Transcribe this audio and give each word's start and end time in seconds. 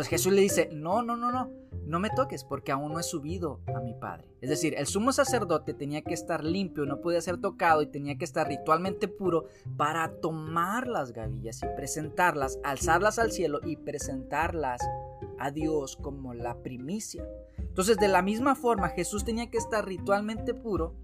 Entonces 0.00 0.18
Jesús 0.18 0.32
le 0.32 0.40
dice, 0.40 0.70
no, 0.72 1.02
no, 1.02 1.14
no, 1.14 1.30
no, 1.30 1.50
no 1.84 2.00
me 2.00 2.08
toques 2.08 2.42
porque 2.42 2.72
aún 2.72 2.94
no 2.94 2.98
he 2.98 3.02
subido 3.02 3.60
a 3.66 3.80
mi 3.80 3.92
Padre. 3.92 4.24
Es 4.40 4.48
decir, 4.48 4.74
el 4.78 4.86
sumo 4.86 5.12
sacerdote 5.12 5.74
tenía 5.74 6.00
que 6.00 6.14
estar 6.14 6.42
limpio, 6.42 6.86
no 6.86 7.02
podía 7.02 7.20
ser 7.20 7.36
tocado 7.36 7.82
y 7.82 7.86
tenía 7.86 8.16
que 8.16 8.24
estar 8.24 8.48
ritualmente 8.48 9.08
puro 9.08 9.44
para 9.76 10.10
tomar 10.22 10.88
las 10.88 11.12
gavillas 11.12 11.62
y 11.62 11.66
presentarlas, 11.76 12.58
alzarlas 12.64 13.18
al 13.18 13.30
cielo 13.30 13.60
y 13.62 13.76
presentarlas 13.76 14.80
a 15.38 15.50
Dios 15.50 15.96
como 15.96 16.32
la 16.32 16.56
primicia. 16.62 17.22
Entonces, 17.58 17.98
de 17.98 18.08
la 18.08 18.22
misma 18.22 18.54
forma, 18.54 18.88
Jesús 18.88 19.22
tenía 19.26 19.50
que 19.50 19.58
estar 19.58 19.84
ritualmente 19.84 20.54
puro 20.54 20.94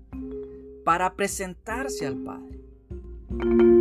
para 0.87 1.17
presentarse 1.17 2.07
al 2.07 2.17
Padre. 2.17 3.76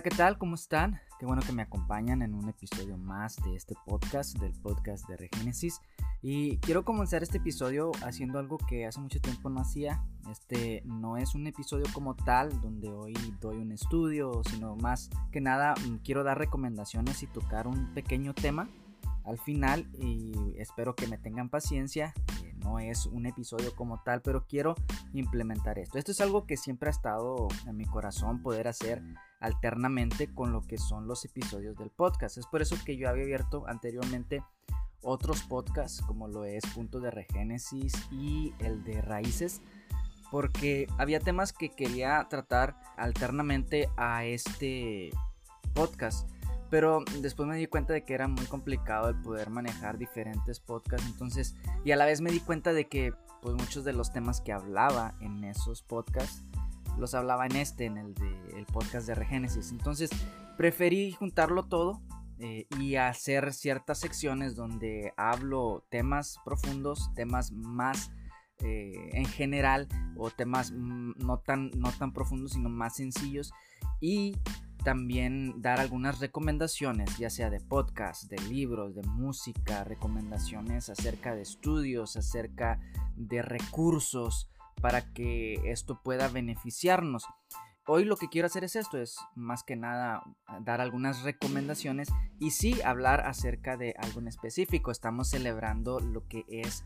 Hola, 0.00 0.08
¿qué 0.08 0.16
tal? 0.16 0.38
¿Cómo 0.38 0.54
están? 0.54 0.98
Qué 1.18 1.26
bueno 1.26 1.42
que 1.42 1.52
me 1.52 1.60
acompañan 1.60 2.22
en 2.22 2.32
un 2.32 2.48
episodio 2.48 2.96
más 2.96 3.36
de 3.44 3.54
este 3.54 3.74
podcast, 3.84 4.38
del 4.38 4.54
podcast 4.54 5.06
de 5.10 5.18
Regénesis. 5.18 5.82
Y 6.22 6.56
quiero 6.60 6.86
comenzar 6.86 7.22
este 7.22 7.36
episodio 7.36 7.92
haciendo 8.02 8.38
algo 8.38 8.56
que 8.56 8.86
hace 8.86 8.98
mucho 8.98 9.20
tiempo 9.20 9.50
no 9.50 9.60
hacía. 9.60 10.02
Este 10.30 10.80
no 10.86 11.18
es 11.18 11.34
un 11.34 11.46
episodio 11.46 11.84
como 11.92 12.16
tal 12.16 12.62
donde 12.62 12.88
hoy 12.88 13.12
doy 13.42 13.58
un 13.58 13.72
estudio, 13.72 14.40
sino 14.48 14.74
más 14.74 15.10
que 15.32 15.42
nada 15.42 15.74
mm, 15.74 15.96
quiero 15.96 16.24
dar 16.24 16.38
recomendaciones 16.38 17.22
y 17.22 17.26
tocar 17.26 17.66
un 17.66 17.92
pequeño 17.92 18.32
tema 18.32 18.70
al 19.24 19.38
final 19.38 19.86
y 19.98 20.54
espero 20.56 20.96
que 20.96 21.08
me 21.08 21.18
tengan 21.18 21.50
paciencia. 21.50 22.14
No 22.62 22.78
es 22.78 23.06
un 23.06 23.26
episodio 23.26 23.74
como 23.74 24.02
tal, 24.02 24.22
pero 24.22 24.46
quiero 24.46 24.74
implementar 25.12 25.78
esto. 25.78 25.98
Esto 25.98 26.12
es 26.12 26.20
algo 26.20 26.46
que 26.46 26.56
siempre 26.56 26.88
ha 26.88 26.92
estado 26.92 27.48
en 27.66 27.76
mi 27.76 27.84
corazón 27.84 28.42
poder 28.42 28.68
hacer 28.68 29.02
alternamente 29.40 30.32
con 30.32 30.52
lo 30.52 30.62
que 30.62 30.78
son 30.78 31.06
los 31.06 31.24
episodios 31.24 31.76
del 31.76 31.90
podcast. 31.90 32.38
Es 32.38 32.46
por 32.46 32.62
eso 32.62 32.76
que 32.84 32.96
yo 32.96 33.08
había 33.08 33.24
abierto 33.24 33.64
anteriormente 33.66 34.42
otros 35.02 35.42
podcasts 35.42 36.02
como 36.02 36.28
lo 36.28 36.44
es 36.44 36.64
Punto 36.74 37.00
de 37.00 37.10
Regénesis 37.10 37.92
y 38.10 38.52
el 38.58 38.84
de 38.84 39.00
Raíces 39.00 39.62
porque 40.30 40.86
había 40.96 41.20
temas 41.20 41.52
que 41.52 41.70
quería 41.70 42.26
tratar 42.30 42.76
alternamente 42.96 43.88
a 43.96 44.24
este 44.24 45.10
podcast 45.74 46.28
pero 46.70 47.02
después 47.20 47.48
me 47.48 47.56
di 47.56 47.66
cuenta 47.66 47.92
de 47.92 48.04
que 48.04 48.14
era 48.14 48.28
muy 48.28 48.46
complicado 48.46 49.08
el 49.08 49.20
poder 49.20 49.50
manejar 49.50 49.98
diferentes 49.98 50.60
podcasts 50.60 51.06
entonces 51.06 51.56
y 51.84 51.90
a 51.90 51.96
la 51.96 52.06
vez 52.06 52.20
me 52.20 52.30
di 52.30 52.40
cuenta 52.40 52.72
de 52.72 52.88
que 52.88 53.12
pues 53.42 53.54
muchos 53.54 53.84
de 53.84 53.92
los 53.92 54.12
temas 54.12 54.40
que 54.40 54.52
hablaba 54.52 55.14
en 55.20 55.44
esos 55.44 55.82
podcasts 55.82 56.44
los 56.98 57.14
hablaba 57.14 57.46
en 57.46 57.56
este, 57.56 57.86
en 57.86 57.96
el, 57.96 58.14
de, 58.14 58.66
podcast 58.72 59.06
de 59.06 59.14
Regénesis. 59.14 59.72
Entonces 59.72 60.10
preferí 60.56 61.12
juntarlo 61.12 61.64
todo 61.64 62.02
eh, 62.38 62.66
y 62.78 62.96
hacer 62.96 63.52
ciertas 63.52 63.98
secciones 63.98 64.54
donde 64.54 65.12
hablo 65.16 65.84
temas 65.88 66.36
profundos, 66.44 67.10
temas 67.14 67.52
más 67.52 68.12
eh, 68.62 69.10
en 69.12 69.24
general 69.24 69.88
o 70.16 70.30
temas 70.30 70.72
mm, 70.72 71.12
no 71.24 71.38
tan, 71.38 71.70
no 71.76 71.90
tan 71.92 72.12
profundos 72.12 72.52
sino 72.52 72.68
más 72.68 72.96
sencillos 72.96 73.52
y 74.00 74.36
también 74.80 75.60
dar 75.62 75.80
algunas 75.80 76.20
recomendaciones, 76.20 77.18
ya 77.18 77.30
sea 77.30 77.50
de 77.50 77.60
podcast, 77.60 78.24
de 78.24 78.40
libros, 78.48 78.94
de 78.94 79.02
música, 79.02 79.84
recomendaciones 79.84 80.88
acerca 80.88 81.34
de 81.34 81.42
estudios, 81.42 82.16
acerca 82.16 82.80
de 83.16 83.42
recursos, 83.42 84.50
para 84.80 85.12
que 85.12 85.54
esto 85.70 86.00
pueda 86.02 86.28
beneficiarnos. 86.28 87.26
Hoy 87.86 88.04
lo 88.04 88.16
que 88.16 88.28
quiero 88.28 88.46
hacer 88.46 88.64
es 88.64 88.76
esto, 88.76 88.98
es 88.98 89.18
más 89.34 89.64
que 89.64 89.76
nada 89.76 90.22
dar 90.60 90.80
algunas 90.80 91.22
recomendaciones 91.22 92.08
y 92.38 92.52
sí 92.52 92.80
hablar 92.82 93.26
acerca 93.26 93.76
de 93.76 93.94
algo 93.98 94.20
en 94.20 94.28
específico. 94.28 94.90
Estamos 94.90 95.28
celebrando 95.28 95.98
lo 96.00 96.26
que 96.28 96.44
es 96.48 96.84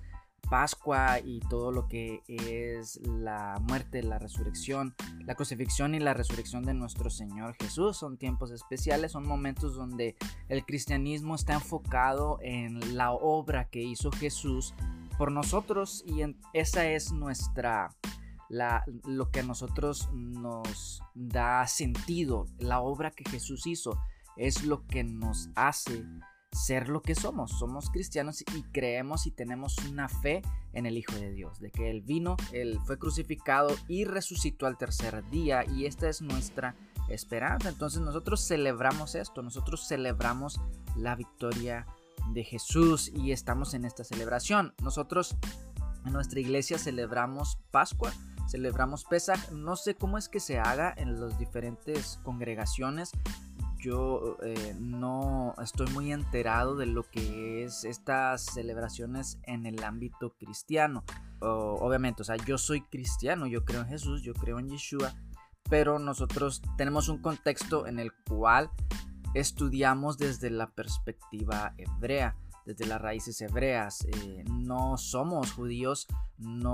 Pascua 0.49 1.19
y 1.21 1.41
todo 1.41 1.73
lo 1.73 1.89
que 1.89 2.23
es 2.29 3.01
la 3.05 3.57
muerte, 3.63 4.03
la 4.03 4.19
resurrección, 4.19 4.95
la 5.21 5.35
crucifixión 5.35 5.95
y 5.95 6.01
la 6.01 6.15
resurrección 6.15 6.65
de 6.65 6.75
nuestro 6.75 7.11
Señor 7.11 7.55
Jesús. 7.61 7.97
Son 7.97 8.17
tiempos 8.17 8.51
especiales, 8.51 9.13
son 9.13 9.27
momentos 9.27 9.75
donde 9.75 10.17
el 10.49 10.65
cristianismo 10.65 11.35
está 11.35 11.55
enfocado 11.55 12.39
en 12.43 12.97
la 12.97 13.13
obra 13.13 13.69
que 13.69 13.83
hizo 13.83 14.11
Jesús 14.13 14.75
por 15.19 15.31
nosotros 15.33 16.05
y 16.07 16.23
esa 16.53 16.87
es 16.87 17.13
nuestra 17.13 17.91
la, 18.49 18.85
lo 19.05 19.31
que 19.31 19.41
a 19.41 19.45
nosotros 19.45 20.09
nos 20.13 21.03
da 21.15 21.67
sentido, 21.67 22.47
la 22.59 22.81
obra 22.81 23.11
que 23.11 23.29
Jesús 23.29 23.67
hizo 23.67 23.99
es 24.37 24.65
lo 24.65 24.87
que 24.87 25.05
nos 25.05 25.49
hace 25.55 26.05
ser 26.55 26.89
lo 26.89 27.03
que 27.03 27.15
somos. 27.15 27.51
Somos 27.51 27.91
cristianos 27.91 28.43
y 28.55 28.63
creemos 28.73 29.27
y 29.27 29.33
tenemos 29.33 29.77
una 29.91 30.09
fe 30.09 30.43
en 30.73 30.87
el 30.87 30.97
Hijo 30.97 31.15
de 31.17 31.33
Dios, 31.33 31.61
de 31.61 31.71
que 31.71 31.91
Él 31.91 32.01
vino, 32.03 32.37
Él 32.53 32.79
fue 32.85 32.99
crucificado 32.99 33.75
y 33.89 34.05
resucitó 34.05 34.67
al 34.67 34.79
tercer 34.79 35.29
día 35.31 35.65
y 35.65 35.87
esta 35.87 36.09
es 36.09 36.23
nuestra 36.23 36.77
esperanza. 37.09 37.69
Entonces 37.69 38.01
nosotros 38.01 38.47
celebramos 38.47 39.15
esto, 39.15 39.43
nosotros 39.43 39.87
celebramos 39.87 40.61
la 40.97 41.17
victoria 41.17 41.87
de 42.33 42.45
Jesús 42.45 43.11
y 43.15 43.33
estamos 43.33 43.75
en 43.75 43.85
esta 43.85 44.05
celebración. 44.05 44.75
Nosotros 44.81 45.37
en 46.07 46.13
nuestra 46.13 46.41
iglesia 46.41 46.79
celebramos 46.79 47.59
Pascua, 47.71 48.13
celebramos 48.49 49.05
Pesach. 49.05 49.51
No 49.51 49.77
sé 49.77 49.95
cómo 49.97 50.19
es 50.19 50.29
que 50.29 50.41
se 50.41 50.59
haga 50.59 50.95
en 50.97 51.21
las 51.21 51.39
diferentes 51.39 52.21
congregaciones. 52.23 53.11
Yo 53.85 54.39
eh, 54.43 54.75
no 54.81 55.55
estoy 55.63 55.87
muy 55.89 56.11
enterado 56.11 56.75
de 56.75 56.87
lo 56.87 57.03
que 57.03 57.65
es 57.65 57.85
estas 57.85 58.43
celebraciones 58.43 59.39
en 59.43 59.67
el 59.67 59.85
ámbito 59.85 60.31
cristiano. 60.39 61.05
obviamente, 61.41 62.23
o 62.23 62.25
sea, 62.25 62.37
yo 62.37 62.57
soy 62.57 62.81
cristiano, 62.81 63.47
yo 63.47 63.67
creo 63.67 63.83
en 63.83 63.89
Jesús, 63.89 64.23
yo 64.23 64.33
creo 64.33 64.59
en 64.59 64.71
Yeshua, 64.71 65.13
pero 65.69 65.99
nosotros 65.99 66.63
tenemos 66.79 67.11
un 67.11 67.19
contexto 67.19 67.87
en 67.87 67.99
el 67.99 68.11
cual 68.27 68.71
estudiamos 69.35 70.17
desde 70.17 70.49
la 70.49 70.71
perspectiva 70.71 71.75
hebrea, 71.77 72.37
desde 72.65 72.87
las 72.87 73.01
raíces 73.01 73.41
hebreas. 73.41 74.05
Eh, 74.05 74.45
no 74.51 74.97
somos 74.97 75.53
judíos, 75.53 76.07
no 76.39 76.73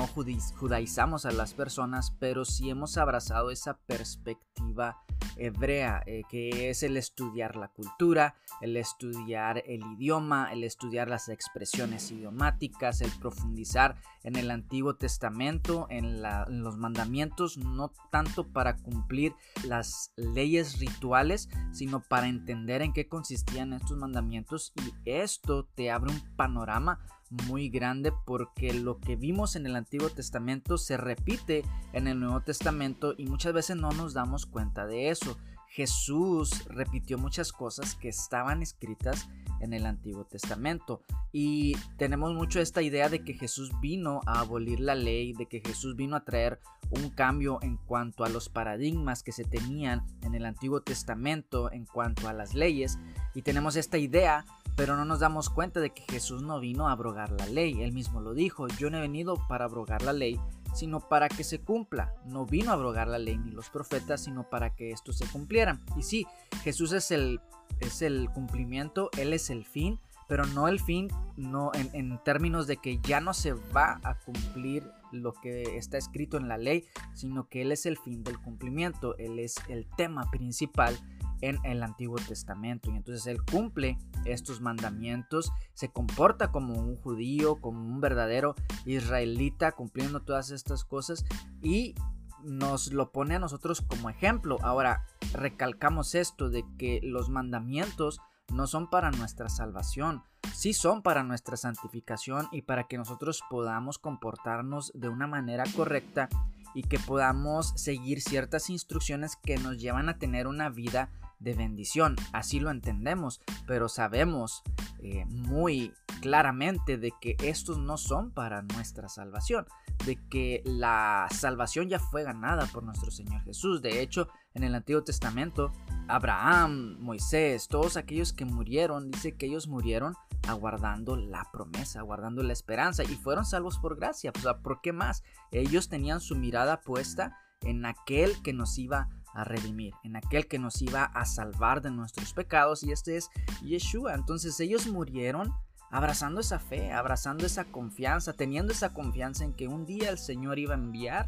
judaizamos 0.59 1.27
a 1.27 1.33
las 1.33 1.55
personas, 1.55 2.13
pero 2.19 2.45
sí 2.45 2.71
hemos 2.71 2.97
abrazado 2.97 3.51
esa 3.51 3.79
perspectiva 3.87 4.97
hebrea, 5.37 6.03
eh, 6.07 6.23
que 6.29 6.71
es 6.71 6.83
el 6.83 6.97
estudiar 6.97 7.57
la 7.57 7.69
cultura, 7.69 8.35
el 8.61 8.77
estudiar 8.77 9.63
el 9.67 9.83
idioma, 9.95 10.53
el 10.53 10.65
estudiar 10.65 11.09
las 11.09 11.29
expresiones 11.29 12.11
idiomáticas, 12.11 13.01
el 13.01 13.11
profundizar 13.19 13.97
en 14.23 14.37
el 14.37 14.51
Antiguo 14.51 14.97
Testamento, 14.97 15.87
en, 15.89 16.23
los 16.23 16.77
mandamientos, 16.77 17.57
no 17.57 17.93
tanto 18.11 18.49
para 18.49 18.77
cumplir 18.77 19.35
las 19.65 20.13
leyes 20.17 20.79
rituales, 20.79 21.49
sino 21.73 22.03
para 22.03 22.29
entender 22.29 22.83
en 22.83 22.93
qué 22.93 23.09
consistían 23.09 23.73
estos 23.73 23.97
mandamientos 23.97 24.73
y 24.77 25.11
esto 25.11 25.65
te 25.81 25.91
abre 25.91 26.13
un 26.13 26.21
panorama 26.37 26.99
muy 27.47 27.71
grande 27.71 28.13
porque 28.27 28.75
lo 28.75 28.99
que 28.99 29.17
vimos 29.17 29.57
en 29.57 29.65
el 29.65 29.77
Antiguo 29.77 30.11
Testamento 30.11 30.77
se 30.77 30.99
repite 30.99 31.65
en 31.95 32.07
el 32.07 32.21
Nuevo 32.21 32.43
Testamento 32.43 33.15
y 33.17 33.25
muchas 33.25 33.55
veces 33.55 33.79
no 33.79 33.91
nos 33.93 34.13
damos 34.13 34.45
cuenta 34.45 34.87
de 34.87 35.09
eso. 35.09 35.39
Jesús 35.71 36.65
repitió 36.67 37.17
muchas 37.17 37.53
cosas 37.53 37.95
que 37.95 38.09
estaban 38.09 38.61
escritas 38.61 39.29
en 39.61 39.73
el 39.73 39.87
Antiguo 39.87 40.25
Testamento. 40.25 41.05
Y 41.31 41.77
tenemos 41.97 42.35
mucho 42.35 42.61
esta 42.61 42.83
idea 42.83 43.09
de 43.09 43.23
que 43.23 43.35
Jesús 43.35 43.71
vino 43.81 44.21
a 44.27 44.41
abolir 44.41 44.81
la 44.81 44.97
ley, 44.97 45.33
de 45.33 45.47
que 45.47 45.61
Jesús 45.61 45.95
vino 45.95 46.17
a 46.17 46.25
traer 46.25 46.59
un 46.91 47.11
cambio 47.11 47.61
en 47.63 47.77
cuanto 47.77 48.25
a 48.25 48.29
los 48.29 48.49
paradigmas 48.49 49.23
que 49.23 49.31
se 49.31 49.45
tenían 49.45 50.05
en 50.23 50.35
el 50.35 50.45
Antiguo 50.45 50.81
Testamento, 50.81 51.71
en 51.71 51.87
cuanto 51.87 52.29
a 52.29 52.33
las 52.33 52.55
leyes. 52.55 52.99
Y 53.35 53.43
tenemos 53.43 53.77
esta 53.77 53.97
idea 53.97 54.45
pero 54.77 54.97
no 54.97 55.05
nos 55.05 55.21
damos 55.21 55.51
cuenta 55.51 55.79
de 55.79 55.91
que 55.91 56.05
Jesús 56.11 56.43
no 56.43 56.59
vino 56.59 56.89
a 56.89 56.93
abrogar 56.93 57.31
la 57.33 57.45
ley. 57.45 57.83
Él 57.83 57.93
mismo 57.93 58.23
lo 58.23 58.33
dijo, 58.33 58.67
yo 58.67 58.89
no 58.89 58.97
he 58.97 59.03
venido 59.03 59.37
para 59.47 59.67
abrogar 59.67 60.01
la 60.01 60.15
ley, 60.15 60.41
sino 60.75 61.01
para 61.01 61.29
que 61.29 61.45
se 61.45 61.61
cumpla. 61.61 62.15
No 62.25 62.47
vino 62.47 62.71
a 62.71 62.75
abrogar 62.75 63.09
la 63.09 63.19
ley 63.19 63.39
ni 63.39 63.51
los 63.51 63.71
profetas, 63.71 64.25
sino 64.25 64.49
para 64.49 64.75
que 64.75 64.91
esto 64.91 65.13
se 65.13 65.27
cumplieran. 65.27 65.81
Y 65.97 66.03
sí, 66.03 66.27
Jesús 66.63 66.93
es 66.93 67.11
el, 67.11 67.41
es 67.81 68.03
el 68.03 68.31
cumplimiento, 68.31 69.11
Él 69.17 69.33
es 69.33 69.51
el 69.51 69.65
fin, 69.65 69.99
pero 70.29 70.47
no 70.47 70.69
el 70.69 70.79
fin, 70.79 71.09
no 71.37 71.73
en, 71.75 71.91
en, 71.93 72.23
términos 72.23 72.67
de 72.67 72.77
que 72.77 72.99
ya 73.03 73.21
no 73.21 73.35
se 73.35 73.53
va 73.53 74.01
a 74.05 74.15
cumplir 74.21 74.89
lo 75.11 75.33
que 75.33 75.77
está 75.77 75.99
escrito 75.99 76.37
en 76.37 76.47
la 76.47 76.57
ley, 76.57 76.85
sino 77.15 77.49
que 77.49 77.63
Él 77.63 77.73
es 77.73 77.85
el 77.85 77.99
fin 77.99 78.23
del 78.23 78.39
cumplimiento, 78.39 79.17
Él 79.19 79.41
es 79.41 79.57
el 79.69 79.87
tema 79.97 80.31
principal 80.31 80.97
en 81.41 81.59
el 81.65 81.83
Antiguo 81.83 82.17
Testamento. 82.17 82.91
Y 82.91 82.97
entonces 82.97 83.27
Él 83.27 83.43
cumple 83.45 83.99
estos 84.25 84.61
mandamientos, 84.61 85.53
se 85.75 85.91
comporta 85.91 86.51
como 86.51 86.75
un 86.75 86.97
judío, 86.97 87.57
como 87.57 87.81
un 87.81 88.01
verdadero 88.01 88.55
israelita, 88.85 89.73
cumpliendo 89.73 90.21
todas 90.21 90.51
estas 90.51 90.85
cosas 90.85 91.25
y 91.63 91.95
nos 92.43 92.93
lo 92.93 93.13
pone 93.13 93.37
a 93.37 93.39
nosotros 93.39 93.83
como 93.83 94.11
ejemplo. 94.11 94.59
Ahora, 94.63 95.05
recalcamos 95.33 96.15
esto 96.15 96.51
de 96.51 96.65
que 96.79 97.01
los 97.03 97.29
mandamientos 97.29 98.21
no 98.53 98.67
son 98.67 98.89
para 98.91 99.11
nuestra 99.11 99.49
salvación, 99.49 100.23
sí 100.55 100.73
son 100.73 101.03
para 101.03 101.23
nuestra 101.23 101.57
santificación 101.57 102.49
y 102.51 102.63
para 102.63 102.89
que 102.89 102.99
nosotros 102.99 103.43
podamos 103.49 103.99
comportarnos 103.99 104.93
de 104.95 105.09
una 105.09 105.27
manera 105.27 105.65
correcta 105.77 106.29
y 106.75 106.83
que 106.83 106.99
podamos 106.99 107.73
seguir 107.77 108.21
ciertas 108.21 108.71
instrucciones 108.71 109.37
que 109.37 109.57
nos 109.59 109.79
llevan 109.79 110.09
a 110.09 110.19
tener 110.19 110.47
una 110.47 110.69
vida 110.69 111.11
de 111.41 111.55
bendición. 111.55 112.17
Así 112.33 112.61
lo 112.61 112.71
entendemos, 112.71 113.41
pero 113.67 113.89
sabemos 113.89 114.63
eh, 115.01 115.25
muy 115.27 115.93
claramente 116.21 116.99
de 116.99 117.13
que 117.21 117.37
estos 117.43 117.79
no 117.79 117.97
son 117.97 118.31
para 118.31 118.63
nuestra 118.63 119.09
salvación, 119.09 119.67
de 120.05 120.17
que 120.29 120.63
la 120.65 121.27
salvación 121.31 121.89
ya 121.89 121.99
fue 121.99 122.23
ganada 122.23 122.67
por 122.67 122.85
nuestro 122.85 123.11
Señor 123.11 123.43
Jesús. 123.43 123.83
De 123.83 124.03
hecho, 124.03 124.29
en 124.55 124.63
el 124.63 124.75
Antiguo 124.75 125.03
Testamento, 125.03 125.73
Abraham, 126.07 126.97
Moisés, 127.01 127.69
todos 127.69 127.97
aquellos 127.97 128.33
que 128.33 128.45
murieron, 128.45 129.11
dice 129.11 129.33
que 129.33 129.47
ellos 129.47 129.67
murieron 129.67 130.15
aguardando 130.47 131.17
la 131.17 131.49
promesa, 131.53 132.01
aguardando 132.01 132.43
la 132.43 132.53
esperanza 132.53 133.03
y 133.05 133.17
fueron 133.17 133.45
salvos 133.45 133.79
por 133.79 133.97
gracia. 133.97 134.33
O 134.37 134.39
sea, 134.41 134.59
¿por 134.59 134.81
qué 134.83 134.93
más? 134.93 135.23
Ellos 135.51 135.89
tenían 135.89 136.21
su 136.21 136.37
mirada 136.37 136.81
puesta 136.83 137.39
en 137.63 137.85
aquel 137.85 138.41
que 138.43 138.53
nos 138.53 138.79
iba 138.79 139.01
a 139.01 139.09
a 139.35 139.45
redimir, 139.45 139.95
en 140.05 140.17
aquel 140.17 140.47
que 140.47 140.59
nos 140.59 140.83
iba 140.83 141.05
a 141.05 141.25
salvar 141.25 141.83
de 141.83 141.91
nuestros 141.91 142.33
pecados 142.33 142.83
y 142.83 142.93
este 142.93 143.17
es 143.17 143.31
Yeshua. 143.63 144.15
Entonces 144.15 144.59
ellos 144.61 144.87
murieron 144.87 145.53
abrazando 145.91 146.41
esa 146.41 146.59
fe, 146.59 146.93
abrazando 146.93 147.47
esa 147.47 147.65
confianza, 147.65 148.33
teniendo 148.33 148.73
esa 148.73 148.93
confianza 148.93 149.45
en 149.45 149.53
que 149.55 149.69
un 149.69 149.87
día 149.87 150.11
el 150.11 150.19
Señor 150.19 150.59
iba 150.59 150.75
a 150.75 150.79
enviar 150.79 151.27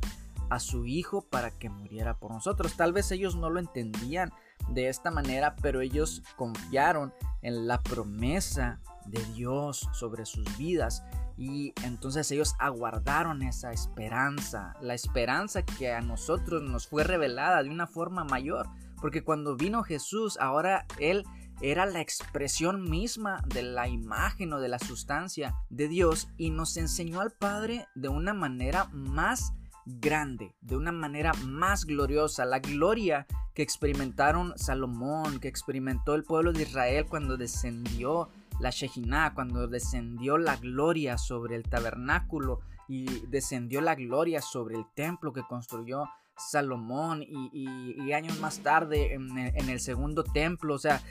a 0.50 0.60
su 0.60 0.86
Hijo 0.86 1.22
para 1.22 1.50
que 1.50 1.70
muriera 1.70 2.18
por 2.18 2.30
nosotros. 2.32 2.76
Tal 2.76 2.92
vez 2.92 3.10
ellos 3.10 3.36
no 3.36 3.50
lo 3.50 3.58
entendían 3.58 4.32
de 4.70 4.88
esta 4.88 5.10
manera, 5.10 5.56
pero 5.60 5.80
ellos 5.80 6.22
confiaron 6.36 7.12
en 7.42 7.66
la 7.66 7.80
promesa 7.82 8.80
de 9.06 9.22
Dios 9.34 9.88
sobre 9.92 10.24
sus 10.24 10.56
vidas 10.56 11.02
y 11.36 11.72
entonces 11.84 12.30
ellos 12.30 12.54
aguardaron 12.58 13.42
esa 13.42 13.72
esperanza, 13.72 14.76
la 14.80 14.94
esperanza 14.94 15.62
que 15.62 15.92
a 15.92 16.00
nosotros 16.00 16.62
nos 16.62 16.86
fue 16.86 17.04
revelada 17.04 17.62
de 17.62 17.70
una 17.70 17.86
forma 17.86 18.24
mayor, 18.24 18.68
porque 19.00 19.24
cuando 19.24 19.56
vino 19.56 19.82
Jesús, 19.82 20.38
ahora 20.40 20.86
Él 20.98 21.24
era 21.60 21.86
la 21.86 22.00
expresión 22.00 22.88
misma 22.90 23.42
de 23.46 23.62
la 23.62 23.88
imagen 23.88 24.52
o 24.52 24.60
de 24.60 24.68
la 24.68 24.78
sustancia 24.78 25.54
de 25.70 25.88
Dios 25.88 26.28
y 26.36 26.50
nos 26.50 26.76
enseñó 26.76 27.20
al 27.20 27.32
Padre 27.32 27.86
de 27.94 28.08
una 28.08 28.34
manera 28.34 28.88
más 28.92 29.52
grande, 29.86 30.54
de 30.60 30.76
una 30.76 30.92
manera 30.92 31.32
más 31.44 31.84
gloriosa, 31.84 32.44
la 32.44 32.60
gloria 32.60 33.26
que 33.54 33.62
experimentaron 33.62 34.56
Salomón, 34.56 35.40
que 35.40 35.48
experimentó 35.48 36.14
el 36.14 36.24
pueblo 36.24 36.52
de 36.52 36.62
Israel 36.62 37.06
cuando 37.08 37.36
descendió 37.36 38.28
la 38.60 38.70
Shekinah, 38.70 39.34
cuando 39.34 39.66
descendió 39.66 40.38
la 40.38 40.56
gloria 40.56 41.18
sobre 41.18 41.56
el 41.56 41.64
tabernáculo 41.64 42.60
y 42.88 43.04
descendió 43.26 43.80
la 43.80 43.94
gloria 43.94 44.40
sobre 44.40 44.76
el 44.76 44.84
templo 44.94 45.32
que 45.32 45.42
construyó 45.42 46.08
Salomón 46.36 47.22
y, 47.22 48.12
años 48.12 48.38
más 48.40 48.60
tarde 48.60 49.14
en 49.14 49.68
el, 49.68 49.80
segundo 49.80 50.24
templo. 50.24 50.74
O 50.74 50.78
sea, 50.78 51.02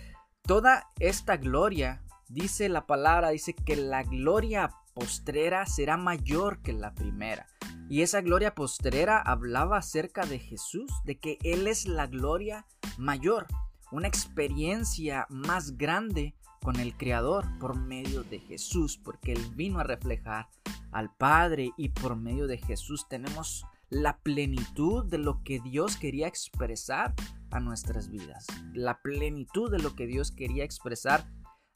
toda 0.44 0.88
esta 1.00 1.38
gloria, 1.38 2.02
dice 2.30 2.70
la 2.70 2.86
palabra, 2.86 3.30
dice 3.30 3.54
que 3.54 3.76
la 3.76 4.04
gloria 4.04 4.72
postrera 4.94 5.66
será 5.66 5.98
mayor 5.98 6.62
que 6.62 6.74
la 6.74 6.94
primera. 6.94 7.48
Y 7.90 8.02
esa 8.02 8.22
gloria 8.22 8.56
postrera 8.56 9.22
hablaba 9.22 9.78
acerca 9.78 10.26
de 10.26 10.40
Jesús, 10.40 10.92
de 11.04 11.20
que 11.20 11.38
Él 11.44 11.68
es 11.68 11.86
la 11.86 12.08
gloria 12.08 12.66
mayor, 12.98 13.48
una 13.92 14.08
experiencia 14.08 15.28
más 15.30 15.78
grande 15.78 16.36
con 16.62 16.80
el 16.80 16.96
Creador 16.96 17.46
por 17.60 17.78
medio 17.78 18.24
de 18.24 18.40
Jesús, 18.40 18.98
porque 18.98 19.34
Él 19.34 19.42
vino 19.56 19.80
a 19.80 19.84
reflejar 19.84 20.48
al 20.92 21.14
Padre 21.16 21.72
y 21.78 21.90
por 21.90 22.16
medio 22.16 22.48
de 22.48 22.58
Jesús 22.58 23.08
tenemos 23.10 23.66
la 23.90 24.20
plenitud 24.20 25.06
de 25.06 25.18
lo 25.18 25.44
que 25.44 25.60
Dios 25.60 25.98
quería 25.98 26.28
expresar 26.28 27.14
a 27.50 27.60
nuestras 27.60 28.10
vidas, 28.10 28.48
la 28.74 29.02
plenitud 29.02 29.70
de 29.70 29.80
lo 29.80 29.96
que 29.96 30.08
Dios 30.08 30.32
quería 30.32 30.64
expresar 30.64 31.30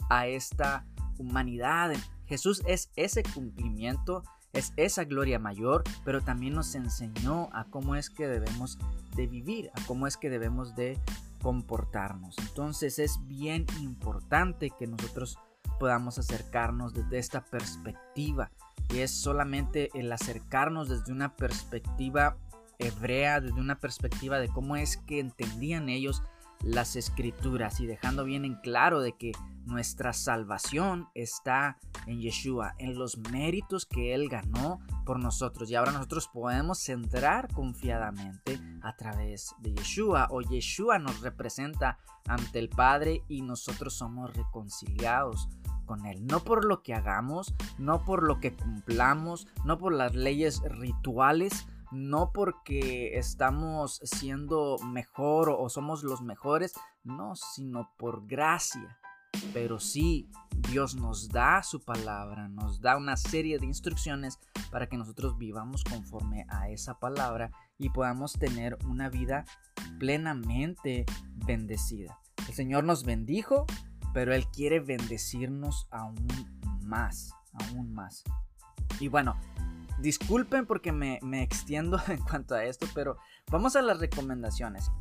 a 0.10 0.28
esta 0.28 0.88
humanidad. 1.18 1.94
Jesús 2.28 2.64
es 2.66 2.92
ese 2.96 3.24
cumplimiento, 3.24 4.24
es 4.54 4.74
esa 4.78 5.04
gloria 5.04 5.40
mayor, 5.40 5.84
pero 6.04 6.22
también 6.22 6.54
nos 6.54 6.76
enseñó 6.76 7.50
a 7.54 7.66
cómo 7.66 7.96
es 7.96 8.10
que 8.10 8.28
debemos 8.28 8.80
de 9.16 9.28
vivir, 9.28 9.70
a 9.76 9.86
cómo 9.86 10.08
es 10.08 10.18
que 10.18 10.30
debemos 10.30 10.76
de 10.76 11.00
comportarnos. 11.42 12.36
Entonces 12.40 13.00
es 13.00 13.20
bien 13.28 13.66
importante 13.80 14.72
que 14.78 14.88
nosotros 14.88 15.38
podamos 15.80 16.18
acercarnos 16.18 16.94
desde 16.94 17.20
esta 17.20 17.46
perspectiva. 17.46 18.52
Y 18.90 19.00
es 19.00 19.12
solamente 19.12 19.90
el 19.94 20.12
acercarnos 20.12 20.90
desde 20.90 21.12
una 21.12 21.36
perspectiva 21.36 22.38
hebrea, 22.80 23.42
desde 23.42 23.60
una 23.60 23.80
perspectiva 23.80 24.40
de 24.40 24.50
cómo 24.50 24.76
es 24.76 24.98
que 24.98 25.20
entendían 25.20 25.90
ellos 25.90 26.24
las 26.66 26.96
escrituras 26.96 27.80
y 27.80 27.86
dejando 27.86 28.26
bien 28.26 28.44
en 28.44 28.56
claro 28.56 29.00
de 29.00 29.16
que 29.16 29.32
nuestra 29.66 30.14
salvación 30.14 31.10
está 31.14 31.78
en 32.08 32.20
Yeshua, 32.20 32.76
en 32.78 32.98
los 32.98 33.18
méritos 33.32 33.86
que 33.86 34.14
Él 34.14 34.30
ganó 34.30 34.80
por 35.06 35.20
nosotros. 35.20 35.70
Y 35.70 35.76
ahora 35.76 35.92
nosotros 35.92 36.28
podemos 36.28 36.88
entrar 36.90 37.54
confiadamente 37.54 38.60
a 38.82 38.96
través 38.96 39.56
de 39.60 39.74
Yeshua 39.74 40.28
o 40.32 40.42
Yeshua 40.42 41.00
nos 41.00 41.22
representa 41.22 41.98
ante 42.28 42.60
el 42.60 42.70
Padre 42.70 43.24
y 43.28 43.42
nosotros 43.42 43.94
somos 43.94 44.36
reconciliados 44.36 45.50
con 45.86 46.06
Él. 46.06 46.26
No 46.26 46.44
por 46.44 46.66
lo 46.66 46.82
que 46.82 46.94
hagamos, 46.94 47.54
no 47.78 48.04
por 48.04 48.24
lo 48.24 48.40
que 48.40 48.56
cumplamos, 48.56 49.48
no 49.64 49.78
por 49.78 49.94
las 49.94 50.16
leyes 50.16 50.62
rituales, 50.64 51.68
no 51.96 52.32
porque 52.34 53.18
estamos 53.18 54.00
siendo 54.04 54.78
mejor 54.84 55.50
o 55.50 55.70
somos 55.70 56.04
los 56.04 56.22
mejores, 56.22 56.74
no, 57.04 57.36
sino 57.36 57.90
por 57.98 58.28
gracia. 58.28 58.98
Pero 59.54 59.80
sí, 59.80 60.30
Dios 60.70 60.96
nos 60.96 61.30
da 61.30 61.62
su 61.64 61.84
palabra, 61.84 62.48
nos 62.48 62.82
da 62.82 62.98
una 62.98 63.18
serie 63.18 63.60
de 63.60 63.66
instrucciones 63.66 64.40
para 64.72 64.88
que 64.88 64.98
nosotros 64.98 65.38
vivamos 65.38 65.84
conforme 65.84 66.46
a 66.50 66.70
esa 66.70 67.00
palabra 67.00 67.52
y 67.78 67.90
podamos 67.90 68.34
tener 68.34 68.78
una 68.86 69.10
vida 69.10 69.46
plenamente 70.00 71.06
bendecida. 71.46 72.20
El 72.48 72.54
Señor 72.54 72.84
nos 72.84 73.04
bendijo, 73.04 73.66
pero 74.14 74.34
Él 74.34 74.48
quiere 74.48 74.80
bendecirnos 74.80 75.88
aún 75.92 76.28
más, 76.82 77.32
aún 77.54 77.94
más. 77.94 78.24
Y 79.00 79.08
bueno, 79.08 79.36
Disculpen 80.06 80.68
porque 80.68 80.92
me, 80.92 81.18
extiendo 81.42 82.00
en 82.10 82.22
cuanto 82.22 82.54
a 82.54 82.64
esto, 82.64 82.86
pero 82.94 83.18
vamos 83.52 83.76
a 83.76 83.82
las 83.82 84.00
recomendaciones. 84.00 84.92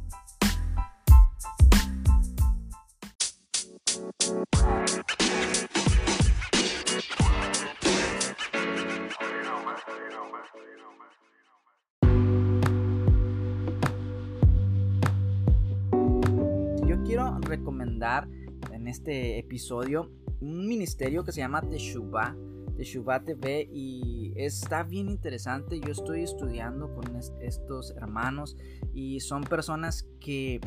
Yo 16.86 17.02
quiero 17.04 17.38
recomendar 17.40 18.26
en 18.72 18.88
este 18.88 19.38
episodio 19.38 20.10
un 20.40 20.66
ministerio 20.66 21.24
que 21.26 21.32
se 21.32 21.40
llama 21.42 21.60
Teshuvah 21.60 22.34
de 22.76 22.84
Shubat 22.84 23.24
TV 23.24 23.68
y 23.72 24.32
está 24.36 24.82
bien 24.82 25.08
interesante. 25.08 25.80
Yo 25.80 25.92
estoy 25.92 26.22
estudiando 26.22 26.92
con 26.94 27.04
estos 27.40 27.92
hermanos 27.96 28.56
y 28.92 29.20
son 29.20 29.44
personas 29.44 30.08
que 30.20 30.60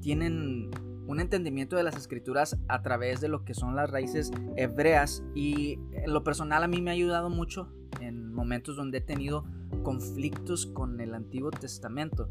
tienen 0.00 0.70
un 1.06 1.20
entendimiento 1.20 1.76
de 1.76 1.82
las 1.82 1.96
escrituras 1.96 2.56
a 2.68 2.82
través 2.82 3.20
de 3.20 3.28
lo 3.28 3.44
que 3.44 3.54
son 3.54 3.76
las 3.76 3.90
raíces 3.90 4.30
hebreas 4.56 5.22
y 5.34 5.78
en 5.92 6.12
lo 6.12 6.24
personal 6.24 6.62
a 6.62 6.68
mí 6.68 6.80
me 6.80 6.90
ha 6.90 6.94
ayudado 6.94 7.30
mucho 7.30 7.72
en 8.00 8.32
momentos 8.32 8.76
donde 8.76 8.98
he 8.98 9.02
tenido 9.02 9.44
conflictos 9.82 10.66
con 10.66 11.00
el 11.00 11.14
Antiguo 11.14 11.50
Testamento. 11.50 12.28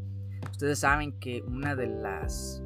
Ustedes 0.50 0.80
saben 0.80 1.18
que 1.18 1.42
una 1.42 1.74
de 1.74 1.86
las 1.88 2.62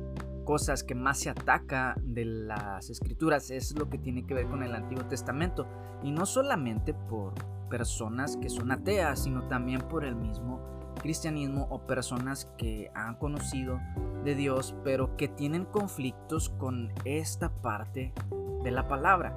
cosas 0.48 0.82
que 0.82 0.94
más 0.94 1.18
se 1.18 1.28
ataca 1.28 1.94
de 2.02 2.24
las 2.24 2.88
escrituras 2.88 3.50
es 3.50 3.78
lo 3.78 3.90
que 3.90 3.98
tiene 3.98 4.24
que 4.26 4.32
ver 4.32 4.46
con 4.46 4.62
el 4.62 4.74
Antiguo 4.74 5.04
Testamento. 5.04 5.66
Y 6.02 6.10
no 6.10 6.24
solamente 6.24 6.94
por 6.94 7.34
personas 7.68 8.38
que 8.38 8.48
son 8.48 8.72
ateas, 8.72 9.24
sino 9.24 9.46
también 9.46 9.82
por 9.82 10.06
el 10.06 10.16
mismo 10.16 10.62
cristianismo 11.02 11.66
o 11.68 11.86
personas 11.86 12.48
que 12.56 12.90
han 12.94 13.16
conocido 13.16 13.78
de 14.24 14.34
Dios, 14.36 14.74
pero 14.84 15.18
que 15.18 15.28
tienen 15.28 15.66
conflictos 15.66 16.48
con 16.48 16.94
esta 17.04 17.50
parte 17.60 18.14
de 18.64 18.70
la 18.70 18.88
palabra. 18.88 19.34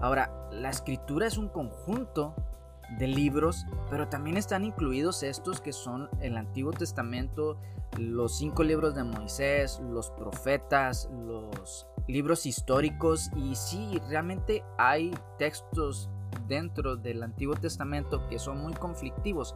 Ahora, 0.00 0.48
la 0.50 0.70
escritura 0.70 1.26
es 1.26 1.36
un 1.36 1.50
conjunto 1.50 2.34
de 2.98 3.06
libros, 3.06 3.66
pero 3.90 4.08
también 4.08 4.36
están 4.36 4.64
incluidos 4.64 5.22
estos 5.22 5.60
que 5.60 5.72
son 5.72 6.08
el 6.20 6.36
Antiguo 6.36 6.72
Testamento, 6.72 7.58
los 7.98 8.38
cinco 8.38 8.62
libros 8.62 8.94
de 8.94 9.04
Moisés, 9.04 9.80
los 9.80 10.10
profetas, 10.10 11.08
los 11.12 11.86
libros 12.08 12.46
históricos 12.46 13.30
y 13.36 13.54
sí, 13.54 14.00
realmente 14.08 14.62
hay 14.78 15.12
textos 15.38 16.10
dentro 16.48 16.96
del 16.96 17.22
Antiguo 17.22 17.54
Testamento 17.54 18.26
que 18.28 18.38
son 18.38 18.58
muy 18.58 18.74
conflictivos. 18.74 19.54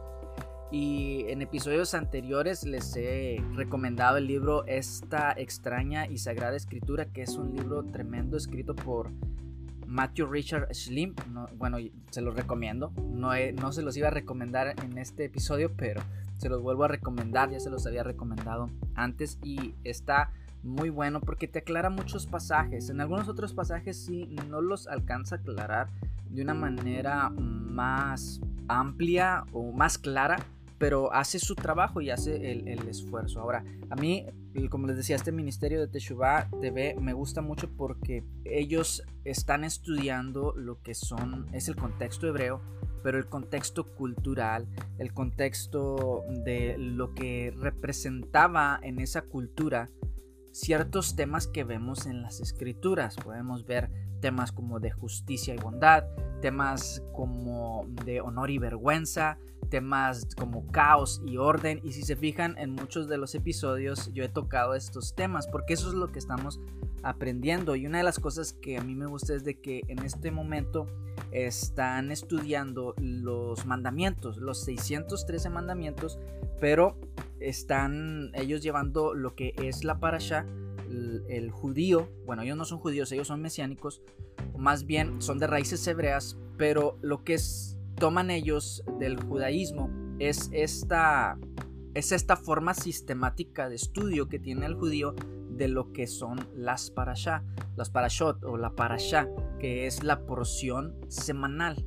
Y 0.71 1.25
en 1.29 1.41
episodios 1.41 1.95
anteriores 1.95 2.63
les 2.63 2.95
he 2.95 3.43
recomendado 3.55 4.17
el 4.17 4.27
libro 4.27 4.65
Esta 4.67 5.33
extraña 5.35 6.05
y 6.05 6.19
sagrada 6.19 6.55
escritura, 6.55 7.05
que 7.05 7.23
es 7.23 7.35
un 7.35 7.55
libro 7.55 7.83
tremendo 7.85 8.37
escrito 8.37 8.75
por 8.75 9.09
Matthew 9.89 10.27
Richard 10.27 10.73
Slim. 10.73 11.15
bueno, 11.57 11.77
se 12.11 12.21
los 12.21 12.35
recomiendo. 12.35 12.91
No, 13.11 13.31
no 13.53 13.71
se 13.71 13.81
los 13.81 13.97
iba 13.97 14.07
a 14.07 14.11
recomendar 14.11 14.75
en 14.83 14.97
este 14.97 15.25
episodio, 15.25 15.73
pero 15.75 16.01
se 16.37 16.47
los 16.47 16.61
vuelvo 16.61 16.83
a 16.83 16.87
recomendar. 16.87 17.49
Ya 17.49 17.59
se 17.59 17.69
los 17.69 17.85
había 17.85 18.03
recomendado 18.03 18.69
antes 18.95 19.39
y 19.43 19.73
está 19.83 20.31
muy 20.61 20.89
bueno 20.89 21.21
porque 21.21 21.47
te 21.47 21.59
aclara 21.59 21.89
muchos 21.89 22.27
pasajes. 22.27 22.89
En 22.89 23.01
algunos 23.01 23.27
otros 23.27 23.53
pasajes 23.53 23.97
sí 23.97 24.35
no 24.47 24.61
los 24.61 24.87
alcanza 24.87 25.35
a 25.35 25.39
aclarar 25.39 25.87
de 26.29 26.43
una 26.43 26.53
manera 26.53 27.29
más 27.29 28.39
amplia 28.67 29.45
o 29.51 29.71
más 29.71 29.97
clara 29.97 30.37
pero 30.79 31.13
hace 31.13 31.37
su 31.37 31.53
trabajo 31.53 32.01
y 32.01 32.09
hace 32.09 32.51
el, 32.51 32.87
esfuerzo. 32.87 33.41
Ahora, 33.41 33.63
a 33.89 33.95
mí, 33.95 34.25
como 34.69 34.87
les 34.87 34.97
decía, 34.97 35.15
este 35.15 35.31
ministerio 35.31 35.79
de 35.79 35.87
Teshuvah 35.87 36.49
TV 36.61 36.95
me 36.99 37.13
gusta 37.13 37.41
mucho 37.41 37.69
porque 37.75 38.23
ellos 38.45 39.03
están 39.23 39.63
estudiando 39.63 40.53
lo 40.55 40.81
que 40.81 40.95
son, 40.95 41.47
es 41.53 41.67
el 41.67 41.75
contexto 41.75 42.27
hebreo, 42.27 42.61
pero 43.03 43.17
el 43.17 43.27
contexto 43.27 43.95
cultural, 43.95 44.67
el 44.97 45.13
contexto 45.13 46.23
de 46.43 46.77
lo 46.77 47.13
que 47.13 47.53
representaba 47.57 48.79
en 48.81 48.99
esa 48.99 49.21
cultura 49.21 49.89
ciertos 50.51 51.15
temas 51.15 51.47
que 51.47 51.63
vemos 51.63 52.05
en 52.05 52.21
las 52.21 52.39
escrituras. 52.39 53.15
Podemos 53.15 53.65
ver 53.65 53.89
temas 54.19 54.51
como 54.51 54.79
de 54.79 54.91
justicia 54.91 55.53
y 55.53 55.57
bondad, 55.57 56.05
temas 56.41 57.03
como 57.13 57.85
de 58.05 58.21
honor 58.21 58.49
y 58.49 58.57
vergüenza, 58.57 59.37
temas 59.69 60.27
como 60.35 60.67
caos 60.71 61.21
y 61.25 61.37
orden. 61.37 61.79
Y 61.83 61.93
si 61.93 62.03
se 62.03 62.15
fijan 62.15 62.57
en 62.57 62.71
muchos 62.71 63.07
de 63.07 63.17
los 63.17 63.35
episodios 63.35 64.11
yo 64.13 64.23
he 64.23 64.29
tocado 64.29 64.75
estos 64.75 65.15
temas 65.15 65.47
porque 65.47 65.73
eso 65.73 65.89
es 65.89 65.93
lo 65.93 66.11
que 66.11 66.19
estamos 66.19 66.59
aprendiendo. 67.03 67.75
Y 67.75 67.85
una 67.85 67.99
de 67.99 68.03
las 68.03 68.19
cosas 68.19 68.53
que 68.53 68.77
a 68.77 68.81
mí 68.81 68.95
me 68.95 69.05
gusta 69.05 69.33
es 69.33 69.43
de 69.43 69.59
que 69.59 69.81
en 69.87 69.99
este 69.99 70.31
momento 70.31 70.87
están 71.31 72.11
estudiando 72.11 72.95
los 72.99 73.65
mandamientos, 73.65 74.37
los 74.37 74.63
613 74.63 75.49
mandamientos, 75.49 76.19
pero 76.59 76.97
están 77.39 78.31
ellos 78.33 78.61
llevando 78.61 79.13
lo 79.13 79.35
que 79.35 79.53
es 79.57 79.83
la 79.83 79.99
parasha, 79.99 80.45
el, 80.89 81.23
el 81.29 81.51
judío, 81.51 82.09
bueno, 82.25 82.41
ellos 82.41 82.57
no 82.57 82.65
son 82.65 82.79
judíos, 82.79 83.11
ellos 83.11 83.27
son 83.27 83.41
mesiánicos, 83.41 84.01
más 84.57 84.85
bien 84.85 85.21
son 85.21 85.37
de 85.39 85.47
raíces 85.47 85.85
hebreas, 85.87 86.37
pero 86.57 86.97
lo 87.01 87.23
que 87.23 87.35
es 87.35 87.78
toman 87.99 88.31
ellos 88.31 88.83
del 88.97 89.21
judaísmo 89.21 89.89
es 90.19 90.49
esta, 90.53 91.37
es 91.93 92.11
esta 92.11 92.37
forma 92.37 92.73
sistemática 92.73 93.69
de 93.69 93.75
estudio 93.75 94.29
que 94.29 94.39
tiene 94.39 94.65
el 94.65 94.75
judío 94.75 95.15
de 95.49 95.67
lo 95.67 95.91
que 95.91 96.07
son 96.07 96.39
las 96.55 96.91
parashá, 96.91 97.43
las 97.75 97.89
parashot 97.89 98.43
o 98.45 98.57
la 98.57 98.75
parashá, 98.75 99.27
que 99.59 99.85
es 99.85 100.03
la 100.03 100.25
porción 100.25 100.95
semanal. 101.09 101.85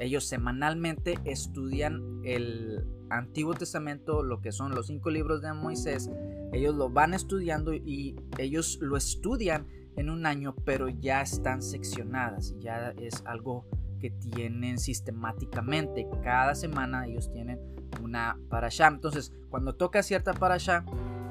Ellos 0.00 0.24
semanalmente 0.24 1.18
estudian 1.24 2.20
el 2.24 2.84
Antiguo 3.10 3.54
Testamento, 3.54 4.24
lo 4.24 4.40
que 4.40 4.50
son 4.50 4.74
los 4.74 4.88
cinco 4.88 5.10
libros 5.10 5.40
de 5.40 5.52
Moisés. 5.52 6.10
Ellos 6.52 6.74
lo 6.74 6.90
van 6.90 7.14
estudiando 7.14 7.72
y 7.72 8.16
ellos 8.38 8.78
lo 8.80 8.96
estudian 8.96 9.68
en 9.96 10.10
un 10.10 10.26
año, 10.26 10.56
pero 10.64 10.88
ya 10.88 11.22
están 11.22 11.62
seccionadas, 11.62 12.56
ya 12.58 12.90
es 12.98 13.22
algo 13.24 13.66
que 14.04 14.10
tienen 14.10 14.76
sistemáticamente. 14.76 16.06
Cada 16.22 16.54
semana 16.54 17.06
ellos 17.06 17.32
tienen 17.32 17.58
una 18.02 18.36
parasha. 18.50 18.86
Entonces, 18.86 19.32
cuando 19.48 19.76
toca 19.76 20.02
cierta 20.02 20.34
parasha, 20.34 20.84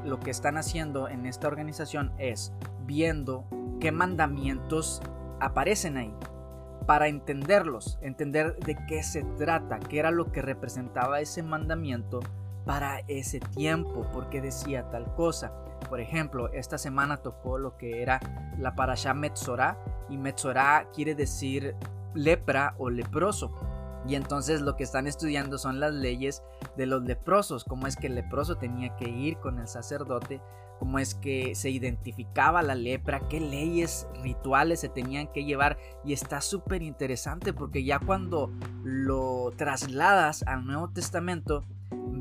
lo 0.03 0.19
que 0.19 0.31
están 0.31 0.57
haciendo 0.57 1.07
en 1.07 1.27
esta 1.27 1.47
organización 1.47 2.13
es 2.17 2.51
viendo 2.87 3.45
qué 3.79 3.91
mandamientos 3.91 5.03
aparecen 5.39 5.97
ahí 5.97 6.15
para 6.87 7.09
entenderlos, 7.09 7.99
entender 8.01 8.57
de 8.57 8.75
qué 8.87 9.03
se 9.03 9.21
trata, 9.37 9.77
qué 9.77 9.99
era 9.99 10.09
lo 10.09 10.31
que 10.31 10.41
representaba 10.41 11.19
ese 11.19 11.43
mandamiento 11.43 12.21
para 12.65 13.01
ese 13.07 13.39
tiempo, 13.39 14.07
porque 14.11 14.41
decía 14.41 14.89
tal 14.89 15.13
cosa. 15.13 15.53
Por 15.89 15.99
ejemplo, 15.99 16.51
esta 16.53 16.79
semana 16.79 17.17
tocó 17.17 17.59
lo 17.59 17.77
que 17.77 18.01
era 18.01 18.19
la 18.57 18.73
parasha 18.73 19.13
Metzorah 19.13 19.77
y 20.09 20.17
Metzorah 20.17 20.89
quiere 20.91 21.13
decir 21.13 21.75
lepra 22.13 22.75
o 22.77 22.89
leproso. 22.89 23.51
Y 24.07 24.15
entonces 24.15 24.61
lo 24.61 24.75
que 24.75 24.83
están 24.83 25.07
estudiando 25.07 25.57
son 25.57 25.79
las 25.79 25.93
leyes 25.93 26.43
de 26.75 26.85
los 26.85 27.03
leprosos, 27.03 27.63
cómo 27.63 27.87
es 27.87 27.95
que 27.95 28.07
el 28.07 28.15
leproso 28.15 28.57
tenía 28.57 28.95
que 28.97 29.09
ir 29.09 29.37
con 29.37 29.59
el 29.59 29.67
sacerdote, 29.67 30.41
cómo 30.79 30.99
es 30.99 31.15
que 31.15 31.55
se 31.55 31.69
identificaba 31.69 32.61
la 32.61 32.75
lepra, 32.75 33.27
qué 33.29 33.39
leyes 33.39 34.07
rituales 34.21 34.81
se 34.81 34.89
tenían 34.89 35.27
que 35.31 35.45
llevar. 35.45 35.77
Y 36.03 36.11
está 36.11 36.41
súper 36.41 36.81
interesante 36.81 37.53
porque 37.53 37.85
ya 37.85 37.99
cuando 37.99 38.51
lo 38.83 39.51
trasladas 39.55 40.43
al 40.43 40.65
Nuevo 40.65 40.89
Testamento, 40.89 41.63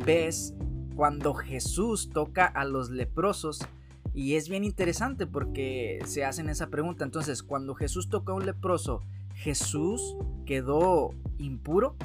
ves 0.05 0.55
cuando 0.95 1.35
Jesús 1.35 2.11
toca 2.11 2.47
a 2.47 2.65
los 2.65 2.91
leprosos. 2.91 3.67
Y 4.15 4.35
es 4.37 4.49
bien 4.49 4.63
interesante 4.63 5.27
porque 5.27 6.01
se 6.05 6.25
hacen 6.25 6.49
esa 6.49 6.69
pregunta. 6.69 7.05
Entonces, 7.05 7.43
cuando 7.43 7.75
Jesús 7.75 8.09
toca 8.11 8.33
a 8.33 8.37
un 8.37 8.47
leproso, 8.47 9.03
Jesús 9.43 10.17
quedó 10.47 11.11
impuro? 11.39 11.97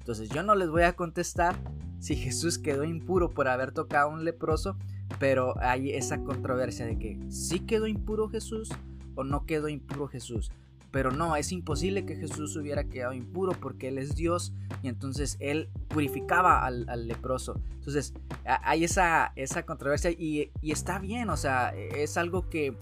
Entonces 0.00 0.28
yo 0.28 0.42
no 0.42 0.54
les 0.54 0.68
voy 0.68 0.82
a 0.82 0.94
contestar 0.96 1.56
si 1.98 2.14
Jesús 2.14 2.58
quedó 2.58 2.84
impuro 2.84 3.30
por 3.30 3.48
haber 3.48 3.72
tocado 3.72 4.10
a 4.10 4.12
un 4.12 4.24
leproso, 4.24 4.76
pero 5.18 5.54
hay 5.60 5.92
esa 5.92 6.22
controversia 6.22 6.84
de 6.84 6.98
que 6.98 7.18
sí 7.30 7.60
quedó 7.60 7.86
impuro 7.86 8.28
Jesús 8.28 8.68
o 9.14 9.24
no 9.24 9.46
quedó 9.46 9.68
impuro 9.68 10.08
Jesús. 10.08 10.50
Pero 10.90 11.10
no, 11.10 11.36
es 11.36 11.52
imposible 11.52 12.04
que 12.04 12.16
Jesús 12.16 12.54
hubiera 12.54 12.84
quedado 12.84 13.14
impuro 13.14 13.52
porque 13.52 13.88
Él 13.88 13.96
es 13.96 14.14
Dios 14.14 14.52
y 14.82 14.88
entonces 14.88 15.38
Él 15.40 15.70
purificaba 15.88 16.66
al, 16.66 17.06
leproso. 17.06 17.62
Entonces 17.76 18.12
hay 18.44 18.84
esa, 18.84 19.32
esa 19.36 19.64
controversia 19.64 20.10
y, 20.10 20.50
y, 20.60 20.72
está 20.72 20.98
bien, 20.98 21.30
o 21.30 21.38
sea, 21.38 21.70
es 21.70 22.18
algo 22.18 22.50
que 22.50 22.76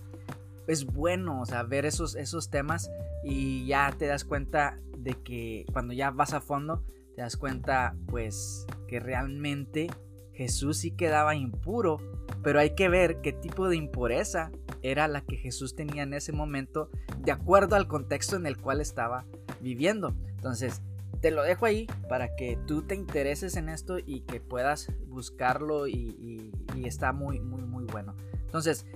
es 0.70 0.86
bueno, 0.86 1.40
o 1.40 1.46
sea, 1.46 1.62
ver 1.62 1.84
esos, 1.84 2.14
esos 2.14 2.50
temas 2.50 2.90
y 3.24 3.66
ya 3.66 3.92
te 3.96 4.06
das 4.06 4.24
cuenta 4.24 4.78
de 4.96 5.14
que 5.14 5.66
cuando 5.72 5.92
ya 5.92 6.10
vas 6.10 6.32
a 6.32 6.40
fondo, 6.40 6.84
te 7.16 7.22
das 7.22 7.36
cuenta 7.36 7.96
pues 8.06 8.66
que 8.86 9.00
realmente 9.00 9.88
Jesús 10.32 10.78
sí 10.78 10.92
quedaba 10.92 11.34
impuro, 11.34 11.98
pero 12.42 12.60
hay 12.60 12.74
que 12.74 12.88
ver 12.88 13.20
qué 13.20 13.32
tipo 13.32 13.68
de 13.68 13.76
impureza 13.76 14.50
era 14.82 15.08
la 15.08 15.20
que 15.22 15.36
Jesús 15.36 15.74
tenía 15.74 16.02
en 16.02 16.14
ese 16.14 16.32
momento 16.32 16.88
de 17.18 17.32
acuerdo 17.32 17.76
al 17.76 17.86
contexto 17.86 18.36
en 18.36 18.46
el 18.46 18.56
cual 18.56 18.80
estaba 18.80 19.26
viviendo. 19.60 20.14
Entonces, 20.28 20.80
te 21.20 21.30
lo 21.30 21.42
dejo 21.42 21.66
ahí 21.66 21.86
para 22.08 22.34
que 22.36 22.58
tú 22.66 22.82
te 22.82 22.94
intereses 22.94 23.56
en 23.56 23.68
esto 23.68 23.98
y 23.98 24.20
que 24.20 24.40
puedas 24.40 24.90
buscarlo 25.08 25.86
y, 25.86 26.52
y 26.74 26.86
está 26.86 27.12
muy, 27.12 27.40
muy, 27.40 27.62
muy 27.62 27.84
bueno. 27.84 28.14
Entonces, 28.46 28.86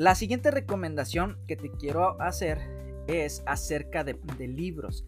la 0.00 0.14
siguiente 0.14 0.50
recomendación 0.50 1.36
que 1.46 1.56
te 1.56 1.70
quiero 1.70 2.18
hacer 2.22 3.04
es 3.06 3.42
acerca 3.44 4.02
de, 4.02 4.18
libros. 4.48 5.04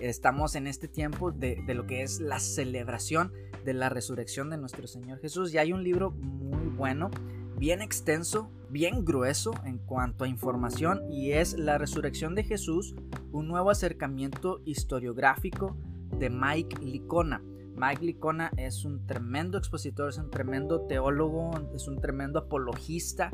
Estamos 0.00 0.54
en 0.54 0.66
este 0.66 0.86
tiempo 0.86 1.32
de, 1.32 1.64
lo 1.68 1.86
que 1.86 2.02
es 2.02 2.20
la 2.20 2.38
celebración 2.38 3.32
de 3.64 3.72
la 3.72 3.88
resurrección 3.88 4.50
de 4.50 4.58
nuestro 4.58 4.86
Señor 4.86 5.18
Jesús 5.20 5.54
y 5.54 5.56
hay 5.56 5.72
un 5.72 5.82
libro 5.82 6.10
muy 6.10 6.68
bueno, 6.76 7.10
bien 7.56 7.80
extenso, 7.80 8.50
bien 8.68 9.06
grueso 9.06 9.54
en 9.64 9.78
cuanto 9.78 10.24
a 10.24 10.28
información 10.28 11.10
y 11.10 11.32
es 11.32 11.58
La 11.58 11.78
resurrección 11.78 12.34
de 12.34 12.44
Jesús, 12.44 12.94
un 13.32 13.48
nuevo 13.48 13.70
acercamiento 13.70 14.60
historiográfico 14.66 15.74
de 16.18 16.28
Mike 16.28 16.84
Licona. 16.84 17.42
Mike 17.76 18.04
Licona 18.04 18.50
es 18.58 18.84
un 18.84 19.06
tremendo 19.06 19.56
expositor, 19.56 20.10
es 20.10 20.18
un 20.18 20.30
tremendo 20.30 20.82
teólogo, 20.82 21.50
es 21.74 21.88
un 21.88 21.98
tremendo 22.02 22.40
apologista 22.40 23.30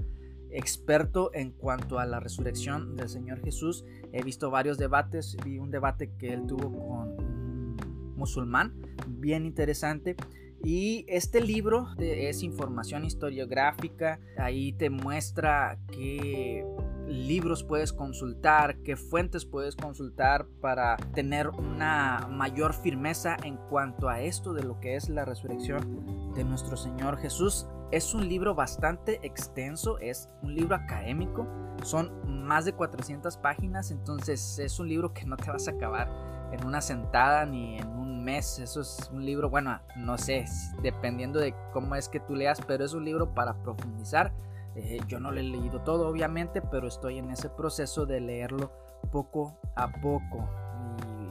experto 0.53 1.31
en 1.35 1.53
cuanto 1.53 1.99
a 1.99 2.07
la 2.07 2.21
resurrección 2.21 2.97
del 2.97 3.09
Señor 3.09 3.41
Jesús. 3.43 3.85
He 4.13 4.23
visto 4.23 4.51
varios 4.51 4.79
debates, 4.79 5.37
vi 5.45 5.59
un 5.59 5.71
debate 5.71 6.13
que 6.19 6.33
él 6.33 6.47
tuvo 6.47 6.73
con 6.73 7.09
un 7.19 8.15
musulmán, 8.17 8.75
bien 9.09 9.47
interesante. 9.47 10.17
Y 10.63 11.07
este 11.09 11.41
libro 11.41 11.89
es 11.99 12.43
información 12.43 13.05
historiográfica, 13.05 14.21
ahí 14.37 14.73
te 14.73 14.91
muestra 14.91 15.79
qué 15.91 16.67
libros 17.07 17.65
puedes 17.65 17.93
consultar, 17.93 18.77
qué 18.83 18.97
fuentes 18.97 19.45
puedes 19.45 19.75
consultar 19.75 20.47
para 20.61 20.97
tener 21.15 21.49
una 21.49 22.29
mayor 22.31 22.75
firmeza 22.75 23.37
en 23.43 23.57
cuanto 23.57 24.09
a 24.09 24.21
esto 24.21 24.53
de 24.53 24.63
lo 24.63 24.81
que 24.81 24.97
es 24.97 25.09
la 25.09 25.25
resurrección 25.25 26.33
de 26.35 26.45
nuestro 26.45 26.77
Señor 26.77 27.17
Jesús. 27.19 27.67
Es 27.91 28.15
un 28.15 28.29
libro 28.29 28.55
bastante 28.55 29.19
extenso, 29.27 29.99
es 29.99 30.29
un 30.43 30.55
libro 30.55 30.77
académico, 30.77 31.47
son 31.83 32.13
más 32.45 32.65
de 32.65 32.73
400 32.73 33.37
páginas, 33.39 33.91
entonces 33.91 34.61
es 34.61 34.79
un 34.79 34.89
libro 34.89 35.13
que 35.13 35.25
no 35.25 35.37
te 35.37 35.51
vas 35.51 35.67
a 35.67 35.73
acabar 35.73 36.09
en 36.53 36.65
una 36.65 36.81
sentada 36.81 37.45
ni 37.47 37.79
en 37.79 37.89
un 37.89 38.23
mes. 38.23 38.61
Eso 38.61 38.81
es 38.81 39.11
un 39.13 39.25
libro, 39.25 39.51
bueno, 39.51 39.81
no 39.97 40.19
sé, 40.19 40.45
dependiendo 40.83 41.41
de 41.41 41.53
cómo 41.73 41.97
es 41.97 42.09
que 42.09 42.21
tú 42.21 42.37
leas, 42.37 42.61
pero 42.61 42.85
es 42.85 42.93
un 42.93 43.05
libro 43.05 43.35
para 43.35 43.55
profundizar. 43.63 44.33
Eh, 44.77 45.01
yo 45.09 45.19
no 45.19 45.33
lo 45.33 45.41
he 45.41 45.43
leído 45.43 45.81
todo, 45.81 46.09
obviamente, 46.09 46.63
pero 46.63 46.87
estoy 46.87 47.19
en 47.19 47.31
ese 47.31 47.49
proceso 47.49 48.07
de 48.07 48.21
leerlo 48.21 48.73
poco 49.11 49.59
a 49.75 49.91
poco. 49.91 50.49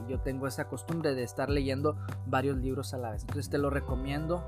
Y 0.06 0.10
yo 0.10 0.20
tengo 0.20 0.46
esa 0.46 0.68
costumbre 0.68 1.14
de 1.14 1.22
estar 1.22 1.48
leyendo 1.48 1.96
varios 2.26 2.58
libros 2.58 2.92
a 2.92 2.98
la 2.98 3.12
vez. 3.12 3.22
Entonces 3.22 3.48
te 3.48 3.56
lo 3.56 3.70
recomiendo 3.70 4.44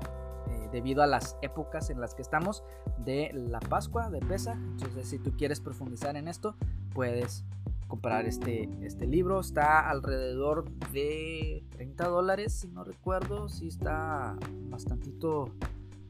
eh, 0.47 0.69
debido 0.71 1.03
a 1.03 1.07
las 1.07 1.37
épocas 1.41 1.89
en 1.89 1.99
las 1.99 2.15
que 2.15 2.21
estamos 2.21 2.63
de 2.97 3.31
la 3.33 3.59
Pascua, 3.59 4.09
de 4.09 4.19
Pesa. 4.19 4.53
Entonces, 4.53 5.07
si 5.07 5.19
tú 5.19 5.31
quieres 5.37 5.59
profundizar 5.59 6.15
en 6.15 6.27
esto, 6.27 6.55
puedes 6.93 7.45
comprar 7.87 8.25
este, 8.25 8.69
este 8.81 9.05
libro. 9.05 9.39
Está 9.39 9.89
alrededor 9.89 10.69
de 10.91 11.63
30 11.71 12.07
dólares, 12.07 12.53
si 12.53 12.67
no 12.67 12.83
recuerdo. 12.83 13.49
Sí 13.49 13.67
está 13.67 14.35
bastantito 14.69 15.51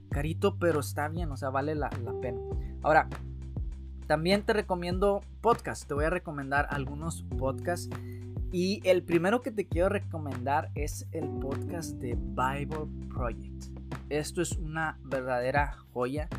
carito, 0.10 0.58
pero 0.58 0.80
está 0.80 1.10
bien, 1.10 1.32
o 1.32 1.38
sea, 1.38 1.50
vale 1.50 1.76
la, 1.76 1.90
la 2.04 2.14
pena. 2.22 2.40
Ahora, 2.84 3.10
también 4.08 4.44
te 4.44 4.54
recomiendo 4.54 5.22
podcast. 5.42 5.88
Te 5.88 5.94
voy 5.94 6.06
a 6.06 6.10
recomendar 6.10 6.68
algunos 6.70 7.24
podcasts. 7.38 7.90
Y 8.52 8.80
el 8.88 9.02
primero 9.02 9.42
que 9.42 9.52
te 9.52 9.66
quiero 9.66 9.90
recomendar 9.90 10.70
es 10.76 11.08
el 11.12 11.28
podcast 11.40 11.94
de 11.96 12.16
Bible 12.16 12.88
Project. 13.10 13.73
Esto 14.10 14.42
es 14.42 14.58
una 14.58 15.00
verdadera 15.04 15.78
joya. 15.94 16.30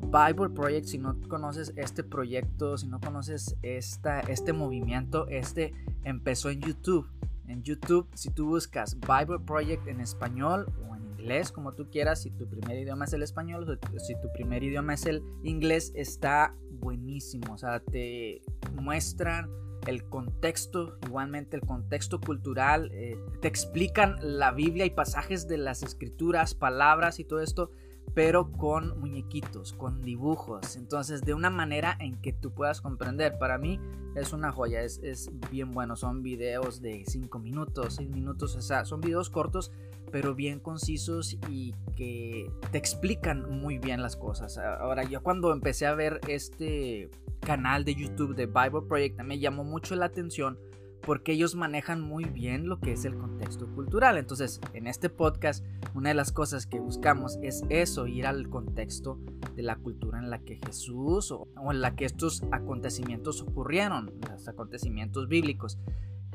Bible 0.00 0.50
Project, 0.50 0.86
si 0.86 0.98
no 0.98 1.18
conoces 1.28 1.72
este 1.76 2.04
proyecto, 2.04 2.76
si 2.76 2.86
no 2.86 3.00
conoces 3.00 3.56
esta, 3.62 4.20
este 4.20 4.52
movimiento, 4.52 5.26
este 5.28 5.72
empezó 6.04 6.50
en 6.50 6.60
YouTube. 6.60 7.08
En 7.48 7.62
YouTube, 7.62 8.08
si 8.14 8.30
tú 8.30 8.46
buscas 8.46 8.98
Bible 9.00 9.40
Project 9.44 9.86
en 9.86 10.00
español 10.00 10.66
o 10.88 10.96
en 10.96 11.04
inglés, 11.06 11.52
como 11.52 11.72
tú 11.72 11.90
quieras, 11.90 12.22
si 12.22 12.30
tu 12.30 12.48
primer 12.48 12.78
idioma 12.78 13.04
es 13.04 13.12
el 13.12 13.22
español 13.22 13.78
si 13.98 14.14
tu 14.20 14.32
primer 14.32 14.62
idioma 14.62 14.94
es 14.94 15.06
el 15.06 15.22
inglés, 15.42 15.92
está 15.94 16.54
buenísimo. 16.80 17.52
O 17.52 17.58
sea, 17.58 17.80
te 17.80 18.42
muestran 18.74 19.48
el 19.86 20.04
contexto, 20.08 20.98
igualmente 21.06 21.56
el 21.56 21.62
contexto 21.62 22.20
cultural, 22.20 22.90
eh, 22.92 23.18
te 23.40 23.48
explican 23.48 24.16
la 24.20 24.52
Biblia 24.52 24.84
y 24.84 24.90
pasajes 24.90 25.48
de 25.48 25.58
las 25.58 25.82
escrituras, 25.82 26.54
palabras 26.54 27.20
y 27.20 27.24
todo 27.24 27.40
esto, 27.40 27.70
pero 28.14 28.52
con 28.52 28.98
muñequitos, 29.00 29.72
con 29.72 30.02
dibujos, 30.02 30.76
entonces 30.76 31.22
de 31.22 31.34
una 31.34 31.50
manera 31.50 31.96
en 32.00 32.20
que 32.20 32.32
tú 32.32 32.52
puedas 32.52 32.80
comprender. 32.80 33.38
Para 33.38 33.58
mí 33.58 33.80
es 34.14 34.32
una 34.32 34.52
joya, 34.52 34.82
es, 34.82 35.00
es 35.02 35.30
bien 35.50 35.72
bueno, 35.72 35.96
son 35.96 36.22
videos 36.22 36.80
de 36.80 37.04
5 37.06 37.38
minutos, 37.38 37.94
6 37.94 38.10
minutos, 38.10 38.54
o 38.54 38.62
sea, 38.62 38.84
son 38.84 39.00
videos 39.00 39.30
cortos, 39.30 39.72
pero 40.12 40.34
bien 40.34 40.60
concisos 40.60 41.36
y 41.48 41.74
que 41.96 42.50
te 42.70 42.78
explican 42.78 43.50
muy 43.50 43.78
bien 43.78 44.00
las 44.02 44.16
cosas. 44.16 44.58
Ahora, 44.58 45.02
yo 45.04 45.22
cuando 45.22 45.52
empecé 45.52 45.86
a 45.86 45.94
ver 45.94 46.20
este 46.28 47.10
canal 47.40 47.84
de 47.84 47.94
YouTube 47.94 48.34
de 48.34 48.46
Bible 48.46 48.82
Project 48.88 49.20
me 49.22 49.38
llamó 49.38 49.64
mucho 49.64 49.94
la 49.96 50.06
atención 50.06 50.58
porque 51.04 51.32
ellos 51.32 51.54
manejan 51.54 52.00
muy 52.00 52.24
bien 52.24 52.68
lo 52.68 52.80
que 52.80 52.92
es 52.92 53.04
el 53.04 53.16
contexto 53.16 53.66
cultural. 53.74 54.16
Entonces, 54.16 54.60
en 54.72 54.86
este 54.86 55.10
podcast, 55.10 55.64
una 55.94 56.10
de 56.10 56.14
las 56.14 56.32
cosas 56.32 56.66
que 56.66 56.80
buscamos 56.80 57.38
es 57.42 57.62
eso, 57.68 58.06
ir 58.06 58.26
al 58.26 58.48
contexto 58.48 59.18
de 59.54 59.62
la 59.62 59.76
cultura 59.76 60.18
en 60.18 60.30
la 60.30 60.38
que 60.40 60.56
Jesús 60.56 61.30
o, 61.30 61.48
en 61.70 61.80
la 61.80 61.94
que 61.94 62.04
estos 62.04 62.42
acontecimientos 62.52 63.42
ocurrieron, 63.42 64.12
los 64.30 64.48
acontecimientos 64.48 65.28
bíblicos. 65.28 65.78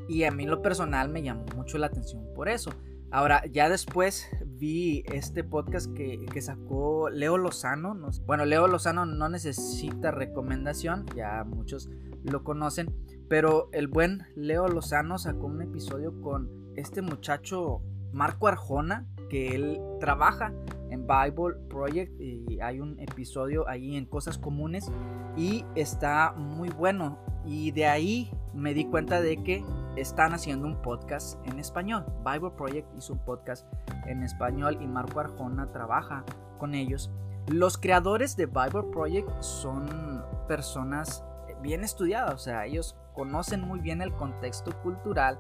Y 0.08 0.24
a 0.24 0.32
mí 0.32 0.46
lo 0.46 0.62
personal 0.62 1.10
me 1.10 1.22
llamó 1.22 1.46
mucho 1.56 1.78
la 1.78 1.88
atención 1.88 2.26
por 2.36 2.50
eso. 2.50 2.72
Ahora, 3.12 3.44
ya 3.48 3.70
después 3.70 4.30
vi 4.46 5.04
este 5.08 5.44
podcast 5.44 5.92
que, 5.94 6.42
sacó 6.42 7.10
Leo 7.10 7.38
Lozano. 7.38 7.98
bueno, 8.26 8.46
Leo 8.46 8.68
Lozano 8.68 9.06
no 9.06 9.30
necesita 9.30 10.12
recomendación, 10.12 11.08
ya 11.16 11.44
muchos 11.44 11.90
lo 12.24 12.44
conocen, 12.44 12.94
pero 13.30 13.70
el 13.72 13.88
buen 13.88 14.26
Leo 14.36 14.68
Lozano 14.68 15.18
sacó 15.20 15.46
un 15.46 15.62
episodio 15.62 16.20
con 16.22 16.50
este 16.76 17.02
muchacho 17.02 17.82
Marco 18.12 18.48
Arjona, 18.48 19.06
que 19.30 19.56
él 19.56 19.80
trabaja 20.00 20.52
en 20.90 21.06
Bible 21.06 21.56
Project 21.70 22.20
y 22.20 22.60
hay 22.60 22.80
un 22.80 23.00
episodio 23.00 23.70
ahí 23.70 23.96
en 23.96 24.08
Cosas 24.08 24.40
Comunes 24.40 24.92
y 25.38 25.64
está 25.76 26.34
muy 26.36 26.70
bueno. 26.70 27.20
Y 27.46 27.72
de 27.72 27.86
ahí 27.86 28.32
me 28.54 28.74
di 28.74 28.86
cuenta 28.86 29.22
de 29.22 29.44
que 29.44 29.64
están 29.96 30.34
haciendo 30.34 30.66
un 30.66 30.82
podcast 30.82 31.38
en 31.46 31.60
español. 31.60 32.06
Bible 32.26 32.52
Project 32.58 32.88
hizo 32.98 33.14
un 33.14 33.20
podcast 33.20 33.68
en 34.08 34.24
español 34.24 34.80
y 34.82 34.88
Marco 34.88 35.20
Arjona 35.20 35.72
trabaja 35.72 36.26
con 36.58 36.74
ellos. 36.74 37.12
Los 37.48 37.78
creadores 37.78 38.36
de 38.36 38.48
Bible 38.48 38.92
Project 38.92 39.30
son 39.42 40.24
personas 40.48 41.24
bien 41.62 41.84
estudiadas, 41.84 42.34
o 42.34 42.38
sea, 42.38 42.66
ellos 42.66 42.96
conocen 43.20 43.60
muy 43.60 43.82
bien 43.82 44.02
el 44.02 44.14
contexto 44.14 44.72
cultural 44.82 45.38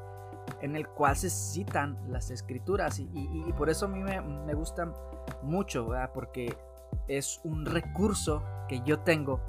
en 0.59 0.75
el 0.75 0.85
cual 0.85 1.15
se 1.15 1.29
citan 1.29 1.97
las 2.09 2.29
escrituras. 2.29 2.99
Y, 2.99 3.53
por 3.57 3.69
eso 3.69 3.85
a 3.85 3.87
mí 3.87 4.03
me, 4.03 4.53
gustan 4.53 4.93
mucho, 5.43 5.89
porque 6.13 6.57
es 7.07 7.39
un 7.45 7.65
recurso 7.65 8.43
que 8.67 8.81
yo 8.81 8.99
tengo 8.99 9.39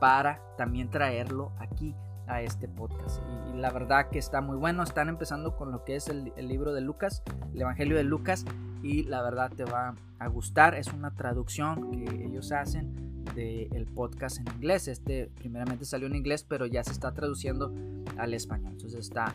para 0.00 0.42
también 0.56 0.90
traerlo 0.90 1.52
aquí 1.58 1.94
a 2.28 2.42
este 2.42 2.68
podcast. 2.68 3.20
Y, 3.52 3.58
la 3.58 3.70
verdad 3.70 4.08
que 4.10 4.18
está 4.18 4.40
muy 4.40 4.56
bueno. 4.56 4.82
Están 4.82 5.08
empezando 5.08 5.56
con 5.56 5.72
lo 5.72 5.84
que 5.84 5.96
es 5.96 6.08
el, 6.08 6.32
libro 6.36 6.72
de 6.72 6.80
Lucas, 6.80 7.22
el 7.54 7.62
Evangelio 7.62 7.96
de 7.96 8.04
Lucas. 8.04 8.44
Y 8.82 9.02
la 9.04 9.22
verdad 9.22 9.50
te 9.50 9.64
va 9.64 9.94
a 10.18 10.28
gustar. 10.28 10.74
Es 10.74 10.92
una 10.92 11.10
traducción 11.10 11.90
que 11.90 12.24
ellos 12.24 12.52
hacen 12.52 13.24
del 13.34 13.86
podcast 13.86 14.38
en 14.38 14.46
inglés. 14.54 14.88
Este 14.88 15.30
primeramente 15.36 15.84
salió 15.84 16.06
en 16.06 16.14
inglés, 16.14 16.44
pero 16.48 16.66
ya 16.66 16.84
se 16.84 16.92
está 16.92 17.12
traduciendo 17.12 17.72
al 18.16 18.34
español. 18.34 18.72
Entonces 18.72 19.00
está 19.00 19.34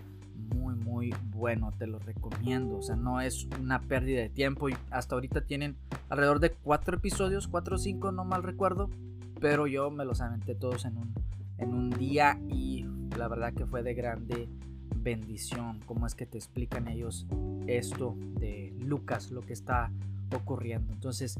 muy, 0.55 0.75
muy 0.75 1.15
bueno. 1.35 1.71
Te 1.77 1.87
lo 1.87 1.99
recomiendo. 1.99 2.77
O 2.77 2.81
sea, 2.81 2.95
no 2.95 3.19
es 3.19 3.45
una 3.59 3.81
pérdida 3.81 4.21
de 4.21 4.29
tiempo. 4.29 4.69
Y 4.69 4.75
hasta 4.91 5.15
ahorita 5.15 5.41
tienen 5.41 5.75
alrededor 6.09 6.39
de 6.39 6.51
cuatro 6.51 6.97
episodios, 6.97 7.47
cuatro 7.47 7.75
o 7.75 7.79
cinco, 7.79 8.11
no 8.11 8.23
mal 8.23 8.43
recuerdo. 8.43 8.89
Pero 9.41 9.67
yo 9.67 9.91
me 9.91 10.05
los 10.05 10.21
aventé 10.21 10.55
todos 10.55 10.85
en 10.85 10.97
un 10.97 11.13
en 11.63 11.73
un 11.73 11.89
día 11.89 12.39
y 12.49 12.85
la 13.17 13.27
verdad 13.27 13.53
que 13.53 13.65
fue 13.65 13.83
de 13.83 13.93
grande 13.93 14.47
bendición. 14.95 15.79
Cómo 15.85 16.05
es 16.05 16.15
que 16.15 16.25
te 16.25 16.37
explican 16.37 16.87
ellos 16.87 17.25
esto 17.67 18.15
de 18.39 18.73
Lucas, 18.79 19.31
lo 19.31 19.41
que 19.41 19.53
está 19.53 19.91
ocurriendo. 20.35 20.93
Entonces, 20.93 21.39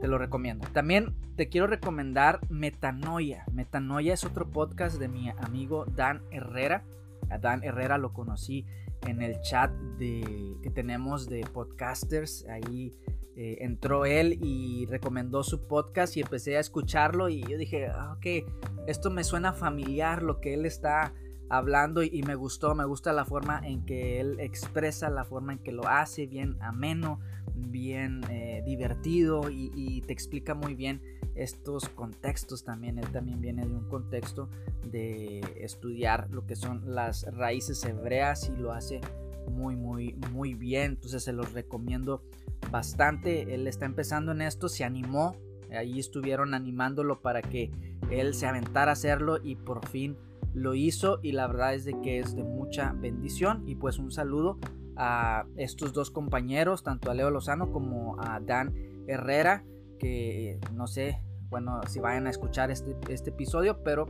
te 0.00 0.08
lo 0.08 0.18
recomiendo. 0.18 0.66
También 0.72 1.14
te 1.36 1.48
quiero 1.48 1.66
recomendar 1.66 2.40
Metanoia. 2.50 3.44
Metanoia 3.52 4.14
es 4.14 4.24
otro 4.24 4.50
podcast 4.50 4.98
de 4.98 5.08
mi 5.08 5.30
amigo 5.30 5.86
Dan 5.86 6.22
Herrera. 6.30 6.84
A 7.30 7.38
Dan 7.38 7.64
Herrera 7.64 7.98
lo 7.98 8.12
conocí 8.12 8.66
en 9.06 9.22
el 9.22 9.40
chat 9.40 9.70
de, 9.98 10.56
que 10.62 10.70
tenemos 10.70 11.28
de 11.28 11.40
podcasters. 11.52 12.46
Ahí 12.48 12.94
eh, 13.36 13.58
entró 13.60 14.06
él 14.06 14.38
y 14.40 14.86
recomendó 14.86 15.42
su 15.42 15.66
podcast 15.66 16.16
y 16.16 16.20
empecé 16.20 16.56
a 16.56 16.60
escucharlo 16.60 17.28
y 17.28 17.42
yo 17.42 17.58
dije, 17.58 17.88
ah, 17.88 18.16
ok, 18.16 18.46
esto 18.86 19.10
me 19.10 19.24
suena 19.24 19.52
familiar 19.52 20.22
lo 20.22 20.40
que 20.40 20.54
él 20.54 20.66
está 20.66 21.12
hablando 21.48 22.02
y, 22.02 22.22
me 22.22 22.36
gustó, 22.36 22.74
me 22.74 22.84
gusta 22.84 23.12
la 23.12 23.24
forma 23.24 23.60
en 23.64 23.84
que 23.84 24.20
él 24.20 24.38
expresa, 24.40 25.10
la 25.10 25.24
forma 25.24 25.52
en 25.52 25.58
que 25.58 25.72
lo 25.72 25.88
hace, 25.88 26.26
bien 26.26 26.56
ameno, 26.60 27.20
bien 27.54 28.22
eh, 28.30 28.62
divertido 28.64 29.50
y, 29.50 29.70
y, 29.74 30.00
te 30.02 30.12
explica 30.12 30.54
muy 30.54 30.74
bien 30.74 31.02
estos 31.34 31.88
contextos 31.88 32.64
también. 32.64 32.98
Él 32.98 33.10
también 33.10 33.40
viene 33.40 33.66
de 33.66 33.74
un 33.74 33.88
contexto 33.88 34.48
de 34.90 35.40
estudiar 35.56 36.30
lo 36.30 36.46
que 36.46 36.56
son 36.56 36.94
las 36.94 37.24
raíces 37.34 37.84
hebreas 37.84 38.48
y 38.48 38.60
lo 38.60 38.72
hace 38.72 39.00
muy, 39.50 39.76
muy, 39.76 40.14
muy 40.32 40.54
bien. 40.54 40.92
Entonces 40.92 41.22
se 41.22 41.32
los 41.32 41.52
recomiendo 41.52 42.22
bastante. 42.70 43.54
Él 43.54 43.66
está 43.66 43.86
empezando 43.86 44.32
en 44.32 44.42
esto, 44.42 44.68
se 44.68 44.84
animó 44.84 45.36
Ahí 45.76 45.98
estuvieron 45.98 46.54
animándolo 46.54 47.20
para 47.20 47.42
que 47.42 47.70
él 48.10 48.34
se 48.34 48.46
aventara 48.46 48.92
a 48.92 48.94
hacerlo 48.94 49.38
y 49.42 49.56
por 49.56 49.86
fin 49.88 50.16
lo 50.52 50.74
hizo 50.74 51.18
y 51.22 51.32
la 51.32 51.46
verdad 51.46 51.74
es 51.74 51.84
de 51.84 52.00
que 52.00 52.20
es 52.20 52.36
de 52.36 52.44
mucha 52.44 52.92
bendición 52.92 53.64
y 53.66 53.74
pues 53.74 53.98
un 53.98 54.12
saludo 54.12 54.58
a 54.96 55.46
estos 55.56 55.92
dos 55.92 56.10
compañeros, 56.10 56.84
tanto 56.84 57.10
a 57.10 57.14
Leo 57.14 57.30
Lozano 57.30 57.72
como 57.72 58.20
a 58.20 58.38
Dan 58.40 58.72
Herrera, 59.08 59.64
que 59.98 60.60
no 60.72 60.86
sé, 60.86 61.20
bueno, 61.48 61.80
si 61.88 61.98
vayan 61.98 62.28
a 62.28 62.30
escuchar 62.30 62.70
este, 62.70 62.96
este 63.08 63.30
episodio, 63.30 63.82
pero 63.82 64.06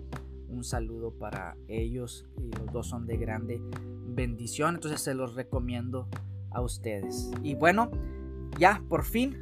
un 0.54 0.64
saludo 0.64 1.12
para 1.12 1.56
ellos 1.68 2.26
y 2.38 2.50
los 2.56 2.72
dos 2.72 2.88
son 2.88 3.06
de 3.06 3.16
grande 3.16 3.60
bendición, 4.06 4.76
entonces 4.76 5.00
se 5.00 5.14
los 5.14 5.34
recomiendo 5.34 6.08
a 6.50 6.60
ustedes. 6.60 7.30
Y 7.42 7.54
bueno, 7.54 7.90
ya 8.58 8.82
por 8.88 9.04
fin 9.04 9.36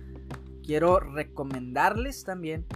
quiero 0.65 1.01
recomendarles 1.01 2.25
también 2.25 2.67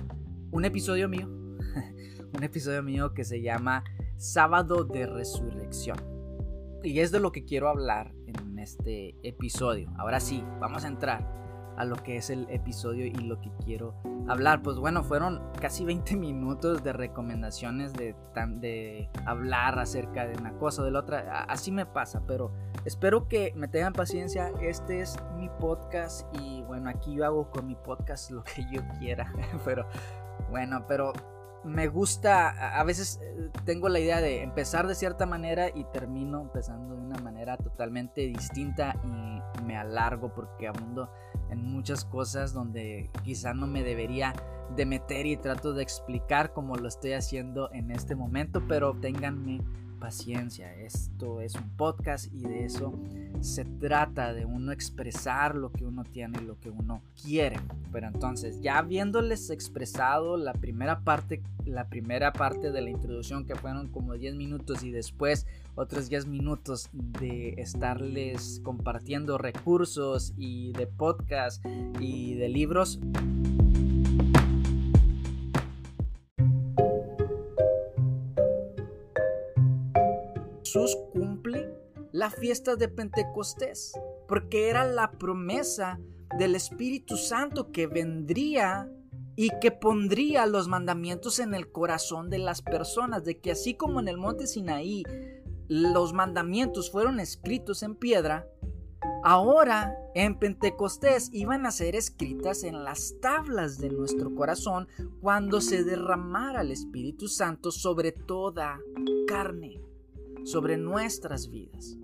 un 0.51 0.65
episodio 0.65 1.09
mío, 1.09 1.29
un 2.37 2.43
episodio 2.43 2.83
mío 2.83 3.15
que 3.15 3.25
se 3.25 3.41
llama 3.41 3.85
Sábado 4.17 4.85
de 4.85 5.07
Resurrección. 5.07 5.99
Y 6.83 7.01
es 7.01 7.11
de 7.11 7.21
lo 7.21 7.33
que 7.33 7.45
quiero 7.45 7.69
hablar 7.69 8.15
en 8.27 8.59
este 8.59 9.17
episodio. 9.23 9.91
Ahora 9.99 10.21
sí, 10.21 10.45
vamos 10.61 10.85
a 10.85 10.89
entrar 10.89 11.46
a 11.77 11.85
lo 11.85 11.97
que 11.97 12.17
es 12.17 12.31
el 12.31 12.47
episodio 12.51 13.07
y 13.07 13.15
lo 13.15 13.41
que 13.41 13.51
quiero 13.65 13.95
hablar. 14.29 14.63
Pues 14.63 14.77
bueno, 14.77 15.03
fueron 15.03 15.43
casi 15.61 15.85
20 15.85 16.17
minutos 16.17 16.83
de 16.83 16.93
recomendaciones 16.93 17.93
de, 17.93 18.15
de 18.61 19.09
hablar 19.25 19.79
acerca 19.79 20.27
de 20.27 20.37
una 20.37 20.53
cosa 20.59 20.83
o 20.83 20.85
de 20.85 20.91
la 20.91 21.01
otra. 21.01 21.45
Así 21.45 21.71
me 21.71 21.87
pasa, 21.87 22.23
pero 22.27 22.53
espero 22.85 23.29
que 23.29 23.53
me 23.57 23.69
tengan 23.69 23.93
paciencia. 23.93 24.53
Este 24.61 25.01
es 25.01 25.17
mi 25.37 25.49
podcast 25.61 26.27
y 26.41 26.63
bueno, 26.63 26.91
aquí 26.91 27.15
yo 27.15 27.25
hago 27.25 27.51
con 27.51 27.67
mi 27.67 27.75
podcast 27.75 28.31
lo 28.31 28.43
que 28.45 28.65
yo 28.71 28.83
quiera. 28.99 29.33
pero 29.65 29.87
bueno, 30.51 30.85
pero 30.87 31.13
me 31.67 31.89
gusta, 31.89 32.79
a 32.79 32.85
veces 32.85 33.21
eh, 33.23 33.51
tengo 33.65 33.89
la 33.89 33.99
idea 33.99 34.21
de 34.21 34.43
empezar 34.43 34.87
de 34.87 34.95
cierta 34.95 35.27
manera 35.27 35.69
y 35.75 35.85
termino 35.85 36.41
empezando 36.41 36.95
de 36.95 37.01
una 37.01 37.19
manera 37.19 37.57
totalmente 37.57 38.21
distinta 38.23 38.95
y 39.03 39.63
me 39.63 39.77
alargo 39.77 40.33
porque 40.33 40.69
abundo 40.69 41.11
en 41.51 41.65
muchas 41.65 42.05
cosas 42.05 42.53
donde 42.53 43.11
quizá 43.23 43.55
no 43.55 43.67
me 43.67 43.83
debería 43.83 44.35
de 44.75 44.87
meter 44.87 45.27
y 45.27 45.37
trato 45.37 45.73
de 45.73 45.83
explicar 45.83 46.53
como 46.53 46.77
lo 46.77 46.89
estoy 46.89 47.13
haciendo 47.13 47.71
en 47.73 47.91
este 47.91 48.17
momento, 48.17 48.63
pero 48.67 48.95
ténganme 49.01 49.61
paciencia. 50.07 50.73
Esto 50.73 51.41
es 51.41 51.57
un 51.57 51.69
podcast 51.71 52.33
y 52.33 52.39
de 52.39 52.65
eso 52.65 52.93
se 53.41 53.65
trata, 53.65 54.33
de 54.35 54.45
uno 54.45 54.71
expresar 54.71 55.57
lo 55.57 55.73
que 55.73 55.85
uno 55.85 56.05
tiene 56.05 56.39
y 56.41 56.47
lo 56.47 56.61
que 56.61 56.71
uno 56.71 57.03
quiere. 57.21 57.59
Pero 57.91 58.07
entonces, 58.07 58.61
ya 58.61 58.79
habiéndoles 58.79 59.51
expresado 59.51 60.37
la 60.37 60.53
primera 60.53 61.01
parte, 61.01 61.43
la 61.65 61.89
primera 61.89 62.33
parte 62.33 62.71
de 62.71 62.83
la 62.83 62.91
introducción 62.91 63.47
que 63.47 63.57
fueron 63.57 63.89
como 63.89 64.15
10 64.15 64.37
minutos 64.37 64.85
y 64.85 64.93
después 64.93 65.45
otros 65.75 66.09
10 66.09 66.27
minutos 66.27 66.89
de 66.93 67.55
estarles 67.59 68.61
compartiendo 68.63 69.39
recursos 69.39 70.35
y 70.37 70.71
de 70.75 70.87
podcast 70.87 71.67
y 71.99 72.35
de 72.35 72.49
libros. 72.49 73.01
Cumple 81.13 81.75
la 82.13 82.31
fiesta 82.31 82.77
de 82.77 82.89
Pentecostés, 82.89 83.93
porque 84.29 84.69
era 84.69 84.85
la 84.85 85.13
promesa 85.13 85.99
del 86.39 86.55
Espíritu 86.55 87.17
Santo 87.17 87.73
que 87.73 87.87
vendría 87.87 88.91
y 89.37 89.51
que 89.61 89.71
pondría 89.71 90.45
los 90.47 90.69
mandamientos 90.69 91.39
en 91.39 91.55
el 91.55 91.71
corazón 91.73 92.29
de 92.29 92.39
las 92.39 92.61
personas, 92.61 93.25
de 93.25 93.39
que 93.39 93.53
así 93.53 93.75
como 93.75 94.01
en 94.01 94.09
el 94.09 94.19
monte 94.19 94.47
Sinaí 94.47 95.03
los 95.69 96.13
mandamientos 96.13 96.91
fueron 96.91 97.21
escritos 97.21 97.83
en 97.83 97.95
piedra, 97.95 98.47
ahora 99.25 99.97
en 100.15 100.39
Pentecostés 100.39 101.31
iban 101.33 101.65
a 101.65 101.71
ser 101.71 101.97
escritas 101.97 102.65
en 102.65 102.85
las 102.85 103.15
tablas 103.23 103.79
de 103.79 103.89
nuestro 103.89 104.35
corazón 104.35 104.89
cuando 105.23 105.63
se 105.63 105.85
derramara 105.85 106.61
el 106.61 106.71
Espíritu 106.71 107.29
Santo 107.29 107.71
sobre 107.71 108.13
toda 108.13 108.79
carne 109.27 109.86
sobre 110.47 110.77
nuestras 110.77 111.51
vidas. 111.51 111.99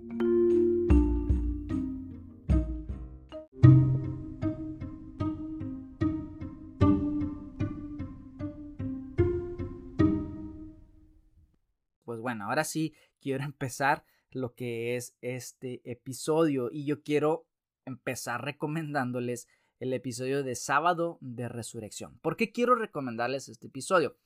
Pues 12.03 12.19
bueno, 12.19 12.45
ahora 12.45 12.65
sí 12.65 12.93
quiero 13.21 13.43
empezar 13.45 14.03
lo 14.31 14.53
que 14.55 14.97
es 14.97 15.15
este 15.21 15.81
episodio 15.89 16.69
y 16.69 16.85
yo 16.85 17.01
quiero 17.01 17.47
empezar 17.85 18.43
recomendándoles 18.43 19.47
el 19.79 19.93
episodio 19.93 20.43
de 20.43 20.55
sábado 20.55 21.17
de 21.21 21.47
resurrección. 21.47 22.19
¿Por 22.19 22.35
qué 22.35 22.51
quiero 22.51 22.75
recomendarles 22.75 23.47
este 23.47 23.67
episodio? 23.67 24.17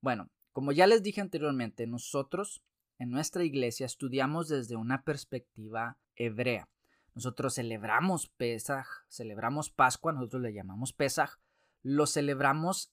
Bueno, 0.00 0.30
como 0.52 0.72
ya 0.72 0.86
les 0.86 1.02
dije 1.02 1.20
anteriormente, 1.20 1.86
nosotros 1.86 2.62
en 2.98 3.10
nuestra 3.10 3.44
iglesia 3.44 3.86
estudiamos 3.86 4.48
desde 4.48 4.76
una 4.76 5.02
perspectiva 5.02 5.98
hebrea. 6.14 6.68
Nosotros 7.14 7.54
celebramos 7.54 8.28
Pesaj, 8.28 8.86
celebramos 9.08 9.70
Pascua, 9.70 10.12
nosotros 10.12 10.42
le 10.42 10.52
llamamos 10.52 10.92
Pesaj, 10.92 11.38
lo 11.82 12.06
celebramos 12.06 12.92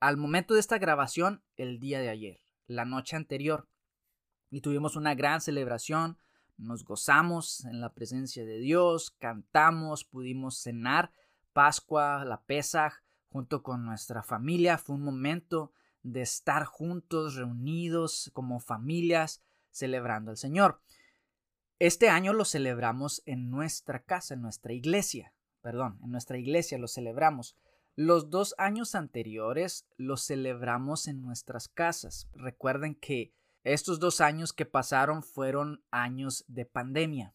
al 0.00 0.16
momento 0.16 0.54
de 0.54 0.60
esta 0.60 0.78
grabación 0.78 1.42
el 1.56 1.78
día 1.78 2.00
de 2.00 2.08
ayer, 2.08 2.40
la 2.66 2.84
noche 2.84 3.16
anterior. 3.16 3.68
Y 4.50 4.60
tuvimos 4.60 4.96
una 4.96 5.14
gran 5.14 5.40
celebración, 5.40 6.18
nos 6.56 6.84
gozamos 6.84 7.64
en 7.64 7.80
la 7.80 7.94
presencia 7.94 8.44
de 8.44 8.58
Dios, 8.58 9.10
cantamos, 9.18 10.04
pudimos 10.04 10.58
cenar 10.58 11.12
Pascua, 11.52 12.24
la 12.24 12.42
Pesaj, 12.42 12.94
junto 13.28 13.62
con 13.62 13.84
nuestra 13.84 14.22
familia. 14.22 14.78
Fue 14.78 14.94
un 14.94 15.02
momento 15.02 15.72
de 16.02 16.22
estar 16.22 16.64
juntos, 16.64 17.36
reunidos 17.36 18.30
como 18.34 18.60
familias, 18.60 19.42
celebrando 19.70 20.30
al 20.30 20.36
Señor. 20.36 20.80
Este 21.78 22.08
año 22.08 22.32
lo 22.32 22.44
celebramos 22.44 23.22
en 23.26 23.50
nuestra 23.50 24.02
casa, 24.02 24.34
en 24.34 24.42
nuestra 24.42 24.72
iglesia, 24.72 25.34
perdón, 25.62 25.98
en 26.02 26.10
nuestra 26.10 26.38
iglesia 26.38 26.78
lo 26.78 26.88
celebramos. 26.88 27.56
Los 27.94 28.30
dos 28.30 28.54
años 28.56 28.94
anteriores 28.94 29.86
lo 29.96 30.16
celebramos 30.16 31.08
en 31.08 31.20
nuestras 31.20 31.68
casas. 31.68 32.28
Recuerden 32.32 32.94
que 32.94 33.34
estos 33.64 34.00
dos 34.00 34.20
años 34.20 34.52
que 34.52 34.64
pasaron 34.64 35.22
fueron 35.22 35.84
años 35.90 36.44
de 36.48 36.64
pandemia. 36.64 37.34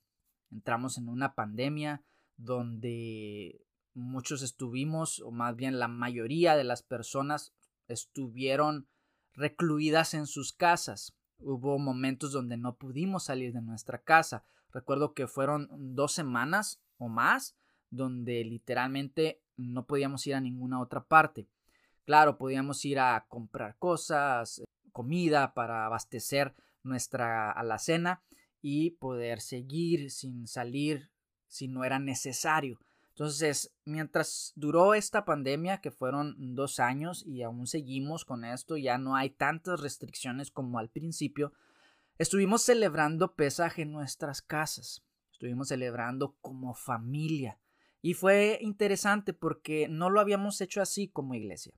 Entramos 0.52 0.98
en 0.98 1.10
una 1.10 1.36
pandemia 1.36 2.04
donde 2.38 3.62
muchos 3.94 4.42
estuvimos, 4.42 5.20
o 5.20 5.32
más 5.32 5.56
bien 5.56 5.80
la 5.80 5.88
mayoría 5.88 6.56
de 6.56 6.64
las 6.64 6.84
personas 6.84 7.54
estuvieron 7.88 8.88
recluidas 9.34 10.14
en 10.14 10.28
sus 10.28 10.54
casas. 10.54 11.16
Hubo 11.40 11.78
momentos 11.78 12.32
donde 12.32 12.58
no 12.58 12.76
pudimos 12.76 13.26
salir 13.26 13.54
de 13.54 13.62
nuestra 13.62 14.02
casa. 14.02 14.44
Recuerdo 14.72 15.14
que 15.14 15.28
fueron 15.28 15.70
dos 15.96 16.14
semanas 16.14 16.82
o 16.98 17.08
más 17.08 17.56
donde 17.90 18.44
literalmente 18.44 19.42
no 19.56 19.86
podíamos 19.86 20.26
ir 20.28 20.36
a 20.36 20.42
ninguna 20.42 20.82
otra 20.82 21.06
parte. 21.06 21.48
Claro, 22.06 22.38
podíamos 22.38 22.84
ir 22.86 23.00
a 23.00 23.26
comprar 23.28 23.78
cosas, 23.78 24.62
comida 24.92 25.54
para 25.54 25.86
abastecer 25.86 26.56
nuestra 26.84 27.52
alacena 27.52 28.24
y 28.62 28.92
poder 28.92 29.42
seguir 29.42 30.10
sin 30.12 30.48
salir 30.48 31.12
si 31.48 31.68
no 31.68 31.84
era 31.84 32.00
necesario. 32.00 32.80
Entonces, 33.18 33.76
mientras 33.84 34.54
duró 34.56 34.94
esta 34.94 35.26
pandemia, 35.26 35.82
que 35.82 35.90
fueron 35.90 36.36
dos 36.54 36.80
años 36.80 37.26
y 37.26 37.42
aún 37.42 37.66
seguimos 37.66 38.26
con 38.26 38.46
esto, 38.46 38.78
ya 38.78 39.00
no 39.00 39.16
hay 39.16 39.32
tantas 39.32 39.80
restricciones 39.80 40.52
como 40.52 40.78
al 40.78 40.92
principio, 40.92 41.52
estuvimos 42.20 42.62
celebrando 42.62 43.34
pesaje 43.34 43.82
en 43.82 43.92
nuestras 43.92 44.44
casas, 44.44 45.04
estuvimos 45.32 45.70
celebrando 45.70 46.38
como 46.42 46.76
familia. 46.76 47.60
Y 48.04 48.14
fue 48.14 48.60
interesante 48.62 49.34
porque 49.34 49.88
no 49.90 50.12
lo 50.12 50.22
habíamos 50.22 50.62
hecho 50.62 50.80
así 50.80 51.08
como 51.08 51.34
iglesia. 51.34 51.74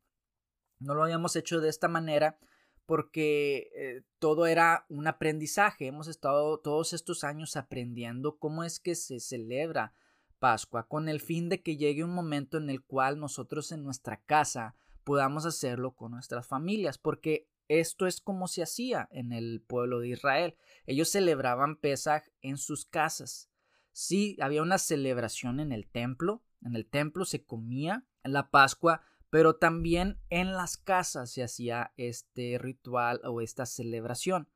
No 0.77 0.93
lo 0.93 1.03
habíamos 1.03 1.37
hecho 1.37 1.61
de 1.61 1.69
esta 1.69 1.87
manera 1.87 2.37
porque 2.85 3.71
eh, 3.77 4.03
todo 4.19 4.45
era 4.45 4.85
un 4.89 5.07
aprendizaje. 5.07 5.87
Hemos 5.87 6.09
estado 6.09 6.59
todos 6.59 6.91
estos 6.91 7.23
años 7.23 7.55
aprendiendo 7.55 8.37
cómo 8.39 8.65
es 8.65 8.81
que 8.81 8.95
se 8.95 9.21
celebra 9.21 9.93
Pascua 10.39 10.87
con 10.87 11.09
el 11.09 11.19
fin 11.19 11.49
de 11.49 11.61
que 11.61 11.77
llegue 11.77 12.03
un 12.03 12.13
momento 12.13 12.57
en 12.57 12.69
el 12.69 12.81
cual 12.81 13.19
nosotros 13.19 13.71
en 13.71 13.83
nuestra 13.83 14.21
casa 14.21 14.75
podamos 15.03 15.45
hacerlo 15.45 15.95
con 15.95 16.11
nuestras 16.11 16.47
familias, 16.47 16.97
porque 16.97 17.49
esto 17.67 18.07
es 18.07 18.21
como 18.21 18.47
se 18.47 18.63
hacía 18.63 19.07
en 19.11 19.31
el 19.31 19.61
pueblo 19.61 19.99
de 19.99 20.09
Israel. 20.09 20.55
Ellos 20.85 21.09
celebraban 21.09 21.75
Pesaj 21.75 22.23
en 22.41 22.57
sus 22.57 22.85
casas. 22.85 23.49
Sí, 23.91 24.37
había 24.41 24.61
una 24.61 24.77
celebración 24.77 25.59
en 25.59 25.71
el 25.71 25.87
templo, 25.89 26.43
en 26.61 26.75
el 26.75 26.87
templo 26.87 27.25
se 27.25 27.43
comía 27.43 28.05
la 28.23 28.49
Pascua, 28.49 29.01
pero 29.29 29.55
también 29.55 30.19
en 30.29 30.53
las 30.53 30.77
casas 30.77 31.31
se 31.31 31.43
hacía 31.43 31.93
este 31.97 32.57
ritual 32.57 33.21
o 33.23 33.41
esta 33.41 33.65
celebración. 33.65 34.49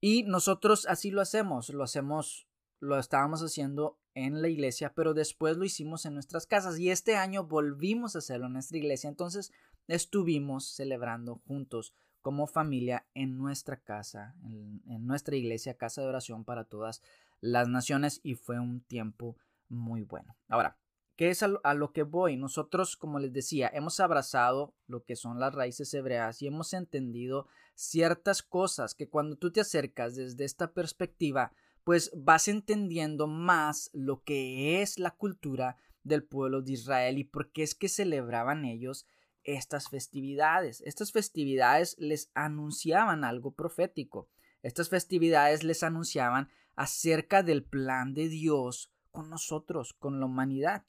Y 0.00 0.24
nosotros 0.24 0.86
así 0.86 1.10
lo 1.10 1.20
hacemos, 1.20 1.70
lo 1.70 1.82
hacemos, 1.82 2.46
lo 2.84 2.98
estábamos 2.98 3.42
haciendo 3.42 3.98
en 4.14 4.42
la 4.42 4.48
iglesia, 4.48 4.92
pero 4.94 5.14
después 5.14 5.56
lo 5.56 5.64
hicimos 5.64 6.06
en 6.06 6.14
nuestras 6.14 6.46
casas 6.46 6.78
y 6.78 6.90
este 6.90 7.16
año 7.16 7.44
volvimos 7.44 8.14
a 8.14 8.18
hacerlo 8.18 8.46
en 8.46 8.52
nuestra 8.52 8.78
iglesia, 8.78 9.08
entonces 9.08 9.52
estuvimos 9.88 10.66
celebrando 10.66 11.42
juntos 11.46 11.94
como 12.20 12.46
familia 12.46 13.06
en 13.14 13.36
nuestra 13.36 13.78
casa, 13.78 14.34
en, 14.44 15.06
nuestra 15.06 15.36
iglesia, 15.36 15.76
casa 15.76 16.00
de 16.00 16.08
oración 16.08 16.44
para 16.44 16.64
todas 16.64 17.02
las 17.40 17.68
naciones 17.68 18.20
y 18.22 18.34
fue 18.34 18.58
un 18.58 18.80
tiempo 18.80 19.36
muy 19.68 20.02
bueno. 20.02 20.36
Ahora, 20.48 20.78
¿Qué 21.16 21.30
es 21.30 21.44
a 21.44 21.74
lo, 21.74 21.92
que 21.92 22.02
voy? 22.02 22.36
Nosotros, 22.36 22.96
como 22.96 23.20
les 23.20 23.32
decía, 23.32 23.70
hemos 23.72 24.00
abrazado 24.00 24.74
lo 24.88 25.04
que 25.04 25.14
son 25.14 25.38
las 25.38 25.54
raíces 25.54 25.94
hebreas 25.94 26.42
y 26.42 26.48
hemos 26.48 26.72
entendido 26.72 27.46
ciertas 27.76 28.42
cosas 28.42 28.96
que 28.96 29.08
cuando 29.08 29.36
tú 29.36 29.52
te 29.52 29.60
acercas 29.60 30.16
desde 30.16 30.44
esta 30.44 30.72
perspectiva, 30.72 31.52
pues 31.84 32.10
vas 32.14 32.48
entendiendo 32.48 33.26
más 33.26 33.90
lo 33.92 34.22
que 34.22 34.82
es 34.82 34.98
la 34.98 35.12
cultura 35.12 35.76
del 36.02 36.24
pueblo 36.24 36.62
de 36.62 36.72
Israel 36.72 37.18
y 37.18 37.24
por 37.24 37.52
qué 37.52 37.62
es 37.62 37.74
que 37.74 37.88
celebraban 37.88 38.64
ellos 38.64 39.06
estas 39.42 39.88
festividades. 39.88 40.80
Estas 40.82 41.12
festividades 41.12 41.96
les 41.98 42.30
anunciaban 42.34 43.24
algo 43.24 43.52
profético. 43.52 44.28
Estas 44.62 44.88
festividades 44.88 45.62
les 45.62 45.82
anunciaban 45.82 46.48
acerca 46.74 47.42
del 47.42 47.64
plan 47.64 48.14
de 48.14 48.28
Dios 48.28 48.90
con 49.10 49.30
nosotros, 49.30 49.92
con 49.92 50.20
la 50.20 50.26
humanidad. 50.26 50.86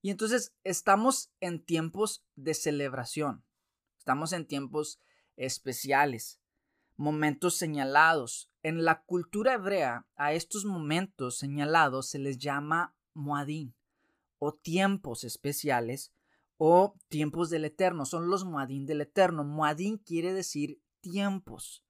Y 0.00 0.10
entonces 0.10 0.54
estamos 0.64 1.32
en 1.40 1.62
tiempos 1.62 2.24
de 2.34 2.54
celebración, 2.54 3.44
estamos 3.98 4.32
en 4.32 4.46
tiempos 4.46 4.98
especiales, 5.36 6.39
momentos 7.00 7.56
señalados. 7.56 8.50
En 8.62 8.84
la 8.84 9.02
cultura 9.04 9.54
hebrea, 9.54 10.06
a 10.16 10.34
estos 10.34 10.66
momentos 10.66 11.38
señalados 11.38 12.10
se 12.10 12.18
les 12.18 12.36
llama 12.36 12.94
Moadín 13.14 13.74
o 14.38 14.52
tiempos 14.52 15.24
especiales 15.24 16.12
o 16.58 16.94
tiempos 17.08 17.48
del 17.48 17.64
Eterno. 17.64 18.04
Son 18.04 18.28
los 18.28 18.44
Moadín 18.44 18.84
del 18.84 19.00
Eterno. 19.00 19.44
Moadín 19.44 19.96
quiere 19.96 20.34
decir 20.34 20.82
tiempos, 21.00 21.86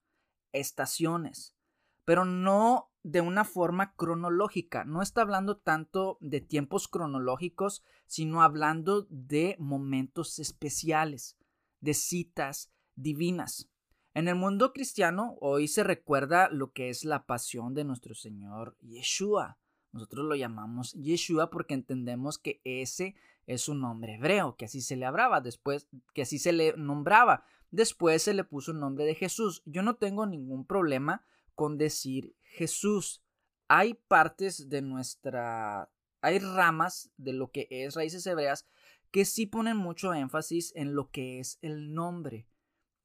estaciones, 0.53 1.57
pero 2.05 2.23
no 2.23 2.89
de 3.03 3.19
una 3.19 3.43
forma 3.43 3.93
cronológica. 3.95 4.85
No 4.85 5.01
está 5.01 5.23
hablando 5.23 5.57
tanto 5.57 6.19
de 6.21 6.39
tiempos 6.39 6.87
cronológicos, 6.87 7.83
sino 8.07 8.43
hablando 8.43 9.07
de 9.09 9.57
momentos 9.59 10.39
especiales, 10.39 11.35
de 11.81 11.95
citas 11.95 12.71
divinas. 12.95 13.67
En 14.13 14.27
el 14.27 14.35
mundo 14.35 14.73
cristiano 14.73 15.37
hoy 15.39 15.69
se 15.69 15.83
recuerda 15.83 16.49
lo 16.49 16.73
que 16.73 16.89
es 16.89 17.05
la 17.05 17.25
pasión 17.25 17.73
de 17.73 17.85
nuestro 17.85 18.13
Señor 18.13 18.75
Yeshua. 18.81 19.57
Nosotros 19.93 20.25
lo 20.25 20.35
llamamos 20.35 20.91
Yeshua 20.93 21.49
porque 21.49 21.75
entendemos 21.75 22.37
que 22.37 22.59
ese 22.65 23.15
es 23.47 23.69
un 23.69 23.79
nombre 23.79 24.15
hebreo, 24.15 24.57
que 24.57 24.65
así 24.65 24.81
se 24.81 24.97
le 24.97 25.05
hablaba, 25.05 25.39
después 25.39 25.87
que 26.13 26.23
así 26.23 26.39
se 26.39 26.51
le 26.51 26.75
nombraba. 26.75 27.45
Después 27.71 28.23
se 28.23 28.33
le 28.33 28.43
puso 28.43 28.71
el 28.71 28.79
nombre 28.79 29.05
de 29.05 29.15
Jesús. 29.15 29.63
Yo 29.65 29.81
no 29.81 29.95
tengo 29.95 30.25
ningún 30.25 30.65
problema 30.65 31.25
con 31.55 31.77
decir 31.77 32.35
Jesús. 32.41 33.23
Hay 33.69 33.93
partes 33.93 34.67
de 34.67 34.81
nuestra, 34.81 35.89
hay 36.19 36.39
ramas 36.39 37.11
de 37.15 37.31
lo 37.31 37.51
que 37.51 37.69
es 37.69 37.95
raíces 37.95 38.27
hebreas 38.27 38.67
que 39.09 39.23
sí 39.23 39.45
ponen 39.45 39.77
mucho 39.77 40.13
énfasis 40.13 40.73
en 40.75 40.95
lo 40.95 41.11
que 41.11 41.39
es 41.39 41.59
el 41.61 41.93
nombre 41.93 42.49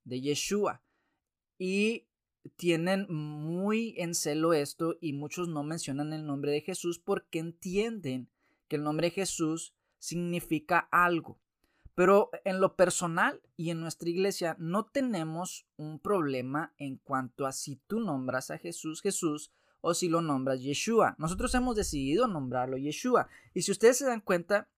de 0.03 0.21
Yeshua. 0.21 0.83
Y 1.59 2.07
tienen 2.57 3.07
muy 3.09 3.95
en 3.99 4.15
celo 4.15 4.53
esto 4.53 4.97
y 5.01 5.13
muchos 5.13 5.49
no 5.49 5.63
mencionan 5.63 6.13
el 6.13 6.27
nombre 6.27 6.53
de 6.53 6.61
Jesús 6.61 6.99
porque 6.99 7.39
entienden 7.39 8.29
que 8.69 8.77
el 8.77 8.85
nombre 8.85 9.09
de 9.09 9.15
Jesús 9.15 9.75
significa 9.99 10.79
algo. 10.91 11.39
Pero 11.95 12.31
en 12.45 12.61
lo 12.61 12.77
personal 12.77 13.41
y 13.57 13.71
en 13.71 13.81
nuestra 13.81 14.09
iglesia 14.09 14.55
no 14.59 14.85
tenemos 14.85 15.67
un 15.77 15.99
problema 15.99 16.75
en 16.77 16.97
cuanto 16.97 17.47
a 17.47 17.53
si 17.53 17.77
tú 17.87 18.01
nombras 18.01 18.51
a 18.51 18.59
Jesús 18.59 19.01
Jesús 19.01 19.51
o 19.81 19.95
si 19.95 20.09
lo 20.09 20.21
nombras 20.21 20.63
Yeshua. 20.63 21.15
Nosotros 21.19 21.55
hemos 21.55 21.77
decidido 21.77 22.27
nombrarlo 22.27 22.77
Yeshua. 22.77 23.29
Y 23.55 23.63
si 23.63 23.73
ustedes 23.73 23.99
se 23.99 24.07
dan 24.07 24.21
cuenta, 24.21 24.69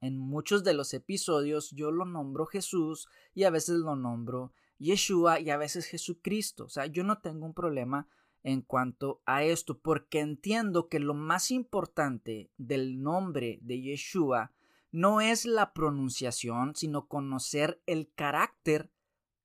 en 0.00 0.16
muchos 0.16 0.64
de 0.64 0.74
los 0.74 0.94
episodios 0.94 1.70
yo 1.72 1.90
lo 1.90 2.04
nombro 2.04 2.46
Jesús 2.46 3.08
y 3.34 3.44
a 3.44 3.50
veces 3.50 3.78
lo 3.78 3.96
nombro 3.96 4.52
Yeshua 4.78 5.40
y 5.40 5.50
a 5.50 5.56
veces 5.56 5.86
Jesucristo. 5.86 6.64
O 6.64 6.68
sea, 6.68 6.86
yo 6.86 7.04
no 7.04 7.18
tengo 7.18 7.46
un 7.46 7.54
problema 7.54 8.08
en 8.42 8.62
cuanto 8.62 9.20
a 9.26 9.42
esto 9.42 9.78
porque 9.78 10.20
entiendo 10.20 10.88
que 10.88 11.00
lo 11.00 11.14
más 11.14 11.50
importante 11.50 12.50
del 12.56 13.02
nombre 13.02 13.58
de 13.62 13.80
Yeshua 13.80 14.52
no 14.90 15.20
es 15.20 15.44
la 15.44 15.72
pronunciación, 15.72 16.74
sino 16.74 17.08
conocer 17.08 17.82
el 17.86 18.10
carácter 18.14 18.90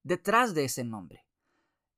detrás 0.04 0.54
de 0.54 0.65
ese 0.65 0.84
nombre. 0.84 1.26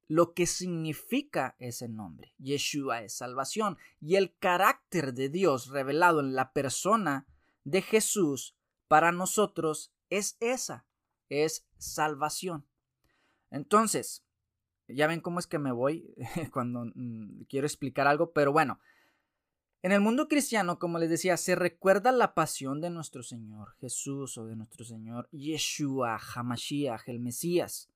Lo 0.08 0.34
que 0.34 0.46
significa 0.46 1.56
ese 1.60 1.90
nombre. 1.90 2.34
Yeshua 2.38 3.02
es 3.02 3.14
salvación. 3.14 3.78
Y 4.00 4.16
el 4.16 4.36
carácter 4.38 5.14
de 5.14 5.30
Dios 5.30 5.68
revelado 5.68 6.20
en 6.20 6.36
la 6.36 6.54
persona 6.54 7.28
de 7.64 7.82
Jesús 7.82 8.56
para 8.88 9.12
nosotros 9.12 9.92
es 10.10 10.38
esa, 10.40 10.86
es 11.30 11.68
salvación. 11.78 12.66
Entonces, 13.52 14.24
ya 14.88 15.08
ven 15.08 15.22
cómo 15.22 15.40
es 15.40 15.48
que 15.48 15.60
me 15.60 15.72
voy 15.72 16.14
cuando 16.52 16.86
mm, 16.94 17.44
quiero 17.50 17.68
explicar 17.68 18.08
algo, 18.08 18.32
pero 18.32 18.52
bueno, 18.52 18.80
en 19.86 19.92
el 19.92 20.02
mundo 20.02 20.28
cristiano, 20.28 20.80
como 20.80 20.98
les 20.98 21.12
decía, 21.12 21.38
se 21.38 21.54
recuerda 21.54 22.12
la 22.12 22.34
pasión 22.34 22.82
de 22.82 22.90
nuestro 22.90 23.22
Señor 23.22 23.76
Jesús 23.80 24.36
o 24.38 24.48
de 24.48 24.56
nuestro 24.56 24.84
Señor 24.84 25.30
Yeshua, 25.32 26.18
Hamashiach, 26.18 27.08
el 27.08 27.20
Mesías. 27.20 27.90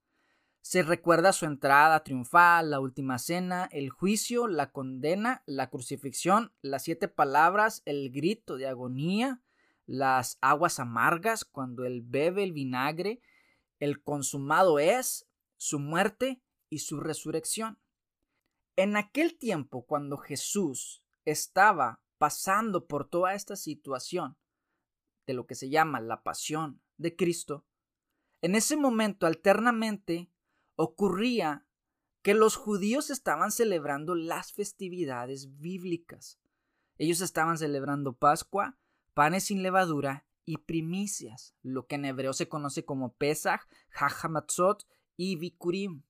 Se 0.62 0.84
recuerda 0.84 1.34
su 1.34 1.46
entrada 1.46 2.04
triunfal, 2.04 2.70
la 2.70 2.80
última 2.80 3.18
cena, 3.18 3.68
el 3.72 3.90
juicio, 3.90 4.48
la 4.48 4.72
condena, 4.72 5.42
la 5.48 5.72
crucifixión, 5.72 6.52
las 6.62 6.84
siete 6.84 7.08
palabras, 7.08 7.82
el 7.86 8.12
grito 8.12 8.58
de 8.58 8.68
agonía, 8.68 9.42
las 9.88 10.38
aguas 10.42 10.80
amargas 10.80 11.44
cuando 11.44 11.86
él 11.86 12.04
bebe 12.04 12.44
el 12.44 12.52
vinagre, 12.52 13.20
el 13.80 14.04
consumado 14.04 14.78
es, 14.78 15.26
su 15.60 15.78
muerte 15.78 16.42
y 16.70 16.80
su 16.80 17.00
resurrección. 17.00 17.80
En 18.76 18.96
aquel 18.96 19.38
tiempo, 19.38 19.86
cuando 19.86 20.18
Jesús 20.18 21.04
estaba 21.26 22.02
pasando 22.18 22.88
por 22.88 23.08
toda 23.08 23.34
esta 23.34 23.58
situación 23.58 24.38
de 25.28 25.34
lo 25.34 25.46
que 25.46 25.56
se 25.56 25.70
llama 25.70 26.00
la 26.00 26.24
pasión 26.24 26.82
de 26.98 27.16
Cristo, 27.16 27.66
en 28.42 28.56
ese 28.56 28.78
momento 28.78 29.28
alternamente 29.28 30.32
ocurría 30.76 31.68
que 32.22 32.34
los 32.34 32.56
judíos 32.56 33.10
estaban 33.10 33.52
celebrando 33.52 34.16
las 34.16 34.54
festividades 34.54 35.58
bíblicas. 35.58 36.40
Ellos 36.98 37.20
estaban 37.20 37.58
celebrando 37.58 38.14
Pascua, 38.14 38.78
panes 39.14 39.46
sin 39.46 39.62
levadura 39.62 40.26
y 40.46 40.60
primicias, 40.60 41.54
lo 41.62 41.86
que 41.86 41.96
en 41.96 42.06
hebreo 42.06 42.32
se 42.32 42.48
conoce 42.48 42.86
como 42.86 43.14
Pesach, 43.14 43.68
Hachamatzot 43.92 44.88
y 45.20 45.36
Bikurim, 45.36 46.04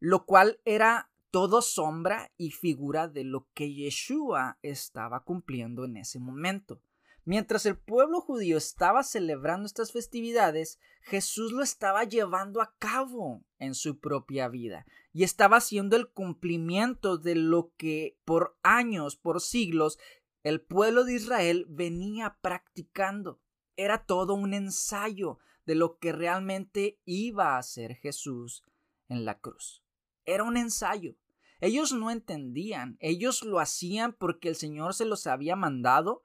lo 0.00 0.24
cual 0.24 0.58
era 0.64 1.10
todo 1.30 1.60
sombra 1.60 2.32
y 2.38 2.50
figura 2.50 3.08
de 3.08 3.24
lo 3.24 3.46
que 3.52 3.74
Yeshua 3.74 4.58
estaba 4.62 5.22
cumpliendo 5.22 5.84
en 5.84 5.98
ese 5.98 6.18
momento. 6.18 6.80
Mientras 7.26 7.66
el 7.66 7.76
pueblo 7.76 8.22
judío 8.22 8.56
estaba 8.56 9.02
celebrando 9.02 9.66
estas 9.66 9.92
festividades, 9.92 10.80
Jesús 11.02 11.52
lo 11.52 11.62
estaba 11.62 12.04
llevando 12.04 12.62
a 12.62 12.74
cabo 12.78 13.44
en 13.58 13.74
su 13.74 13.98
propia 13.98 14.48
vida 14.48 14.86
y 15.12 15.22
estaba 15.22 15.58
haciendo 15.58 15.94
el 15.96 16.08
cumplimiento 16.08 17.18
de 17.18 17.34
lo 17.34 17.74
que 17.76 18.16
por 18.24 18.56
años, 18.62 19.16
por 19.16 19.42
siglos, 19.42 19.98
el 20.42 20.62
pueblo 20.62 21.04
de 21.04 21.16
Israel 21.16 21.66
venía 21.68 22.38
practicando. 22.40 23.40
Era 23.76 24.06
todo 24.06 24.32
un 24.32 24.54
ensayo 24.54 25.38
de 25.66 25.74
lo 25.74 25.98
que 25.98 26.12
realmente 26.12 27.00
iba 27.04 27.54
a 27.54 27.58
hacer 27.58 27.96
Jesús 27.96 28.62
en 29.08 29.24
la 29.24 29.38
cruz. 29.40 29.82
Era 30.24 30.44
un 30.44 30.56
ensayo. 30.56 31.16
Ellos 31.60 31.92
no 31.92 32.10
entendían, 32.10 32.96
ellos 33.00 33.42
lo 33.42 33.60
hacían 33.60 34.12
porque 34.12 34.48
el 34.48 34.56
Señor 34.56 34.94
se 34.94 35.06
los 35.06 35.26
había 35.26 35.56
mandado, 35.56 36.22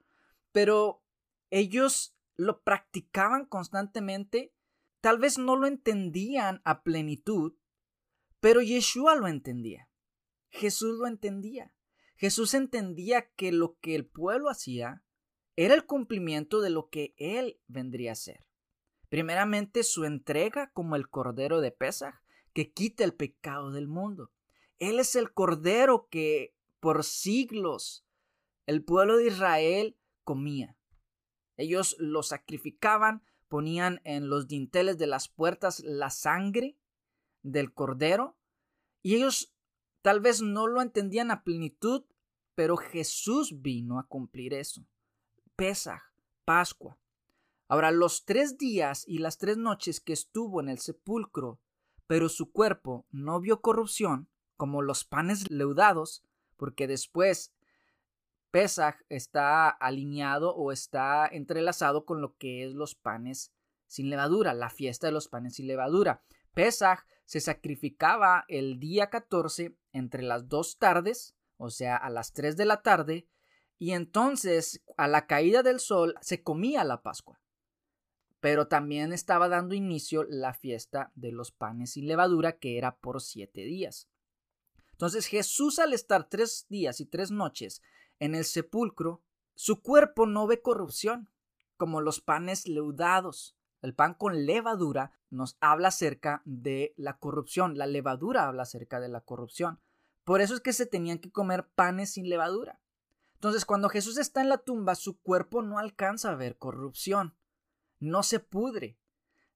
pero 0.52 1.02
ellos 1.50 2.14
lo 2.36 2.62
practicaban 2.62 3.46
constantemente, 3.46 4.52
tal 5.00 5.18
vez 5.18 5.38
no 5.38 5.56
lo 5.56 5.66
entendían 5.66 6.60
a 6.64 6.82
plenitud, 6.82 7.54
pero 8.40 8.60
Yeshua 8.60 9.14
lo 9.14 9.26
entendía. 9.26 9.88
Jesús 10.50 10.98
lo 10.98 11.06
entendía. 11.06 11.72
Jesús 12.16 12.54
entendía 12.54 13.30
que 13.34 13.52
lo 13.52 13.78
que 13.80 13.94
el 13.94 14.06
pueblo 14.06 14.50
hacía 14.50 15.02
era 15.56 15.74
el 15.74 15.86
cumplimiento 15.86 16.60
de 16.60 16.70
lo 16.70 16.88
que 16.88 17.14
él 17.16 17.58
vendría 17.66 18.12
a 18.12 18.16
ser. 18.16 18.46
Primeramente 19.12 19.82
su 19.82 20.06
entrega 20.06 20.70
como 20.72 20.96
el 20.96 21.10
Cordero 21.10 21.60
de 21.60 21.70
Pesaj, 21.70 22.14
que 22.54 22.72
quita 22.72 23.04
el 23.04 23.12
pecado 23.12 23.70
del 23.70 23.86
mundo. 23.86 24.32
Él 24.78 24.98
es 24.98 25.16
el 25.16 25.34
Cordero 25.34 26.08
que 26.08 26.56
por 26.80 27.04
siglos 27.04 28.06
el 28.64 28.82
pueblo 28.82 29.18
de 29.18 29.26
Israel 29.26 29.98
comía. 30.24 30.78
Ellos 31.58 31.94
lo 31.98 32.22
sacrificaban, 32.22 33.22
ponían 33.48 34.00
en 34.04 34.30
los 34.30 34.48
dinteles 34.48 34.96
de 34.96 35.08
las 35.08 35.28
puertas 35.28 35.80
la 35.80 36.08
sangre 36.08 36.78
del 37.42 37.74
Cordero, 37.74 38.38
y 39.02 39.16
ellos 39.16 39.54
tal 40.00 40.20
vez 40.20 40.40
no 40.40 40.66
lo 40.66 40.80
entendían 40.80 41.30
a 41.30 41.44
plenitud, 41.44 42.06
pero 42.54 42.78
Jesús 42.78 43.60
vino 43.60 43.98
a 43.98 44.08
cumplir 44.08 44.54
eso. 44.54 44.86
Pesaj, 45.54 46.00
Pascua. 46.46 47.01
Ahora, 47.72 47.90
los 47.90 48.26
tres 48.26 48.58
días 48.58 49.02
y 49.08 49.16
las 49.16 49.38
tres 49.38 49.56
noches 49.56 49.98
que 50.00 50.12
estuvo 50.12 50.60
en 50.60 50.68
el 50.68 50.78
sepulcro, 50.78 51.58
pero 52.06 52.28
su 52.28 52.52
cuerpo 52.52 53.06
no 53.10 53.40
vio 53.40 53.62
corrupción, 53.62 54.28
como 54.58 54.82
los 54.82 55.06
panes 55.06 55.50
leudados, 55.50 56.22
porque 56.58 56.86
después 56.86 57.54
Pesaj 58.50 58.96
está 59.08 59.70
alineado 59.70 60.54
o 60.54 60.70
está 60.70 61.26
entrelazado 61.26 62.04
con 62.04 62.20
lo 62.20 62.36
que 62.36 62.62
es 62.66 62.74
los 62.74 62.94
panes 62.94 63.54
sin 63.86 64.10
levadura, 64.10 64.52
la 64.52 64.68
fiesta 64.68 65.06
de 65.06 65.14
los 65.14 65.28
panes 65.28 65.54
sin 65.54 65.66
levadura. 65.66 66.22
Pesaj 66.52 67.06
se 67.24 67.40
sacrificaba 67.40 68.44
el 68.48 68.80
día 68.80 69.08
14 69.08 69.74
entre 69.92 70.22
las 70.22 70.46
dos 70.46 70.76
tardes, 70.76 71.36
o 71.56 71.70
sea, 71.70 71.96
a 71.96 72.10
las 72.10 72.34
3 72.34 72.58
de 72.58 72.66
la 72.66 72.82
tarde, 72.82 73.26
y 73.78 73.92
entonces 73.92 74.84
a 74.98 75.08
la 75.08 75.26
caída 75.26 75.62
del 75.62 75.80
sol 75.80 76.16
se 76.20 76.42
comía 76.42 76.84
la 76.84 77.00
Pascua 77.00 77.41
pero 78.42 78.66
también 78.66 79.12
estaba 79.12 79.48
dando 79.48 79.72
inicio 79.76 80.24
la 80.24 80.52
fiesta 80.52 81.12
de 81.14 81.30
los 81.30 81.52
panes 81.52 81.92
sin 81.92 82.08
levadura, 82.08 82.58
que 82.58 82.76
era 82.76 82.96
por 82.96 83.20
siete 83.20 83.60
días. 83.60 84.08
Entonces 84.90 85.26
Jesús 85.26 85.78
al 85.78 85.92
estar 85.92 86.28
tres 86.28 86.66
días 86.68 86.98
y 86.98 87.06
tres 87.06 87.30
noches 87.30 87.82
en 88.18 88.34
el 88.34 88.44
sepulcro, 88.44 89.22
su 89.54 89.80
cuerpo 89.80 90.26
no 90.26 90.48
ve 90.48 90.60
corrupción, 90.60 91.30
como 91.76 92.00
los 92.00 92.20
panes 92.20 92.66
leudados. 92.66 93.56
El 93.80 93.94
pan 93.94 94.14
con 94.14 94.44
levadura 94.44 95.12
nos 95.30 95.56
habla 95.60 95.88
acerca 95.88 96.42
de 96.44 96.94
la 96.96 97.18
corrupción, 97.18 97.78
la 97.78 97.86
levadura 97.86 98.48
habla 98.48 98.64
acerca 98.64 98.98
de 98.98 99.08
la 99.08 99.20
corrupción. 99.20 99.78
Por 100.24 100.40
eso 100.40 100.54
es 100.54 100.60
que 100.60 100.72
se 100.72 100.86
tenían 100.86 101.20
que 101.20 101.30
comer 101.30 101.68
panes 101.76 102.14
sin 102.14 102.28
levadura. 102.28 102.80
Entonces 103.34 103.64
cuando 103.64 103.88
Jesús 103.88 104.18
está 104.18 104.40
en 104.40 104.48
la 104.48 104.58
tumba, 104.58 104.96
su 104.96 105.20
cuerpo 105.20 105.62
no 105.62 105.78
alcanza 105.78 106.32
a 106.32 106.34
ver 106.34 106.58
corrupción 106.58 107.36
no 108.02 108.24
se 108.24 108.40
pudre. 108.40 108.98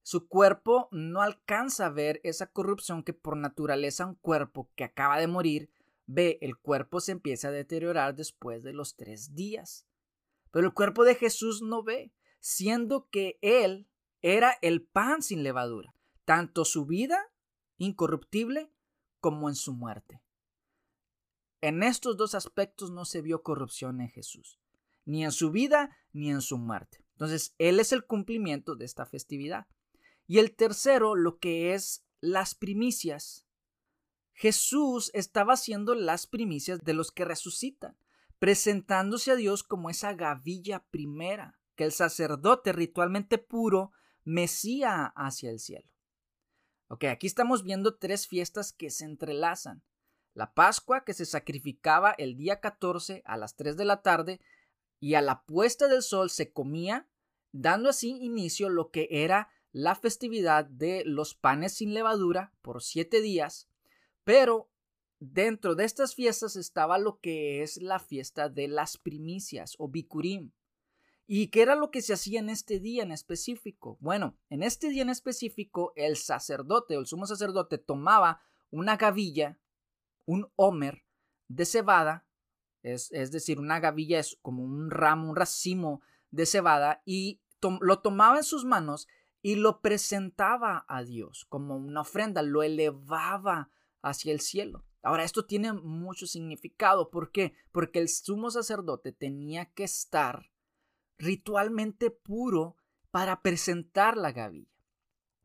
Su 0.03 0.29
cuerpo 0.29 0.89
no 0.93 1.21
alcanza 1.21 1.87
a 1.87 1.91
ver 1.91 2.21
esa 2.23 2.47
corrupción 2.47 3.03
que 3.03 3.13
por 3.13 3.37
naturaleza 3.37 4.07
un 4.07 4.15
cuerpo 4.15 4.71
que 4.77 4.85
acaba 4.85 5.19
de 5.19 5.27
morir 5.27 5.69
ve, 6.07 6.39
el 6.41 6.57
cuerpo 6.57 7.01
se 7.01 7.11
empieza 7.11 7.49
a 7.49 7.51
deteriorar 7.51 8.15
después 8.15 8.63
de 8.63 8.73
los 8.73 8.95
tres 8.95 9.35
días. 9.35 9.85
Pero 10.53 10.69
el 10.69 10.75
cuerpo 10.75 11.05
de 11.05 11.17
Jesús 11.17 11.61
no 11.61 11.83
ve, 11.83 12.13
siendo 12.39 13.09
que 13.11 13.37
Él 13.43 13.89
era 14.23 14.57
el 14.63 14.81
pan 14.87 15.23
sin 15.23 15.43
levadura, 15.43 15.93
tanto 16.25 16.65
su 16.65 16.87
vida 16.87 17.33
incorruptible 17.79 18.73
como 19.19 19.49
en 19.49 19.57
su 19.57 19.75
muerte. 19.75 20.23
En 21.61 21.83
estos 21.83 22.17
dos 22.17 22.37
aspectos 22.37 22.93
no 22.93 23.05
se 23.05 23.23
vio 23.23 23.43
corrupción 23.43 24.01
en 24.01 24.09
Jesús, 24.09 24.61
ni 25.05 25.25
en 25.25 25.33
su 25.33 25.51
vida 25.51 25.97
ni 26.13 26.31
en 26.31 26.43
su 26.43 26.59
muerte. 26.59 27.06
Entonces, 27.17 27.55
Él 27.59 27.81
es 27.81 27.93
el 27.93 28.05
cumplimiento 28.05 28.77
de 28.77 28.85
esta 28.85 29.07
festividad. 29.07 29.67
Y 30.27 30.39
el 30.39 30.55
tercero, 30.55 31.15
lo 31.15 31.39
que 31.39 31.73
es 31.73 32.05
las 32.21 32.55
primicias. 32.55 33.47
Jesús 34.35 35.11
estaba 35.15 35.55
haciendo 35.55 35.95
las 35.95 36.27
primicias 36.27 36.85
de 36.85 36.93
los 36.93 37.11
que 37.11 37.25
resucitan, 37.25 37.97
presentándose 38.39 39.31
a 39.31 39.37
Dios 39.37 39.63
como 39.63 39.89
esa 39.89 40.13
gavilla 40.13 40.85
primera 40.91 41.59
que 41.75 41.85
el 41.85 41.93
sacerdote 41.93 42.73
ritualmente 42.73 43.39
puro 43.39 43.93
mesía 44.25 45.07
hacia 45.17 45.51
el 45.51 45.59
cielo. 45.59 45.89
Ok, 46.89 47.05
aquí 47.05 47.27
estamos 47.27 47.65
viendo 47.65 47.97
tres 47.97 48.29
fiestas 48.29 48.73
que 48.73 48.91
se 48.91 49.05
entrelazan. 49.05 49.83
La 50.35 50.53
Pascua 50.53 51.05
que 51.05 51.15
se 51.15 51.25
sacrificaba 51.25 52.13
el 52.13 52.37
día 52.37 52.61
14 52.61 53.23
a 53.25 53.37
las 53.39 53.57
3 53.57 53.77
de 53.77 53.85
la 53.87 54.03
tarde 54.03 54.41
y 55.07 55.15
a 55.15 55.23
la 55.23 55.45
puesta 55.45 55.87
del 55.87 56.03
sol 56.03 56.31
se 56.31 56.53
comía, 56.53 57.09
dando 57.53 57.91
así 57.91 58.11
inicio 58.21 58.69
lo 58.69 58.91
que 58.91 59.07
era 59.09 59.51
la 59.71 59.95
festividad 59.95 60.65
de 60.65 61.05
los 61.07 61.37
panes 61.37 61.75
sin 61.75 61.95
levadura 61.95 62.53
por 62.61 62.83
siete 62.83 63.21
días, 63.21 63.69
pero 64.25 64.69
dentro 65.21 65.77
de 65.77 65.85
estas 65.85 66.17
fiestas 66.17 66.57
estaba 66.57 66.99
lo 66.99 67.21
que 67.21 67.63
es 67.63 67.81
la 67.81 68.01
fiesta 68.01 68.49
de 68.49 68.67
las 68.67 68.99
primicias 68.99 69.77
o 69.79 69.89
bikurim. 69.89 70.51
¿Y 71.29 71.51
qué 71.51 71.63
era 71.63 71.77
lo 71.77 71.93
que 71.93 72.03
se 72.03 72.13
hacía 72.13 72.41
en 72.41 72.49
este 72.49 72.81
día 72.81 73.05
en 73.05 73.13
específico? 73.13 73.99
Bueno, 74.01 74.37
en 74.51 74.65
este 74.65 74.89
día 74.89 75.03
en 75.03 75.11
específico 75.11 75.93
el 75.95 76.17
sacerdote 76.17 76.97
o 76.97 77.01
el 77.01 77.07
sumo 77.07 77.27
sacerdote 77.29 77.79
tomaba 77.79 78.41
una 78.71 78.97
gavilla, 78.97 79.61
un 80.25 80.51
homer 80.57 81.05
de 81.47 81.65
cebada 81.65 82.26
es, 82.93 83.33
decir, 83.33 83.59
una 83.59 83.81
gavilla 83.81 84.21
es 84.21 84.39
como 84.43 84.63
un 84.63 84.91
ramo, 84.91 85.31
un 85.31 85.37
racimo 85.37 86.03
de 86.31 86.47
cebada 86.47 87.03
y 87.05 87.41
lo 87.81 87.99
tomaba 88.01 88.37
en 88.39 88.45
sus 88.45 88.65
manos 88.65 89.09
y 89.43 89.57
lo 89.57 89.81
presentaba 89.81 90.85
a 90.89 91.03
Dios 91.03 91.47
como 91.49 91.77
una 91.77 92.03
ofrenda, 92.03 92.43
lo 92.43 92.63
elevaba 92.63 93.71
hacia 94.03 94.33
el 94.33 94.41
cielo. 94.41 94.85
Ahora, 95.03 95.25
esto 95.25 95.47
tiene 95.47 95.73
mucho 95.73 96.27
significado. 96.27 97.11
¿Por 97.11 97.31
qué? 97.31 97.55
Porque 97.73 97.99
el 97.99 98.09
sumo 98.09 98.51
sacerdote 98.51 99.13
tenía 99.13 99.67
que 99.67 99.85
estar 99.85 100.51
ritualmente 101.19 102.11
puro 102.11 102.77
para 103.11 103.41
presentar 103.41 104.17
la 104.17 104.33
gavilla. 104.33 104.71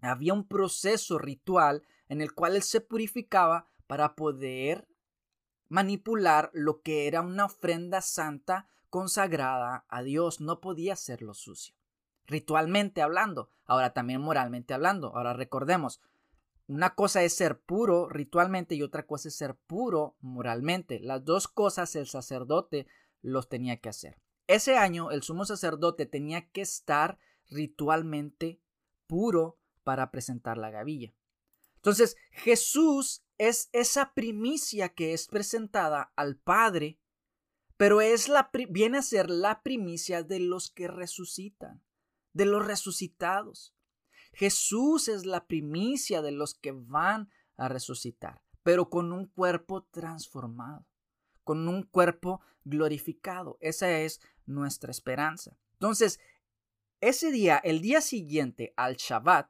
Había 0.01 0.33
un 0.33 0.47
proceso 0.47 1.17
ritual 1.17 1.83
en 2.07 2.21
el 2.21 2.33
cual 2.33 2.55
él 2.55 2.63
se 2.63 2.81
purificaba 2.81 3.67
para 3.87 4.15
poder 4.15 4.87
manipular 5.71 6.51
lo 6.53 6.81
que 6.81 7.07
era 7.07 7.21
una 7.21 7.45
ofrenda 7.45 8.01
santa 8.01 8.67
consagrada 8.89 9.85
a 9.87 10.03
Dios. 10.03 10.41
No 10.41 10.59
podía 10.59 10.97
serlo 10.97 11.33
sucio. 11.33 11.73
Ritualmente 12.27 13.01
hablando, 13.01 13.49
ahora 13.63 13.93
también 13.93 14.19
moralmente 14.19 14.73
hablando. 14.73 15.15
Ahora 15.15 15.31
recordemos, 15.31 16.01
una 16.67 16.93
cosa 16.93 17.23
es 17.23 17.33
ser 17.33 17.61
puro 17.61 18.09
ritualmente 18.09 18.75
y 18.75 18.83
otra 18.83 19.07
cosa 19.07 19.29
es 19.29 19.35
ser 19.35 19.55
puro 19.55 20.17
moralmente. 20.19 20.99
Las 20.99 21.23
dos 21.23 21.47
cosas 21.47 21.95
el 21.95 22.05
sacerdote 22.05 22.85
los 23.21 23.47
tenía 23.47 23.77
que 23.77 23.89
hacer. 23.89 24.19
Ese 24.47 24.75
año 24.75 25.09
el 25.11 25.23
sumo 25.23 25.45
sacerdote 25.45 26.05
tenía 26.05 26.49
que 26.49 26.61
estar 26.61 27.17
ritualmente 27.49 28.59
puro 29.07 29.57
para 29.85 30.11
presentar 30.11 30.57
la 30.57 30.69
gavilla. 30.69 31.13
Entonces 31.77 32.17
Jesús 32.31 33.23
es 33.41 33.71
esa 33.73 34.13
primicia 34.13 34.89
que 34.89 35.13
es 35.13 35.25
presentada 35.25 36.13
al 36.15 36.37
Padre, 36.37 36.99
pero 37.75 37.99
es 37.99 38.29
la, 38.29 38.51
viene 38.69 38.99
a 38.99 39.01
ser 39.01 39.31
la 39.31 39.63
primicia 39.63 40.21
de 40.21 40.39
los 40.39 40.69
que 40.69 40.87
resucitan, 40.87 41.83
de 42.33 42.45
los 42.45 42.63
resucitados. 42.63 43.75
Jesús 44.33 45.07
es 45.07 45.25
la 45.25 45.47
primicia 45.47 46.21
de 46.21 46.31
los 46.31 46.53
que 46.53 46.71
van 46.71 47.31
a 47.57 47.67
resucitar, 47.67 48.43
pero 48.61 48.91
con 48.91 49.11
un 49.11 49.25
cuerpo 49.25 49.85
transformado, 49.85 50.85
con 51.43 51.67
un 51.67 51.81
cuerpo 51.81 52.41
glorificado. 52.63 53.57
Esa 53.59 53.89
es 54.01 54.21
nuestra 54.45 54.91
esperanza. 54.91 55.57
Entonces, 55.73 56.19
ese 56.99 57.31
día, 57.31 57.57
el 57.57 57.81
día 57.81 58.01
siguiente 58.01 58.71
al 58.77 58.97
Shabbat, 58.97 59.49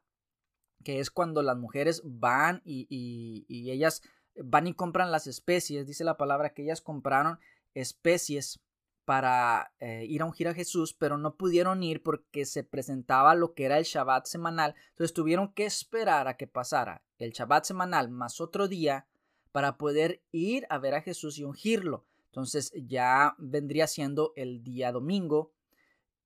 que 0.82 1.00
es 1.00 1.10
cuando 1.12 1.42
las 1.42 1.58
mujeres 1.58 2.02
van 2.04 2.62
y, 2.66 3.46
ellas 3.50 4.02
van 4.36 4.68
y 4.68 4.74
compran 4.74 5.12
las 5.12 5.28
especies, 5.28 5.88
dice 5.88 6.04
la 6.04 6.18
palabra 6.18 6.54
que 6.54 6.64
ellas 6.64 6.82
compraron 6.82 7.40
especies 7.74 8.60
para 9.06 9.74
eh, 9.80 10.06
ir 10.08 10.22
a 10.22 10.26
ungir 10.26 10.48
a 10.48 10.54
Jesús, 10.54 10.94
pero 10.94 11.18
no 11.18 11.36
pudieron 11.36 11.84
ir 11.84 12.04
porque 12.04 12.46
se 12.46 12.64
presentaba 12.64 13.36
lo 13.36 13.54
que 13.54 13.66
era 13.66 13.78
el 13.78 13.84
Shabbat 13.84 14.26
semanal, 14.26 14.76
entonces 14.92 15.14
tuvieron 15.14 15.54
que 15.54 15.66
esperar 15.66 16.28
a 16.28 16.38
que 16.38 16.48
pasara 16.48 17.04
el 17.18 17.32
Shabbat 17.32 17.66
semanal 17.66 18.10
más 18.10 18.40
otro 18.40 18.68
día 18.68 19.08
para 19.52 19.78
poder 19.78 20.22
ir 20.32 20.66
a 20.70 20.78
ver 20.78 20.96
a 20.96 21.02
Jesús 21.02 21.38
y 21.38 21.44
ungirlo. 21.44 22.06
Entonces 22.28 22.72
ya 22.76 23.36
vendría 23.38 23.88
siendo 23.88 24.32
el 24.38 24.64
día 24.64 24.92
domingo 24.92 25.52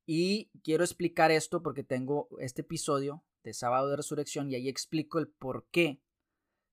y 0.05 0.51
quiero 0.63 0.83
explicar 0.83 1.31
esto 1.31 1.63
porque 1.63 1.83
tengo 1.83 2.29
este 2.39 2.61
episodio 2.61 3.23
de 3.49 3.53
sábado 3.53 3.89
de 3.89 3.97
resurrección 3.97 4.51
y 4.51 4.55
ahí 4.55 4.67
explico 4.67 5.19
el 5.19 5.27
por 5.27 5.67
qué 5.71 6.01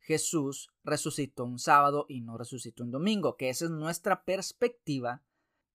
Jesús 0.00 0.72
resucitó 0.82 1.44
un 1.44 1.58
sábado 1.58 2.06
y 2.08 2.22
no 2.22 2.36
resucitó 2.36 2.82
un 2.82 2.90
domingo, 2.90 3.36
que 3.36 3.48
esa 3.48 3.66
es 3.66 3.70
nuestra 3.70 4.24
perspectiva 4.24 5.22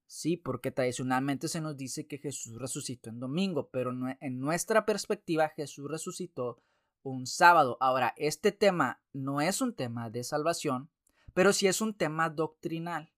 Sí, 0.08 0.38
porque 0.38 0.72
tradicionalmente 0.72 1.50
se 1.50 1.60
nos 1.60 1.76
dice 1.76 2.08
que 2.08 2.18
Jesús 2.18 2.58
resucitó 2.58 3.10
en 3.10 3.20
domingo, 3.20 3.70
pero 3.70 3.92
en 4.22 4.40
nuestra 4.40 4.86
perspectiva 4.86 5.50
Jesús 5.50 5.92
resucitó 5.92 6.62
un 7.04 7.28
sábado. 7.28 7.78
Ahora, 7.82 8.14
este 8.16 8.54
tema 8.54 9.02
no 9.12 9.42
es 9.42 9.60
un 9.60 9.76
tema 9.76 10.10
de 10.10 10.24
salvación, 10.24 10.90
pero 11.34 11.52
sí 11.52 11.68
es 11.68 11.82
un 11.82 11.94
tema 11.94 12.30
doctrinal. 12.30 13.12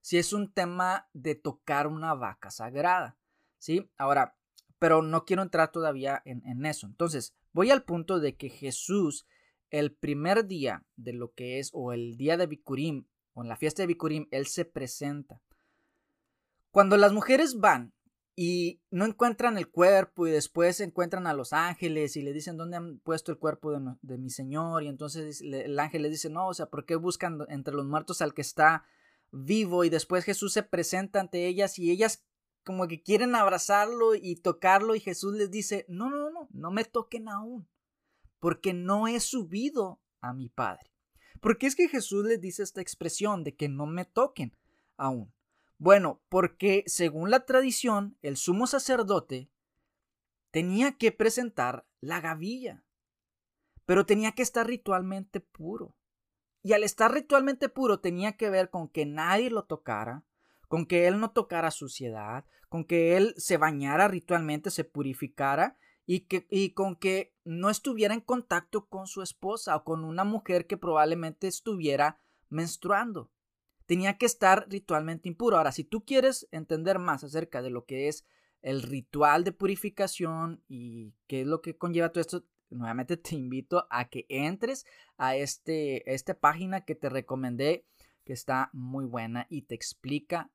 Sí 0.00 0.16
es 0.16 0.32
un 0.32 0.50
tema 0.50 1.10
de 1.12 1.34
tocar 1.34 1.86
una 1.86 2.14
vaca 2.14 2.50
sagrada. 2.50 3.18
¿Sí? 3.58 3.90
Ahora, 3.98 4.38
pero 4.80 5.02
no 5.02 5.26
quiero 5.26 5.42
entrar 5.42 5.70
todavía 5.70 6.22
en, 6.24 6.64
eso. 6.64 6.86
Entonces, 6.86 7.34
voy 7.52 7.70
al 7.70 7.84
punto 7.84 8.18
de 8.18 8.34
que 8.34 8.48
Jesús, 8.48 9.26
el 9.68 9.92
primer 9.92 10.46
día 10.46 10.84
de 10.96 11.12
lo 11.12 11.32
que 11.34 11.58
es, 11.58 11.70
o 11.74 11.92
el 11.92 12.16
día 12.16 12.38
de 12.38 12.46
Bikurim, 12.46 13.04
o 13.34 13.42
en 13.42 13.48
la 13.48 13.56
fiesta 13.56 13.82
de 13.82 13.88
Bikurim, 13.88 14.26
Él 14.30 14.46
se 14.46 14.64
presenta. 14.64 15.42
Cuando 16.70 16.96
las 16.96 17.12
mujeres 17.12 17.60
van 17.60 17.92
y 18.34 18.80
no 18.90 19.04
encuentran 19.04 19.58
el 19.58 19.68
cuerpo 19.68 20.26
y 20.26 20.30
después 20.30 20.80
encuentran 20.80 21.26
a 21.26 21.34
los 21.34 21.52
ángeles 21.52 22.16
y 22.16 22.22
le 22.22 22.32
dicen 22.32 22.56
dónde 22.56 22.78
han 22.78 23.00
puesto 23.00 23.32
el 23.32 23.38
cuerpo 23.38 23.78
de, 24.00 24.16
mi 24.18 24.30
Señor 24.30 24.82
y 24.82 24.88
entonces 24.88 25.42
el 25.42 25.78
ángel 25.78 26.02
les 26.02 26.12
dice, 26.12 26.30
no, 26.30 26.48
o 26.48 26.54
sea, 26.54 26.66
¿por 26.66 26.86
qué 26.86 26.96
buscan 26.96 27.40
entre 27.50 27.74
los 27.74 27.86
muertos 27.86 28.22
al 28.22 28.32
que 28.32 28.40
está 28.40 28.86
vivo? 29.30 29.84
Y 29.84 29.90
después 29.90 30.24
Jesús 30.24 30.54
se 30.54 30.62
presenta 30.62 31.20
ante 31.20 31.46
ellas 31.48 31.78
y 31.78 31.90
ellas 31.90 32.24
como 32.64 32.88
que 32.88 33.02
quieren 33.02 33.34
abrazarlo 33.34 34.14
y 34.14 34.36
tocarlo 34.36 34.94
y 34.94 35.00
Jesús 35.00 35.34
les 35.34 35.50
dice, 35.50 35.86
no, 35.88 36.10
no, 36.10 36.30
no, 36.30 36.48
no 36.50 36.70
me 36.70 36.84
toquen 36.84 37.28
aún, 37.28 37.68
porque 38.38 38.72
no 38.72 39.08
he 39.08 39.20
subido 39.20 40.00
a 40.20 40.32
mi 40.32 40.48
Padre. 40.48 40.90
¿Por 41.40 41.56
qué 41.56 41.66
es 41.66 41.74
que 41.74 41.88
Jesús 41.88 42.24
les 42.26 42.40
dice 42.40 42.62
esta 42.62 42.80
expresión 42.80 43.44
de 43.44 43.56
que 43.56 43.68
no 43.68 43.86
me 43.86 44.04
toquen 44.04 44.56
aún? 44.96 45.32
Bueno, 45.78 46.20
porque 46.28 46.84
según 46.86 47.30
la 47.30 47.46
tradición, 47.46 48.18
el 48.20 48.36
sumo 48.36 48.66
sacerdote 48.66 49.50
tenía 50.50 50.98
que 50.98 51.12
presentar 51.12 51.86
la 52.00 52.20
gavilla, 52.20 52.84
pero 53.86 54.04
tenía 54.04 54.32
que 54.32 54.42
estar 54.42 54.66
ritualmente 54.66 55.40
puro. 55.40 55.96
Y 56.62 56.74
al 56.74 56.84
estar 56.84 57.10
ritualmente 57.12 57.70
puro 57.70 58.00
tenía 58.00 58.36
que 58.36 58.50
ver 58.50 58.68
con 58.68 58.88
que 58.88 59.06
nadie 59.06 59.48
lo 59.48 59.64
tocara, 59.64 60.26
con 60.70 60.86
que 60.86 61.08
él 61.08 61.18
no 61.18 61.32
tocara 61.32 61.72
suciedad, 61.72 62.44
con 62.68 62.84
que 62.84 63.16
él 63.16 63.34
se 63.36 63.56
bañara 63.56 64.06
ritualmente, 64.06 64.70
se 64.70 64.84
purificara 64.84 65.76
y, 66.06 66.20
que, 66.20 66.46
y 66.48 66.74
con 66.74 66.94
que 66.94 67.34
no 67.42 67.70
estuviera 67.70 68.14
en 68.14 68.20
contacto 68.20 68.86
con 68.86 69.08
su 69.08 69.20
esposa 69.20 69.74
o 69.74 69.82
con 69.82 70.04
una 70.04 70.22
mujer 70.22 70.68
que 70.68 70.76
probablemente 70.76 71.48
estuviera 71.48 72.20
menstruando 72.50 73.32
tenía 73.90 74.18
que 74.18 74.26
estar 74.26 74.68
ritualmente 74.68 75.28
impuro. 75.28 75.56
Ahora, 75.56 75.72
si 75.72 75.82
tú 75.82 76.04
quieres 76.04 76.46
entender 76.52 77.00
más 77.00 77.24
acerca 77.24 77.60
de 77.60 77.70
lo 77.70 77.86
que 77.86 78.06
es 78.06 78.24
el 78.62 78.82
ritual 78.82 79.42
de 79.42 79.50
purificación 79.50 80.62
y 80.68 81.12
qué 81.26 81.40
es 81.40 81.48
lo 81.48 81.60
que 81.60 81.76
conlleva 81.76 82.12
todo 82.12 82.20
esto, 82.20 82.44
nuevamente 82.68 83.16
te 83.16 83.34
invito 83.34 83.88
a 83.90 84.08
que 84.08 84.26
entres 84.28 84.86
a 85.16 85.34
este, 85.34 86.14
esta 86.14 86.38
página 86.38 86.84
que 86.84 86.94
te 86.94 87.08
recomendé, 87.08 87.84
que 88.24 88.32
está 88.32 88.70
muy 88.72 89.06
buena 89.06 89.48
y 89.50 89.62
te 89.62 89.74
explica 89.74 90.52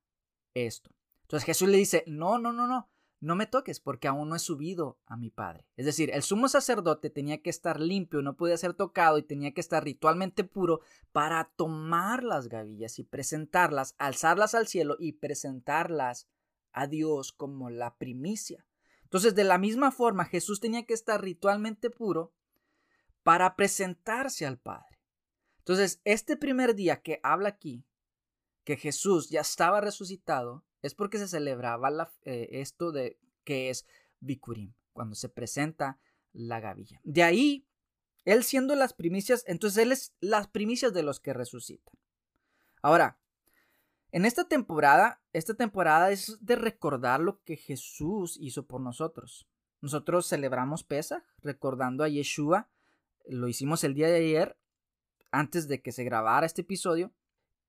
esto. 0.64 0.90
Entonces 1.22 1.44
Jesús 1.44 1.68
le 1.68 1.78
dice, 1.78 2.04
no, 2.06 2.38
no, 2.38 2.52
no, 2.52 2.66
no, 2.66 2.88
no 3.20 3.34
me 3.34 3.46
toques 3.46 3.80
porque 3.80 4.08
aún 4.08 4.28
no 4.28 4.36
he 4.36 4.38
subido 4.38 4.98
a 5.06 5.16
mi 5.16 5.30
Padre. 5.30 5.66
Es 5.76 5.86
decir, 5.86 6.10
el 6.12 6.22
sumo 6.22 6.48
sacerdote 6.48 7.10
tenía 7.10 7.42
que 7.42 7.50
estar 7.50 7.80
limpio, 7.80 8.22
no 8.22 8.36
podía 8.36 8.56
ser 8.56 8.74
tocado 8.74 9.18
y 9.18 9.22
tenía 9.22 9.52
que 9.52 9.60
estar 9.60 9.82
ritualmente 9.82 10.44
puro 10.44 10.80
para 11.12 11.44
tomar 11.56 12.22
las 12.22 12.48
gavillas 12.48 12.98
y 12.98 13.04
presentarlas, 13.04 13.94
alzarlas 13.98 14.54
al 14.54 14.66
cielo 14.66 14.96
y 14.98 15.12
presentarlas 15.12 16.28
a 16.72 16.86
Dios 16.86 17.32
como 17.32 17.70
la 17.70 17.96
primicia. 17.96 18.66
Entonces, 19.02 19.34
de 19.34 19.44
la 19.44 19.56
misma 19.56 19.92
forma, 19.92 20.24
Jesús 20.24 20.60
tenía 20.60 20.84
que 20.84 20.94
estar 20.94 21.22
ritualmente 21.22 21.90
puro 21.90 22.34
para 23.22 23.56
presentarse 23.56 24.46
al 24.46 24.58
Padre. 24.58 25.00
Entonces, 25.58 26.00
este 26.04 26.36
primer 26.36 26.74
día 26.74 27.02
que 27.02 27.18
habla 27.22 27.48
aquí, 27.48 27.85
que 28.66 28.76
Jesús 28.76 29.30
ya 29.30 29.42
estaba 29.42 29.80
resucitado, 29.80 30.64
es 30.82 30.92
porque 30.92 31.18
se 31.18 31.28
celebraba 31.28 32.10
eh, 32.24 32.48
esto 32.50 32.90
de 32.90 33.16
que 33.44 33.70
es 33.70 33.86
Bikurim, 34.18 34.74
cuando 34.92 35.14
se 35.14 35.28
presenta 35.28 36.00
la 36.32 36.58
gavilla. 36.58 37.00
De 37.04 37.22
ahí, 37.22 37.64
él 38.24 38.42
siendo 38.42 38.74
las 38.74 38.92
primicias, 38.92 39.44
entonces 39.46 39.84
él 39.84 39.92
es 39.92 40.14
las 40.18 40.48
primicias 40.48 40.92
de 40.92 41.04
los 41.04 41.20
que 41.20 41.32
resucitan. 41.32 41.94
Ahora, 42.82 43.20
en 44.10 44.24
esta 44.24 44.48
temporada, 44.48 45.22
esta 45.32 45.54
temporada 45.54 46.10
es 46.10 46.36
de 46.40 46.56
recordar 46.56 47.20
lo 47.20 47.40
que 47.44 47.56
Jesús 47.56 48.36
hizo 48.40 48.66
por 48.66 48.80
nosotros. 48.80 49.46
Nosotros 49.80 50.26
celebramos 50.26 50.82
Pesach 50.82 51.22
recordando 51.40 52.02
a 52.02 52.08
Yeshua. 52.08 52.68
Lo 53.28 53.46
hicimos 53.46 53.84
el 53.84 53.94
día 53.94 54.08
de 54.08 54.16
ayer, 54.16 54.58
antes 55.30 55.68
de 55.68 55.82
que 55.82 55.92
se 55.92 56.02
grabara 56.02 56.46
este 56.46 56.62
episodio. 56.62 57.12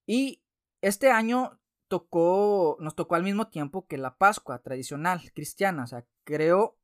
Y 0.08 0.42
este 0.82 1.12
año 1.12 1.60
tocó, 1.88 2.78
nos 2.80 2.96
tocó 2.96 3.16
al 3.16 3.24
mismo 3.24 3.48
tiempo 3.48 3.88
que 3.88 3.98
la 3.98 4.18
Pascua 4.18 4.60
tradicional 4.60 5.22
cristiana. 5.34 5.84
O 5.84 5.88
sea, 5.88 6.06
creo 6.24 6.78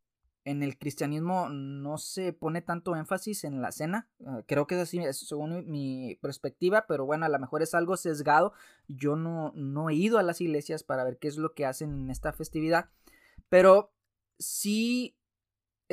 en 0.46 0.62
el 0.62 0.78
cristianismo 0.78 1.48
no 1.50 1.98
se 1.98 2.34
pone 2.34 2.62
tanto 2.62 2.96
énfasis 2.96 3.44
en 3.44 3.62
la 3.62 3.72
cena. 3.72 4.10
Eh, 4.20 4.44
creo 4.46 4.68
que 4.68 4.76
es 4.76 4.82
así, 4.82 5.02
según 5.14 5.70
mi 5.70 6.18
perspectiva, 6.22 6.86
pero 6.88 7.06
bueno, 7.06 7.26
a 7.26 7.30
lo 7.30 7.40
mejor 7.40 7.62
es 7.62 7.74
algo 7.74 7.96
sesgado. 7.98 8.54
Yo 8.88 9.16
no, 9.16 9.54
no 9.56 9.90
he 9.90 9.96
ido 9.96 10.18
a 10.18 10.24
las 10.24 10.42
iglesias 10.42 10.84
para 10.84 11.04
ver 11.04 11.18
qué 11.18 11.28
es 11.28 11.38
lo 11.38 11.54
que 11.54 11.66
hacen 11.66 11.94
en 11.94 12.10
esta 12.10 12.34
festividad, 12.34 12.90
pero 13.50 13.94
sí 14.38 15.18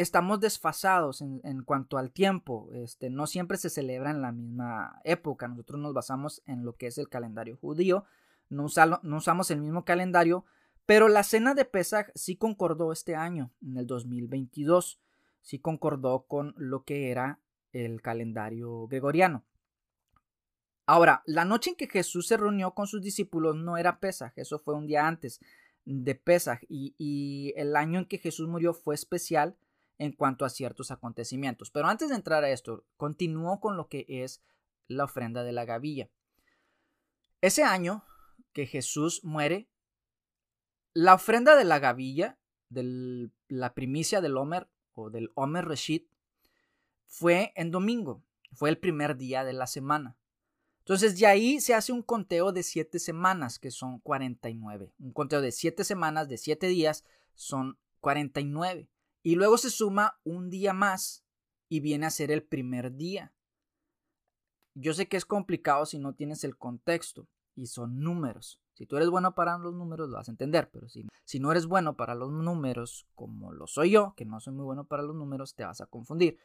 estamos 0.01 0.41
desfasados 0.41 1.21
en, 1.23 1.63
cuanto 1.63 1.99
al 1.99 2.11
tiempo. 2.11 2.71
Este, 2.73 3.11
no 3.11 3.27
siempre 3.27 3.57
se 3.57 3.71
celebra 3.71 4.11
en 4.11 4.23
la 4.23 4.33
misma 4.33 5.01
época. 5.05 5.49
Nosotros 5.49 5.81
nos 5.81 5.95
basamos 5.95 6.43
en 6.47 6.65
lo 6.65 6.77
que 6.77 6.89
es 6.89 6.99
el 6.99 7.09
calendario 7.09 7.57
judío 7.57 8.05
no, 8.51 8.65
usamos 8.65 9.51
el 9.51 9.61
mismo 9.61 9.85
calendario, 9.85 10.45
pero 10.85 11.09
la 11.09 11.23
cena 11.23 11.55
de 11.55 11.65
Pesach 11.65 12.11
sí 12.15 12.37
concordó 12.37 12.93
este 12.93 13.15
año, 13.15 13.53
en 13.63 13.79
el 13.79 13.87
2022, 13.87 15.01
sí 15.41 15.61
concordó 15.61 16.27
con 16.27 16.55
lo 16.57 16.85
que 16.85 17.11
era 17.11 17.41
el 17.73 18.03
calendario 18.03 18.89
gregoriano. 18.89 19.45
Ahora, 20.85 21.23
la 21.25 21.45
noche 21.45 21.71
en 21.71 21.77
que 21.77 21.87
Jesús 21.87 22.27
se 22.27 22.37
reunió 22.37 22.75
con 22.75 22.89
sus 22.89 23.01
discípulos 23.01 23.55
no 23.55 23.77
era 23.77 24.01
Pesaj, 24.01 24.33
eso 24.37 24.59
fue 24.59 24.75
un 24.75 24.89
día 24.89 25.07
antes 25.07 25.41
de 25.85 26.17
Pesaj, 26.17 26.59
y, 26.69 26.95
y 26.99 27.53
el 27.57 27.77
año 27.77 28.01
en 28.01 28.07
que 28.07 28.19
Jesús 28.19 28.49
murió 28.49 28.75
fue 28.75 28.97
especial 28.97 29.57
en 30.01 30.13
cuanto 30.13 30.47
a 30.47 30.49
ciertos 30.49 30.91
acontecimientos. 30.91 31.71
Pero 31.71 31.87
antes 31.87 32.09
de 32.09 32.15
entrar 32.15 32.43
a 32.43 32.49
esto, 32.49 32.87
continuó 32.97 33.61
con 33.61 33.77
lo 33.77 33.89
que 33.89 34.07
es 34.09 34.43
la 34.89 35.05
ofrenda 35.05 35.45
de 35.45 35.53
la 35.53 35.67
gavilla. 35.67 36.09
Ese 37.43 37.65
año 37.65 38.03
que 38.55 38.67
Jesús 38.67 39.23
muere, 39.25 39.69
la 40.95 41.15
ofrenda 41.15 41.55
de 41.55 41.65
la 41.65 41.79
gavilla, 41.79 42.39
de 42.71 43.31
la 43.49 43.75
primicia 43.75 44.23
del 44.23 44.39
Homer 44.39 44.71
o 44.95 45.11
del 45.11 45.31
Homer 45.35 45.67
Reshit, 45.67 46.09
fue 47.07 47.53
en 47.55 47.71
domingo, 47.71 48.25
fue 48.55 48.71
el 48.71 48.79
primer 48.79 49.19
día 49.19 49.45
de 49.45 49.53
la 49.53 49.67
semana. 49.67 50.17
Entonces 50.79 51.19
de 51.19 51.27
ahí 51.27 51.61
se 51.61 51.75
hace 51.75 51.93
un 51.93 52.03
conteo 52.03 52.53
de 52.53 52.63
siete 52.63 52.99
semanas, 52.99 53.59
que 53.59 53.71
son 53.71 53.99
49. 54.01 54.95
Un 54.99 55.13
conteo 55.13 55.43
de 55.43 55.53
siete 55.53 55.85
semanas, 55.85 56.27
de 56.31 56.39
siete 56.39 56.69
días, 56.69 57.05
son 57.35 57.79
49. 58.01 58.89
Y 59.23 59.35
luego 59.35 59.59
se 59.59 59.71
suma 59.71 60.19
un 60.25 60.51
día 60.51 60.73
más 60.73 61.25
y 61.69 61.81
viene 61.81 62.07
a 62.07 62.11
ser 62.11 62.31
el 62.31 62.43
primer 62.43 62.95
día. 62.95 63.35
Yo 64.75 64.95
sé 64.95 65.09
que 65.09 65.17
es 65.17 65.25
complicado 65.25 65.85
si 65.87 65.99
no 65.99 66.15
tienes 66.15 66.45
el 66.45 66.57
contexto, 66.57 67.29
y 67.55 67.67
son 67.67 68.01
números. 68.01 68.61
Si 68.75 68.87
tú 68.87 68.97
eres 68.97 69.11
bueno 69.11 69.35
para 69.35 69.59
los 69.59 69.75
números, 69.75 70.09
lo 70.09 70.17
vas 70.17 70.29
a 70.29 70.33
entender, 70.33 70.71
pero 70.71 70.89
si, 70.89 71.07
si 71.25 71.39
no 71.39 71.51
eres 71.51 71.67
bueno 71.67 71.97
para 71.97 72.15
los 72.15 72.31
números, 72.31 73.07
como 73.15 73.53
lo 73.53 73.67
soy 73.67 73.91
yo, 73.91 74.15
que 74.17 74.25
no 74.25 74.41
soy 74.41 74.55
muy 74.55 74.65
bueno 74.65 74.87
para 74.87 75.03
los 75.03 75.15
números, 75.15 75.55
te 75.55 75.65
vas 75.65 75.81
a 75.81 75.87
confundir. 75.87 76.39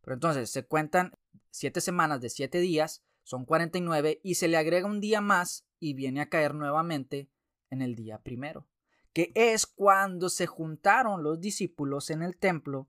Pero 0.00 0.14
entonces 0.14 0.50
se 0.50 0.66
cuentan 0.66 1.12
7 1.50 1.80
semanas 1.80 2.20
de 2.20 2.30
7 2.30 2.60
días, 2.60 3.02
son 3.24 3.44
49, 3.44 4.20
y 4.22 4.36
se 4.36 4.48
le 4.48 4.56
agrega 4.56 4.86
un 4.86 5.00
día 5.00 5.20
más 5.20 5.66
y 5.80 5.94
viene 5.94 6.20
a 6.20 6.28
caer 6.28 6.54
nuevamente 6.54 7.28
en 7.70 7.82
el 7.82 7.94
día 7.96 8.20
primero, 8.22 8.66
que 9.12 9.32
es 9.34 9.66
cuando 9.66 10.28
se 10.28 10.46
juntaron 10.46 11.22
los 11.22 11.40
discípulos 11.40 12.10
en 12.10 12.22
el 12.22 12.36
templo, 12.36 12.88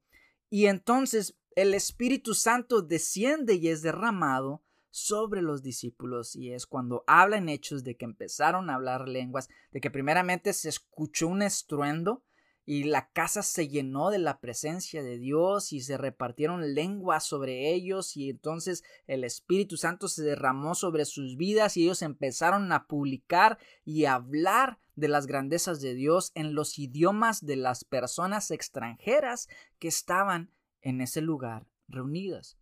y 0.50 0.66
entonces 0.66 1.38
el 1.56 1.74
Espíritu 1.74 2.34
Santo 2.34 2.82
desciende 2.82 3.56
y 3.56 3.70
es 3.70 3.82
derramado 3.82 4.64
sobre 4.90 5.42
los 5.42 5.64
discípulos 5.64 6.36
y 6.36 6.52
es 6.52 6.66
cuando 6.68 7.04
habla 7.08 7.38
en 7.38 7.50
hechos 7.50 7.84
de 7.84 7.96
que 7.96 8.06
empezaron 8.06 8.70
a 8.70 8.76
hablar 8.76 9.08
lenguas, 9.08 9.50
de 9.72 9.80
que 9.80 9.90
primeramente 9.90 10.54
se 10.54 10.70
escuchó 10.70 11.28
un 11.28 11.42
estruendo 11.42 12.24
y 12.66 12.84
la 12.84 13.10
casa 13.12 13.42
se 13.42 13.68
llenó 13.68 14.12
de 14.12 14.20
la 14.20 14.40
presencia 14.40 15.02
de 15.02 15.18
Dios 15.18 15.74
y 15.74 15.82
se 15.82 15.98
repartieron 15.98 16.74
lenguas 16.74 17.26
sobre 17.26 17.74
ellos 17.74 18.16
y 18.16 18.30
entonces 18.30 18.84
el 19.08 19.24
Espíritu 19.24 19.78
Santo 19.78 20.08
se 20.08 20.24
derramó 20.24 20.76
sobre 20.76 21.06
sus 21.06 21.38
vidas 21.38 21.76
y 21.76 21.84
ellos 21.84 22.02
empezaron 22.02 22.72
a 22.72 22.86
publicar 22.86 23.58
y 23.84 24.06
hablar 24.06 24.78
de 24.96 25.08
las 25.08 25.28
grandezas 25.28 25.82
de 25.82 25.94
Dios 25.94 26.32
en 26.36 26.54
los 26.54 26.78
idiomas 26.78 27.46
de 27.46 27.56
las 27.56 27.84
personas 27.84 28.52
extranjeras 28.52 29.48
que 29.80 29.88
estaban 29.88 30.52
en 30.82 31.02
ese 31.02 31.22
lugar 31.22 31.68
reunidas. 31.88 32.58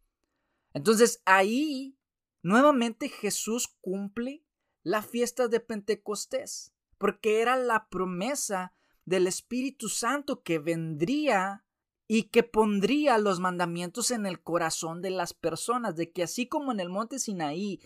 Entonces 0.73 1.21
ahí 1.25 1.97
nuevamente 2.41 3.09
Jesús 3.09 3.67
cumple 3.82 4.43
la 4.84 5.01
fiesta 5.01 5.47
de 5.47 5.59
Pentecostés, 5.59 6.73
porque 6.97 7.41
era 7.41 7.55
la 7.55 7.88
promesa 7.89 8.73
del 9.05 9.27
Espíritu 9.27 9.89
Santo 9.89 10.41
que 10.43 10.59
vendría 10.59 11.65
y 12.07 12.23
que 12.23 12.43
pondría 12.43 13.17
los 13.17 13.39
mandamientos 13.39 14.11
en 14.11 14.25
el 14.25 14.41
corazón 14.41 15.01
de 15.01 15.11
las 15.11 15.34
personas, 15.34 15.95
de 15.95 16.11
que 16.11 16.23
así 16.23 16.47
como 16.47 16.71
en 16.71 16.80
el 16.80 16.89
monte 16.89 17.19
Sinaí 17.19 17.82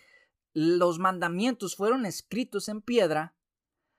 los 0.53 0.99
mandamientos 0.99 1.75
fueron 1.75 2.05
escritos 2.05 2.69
en 2.69 2.81
piedra, 2.81 3.35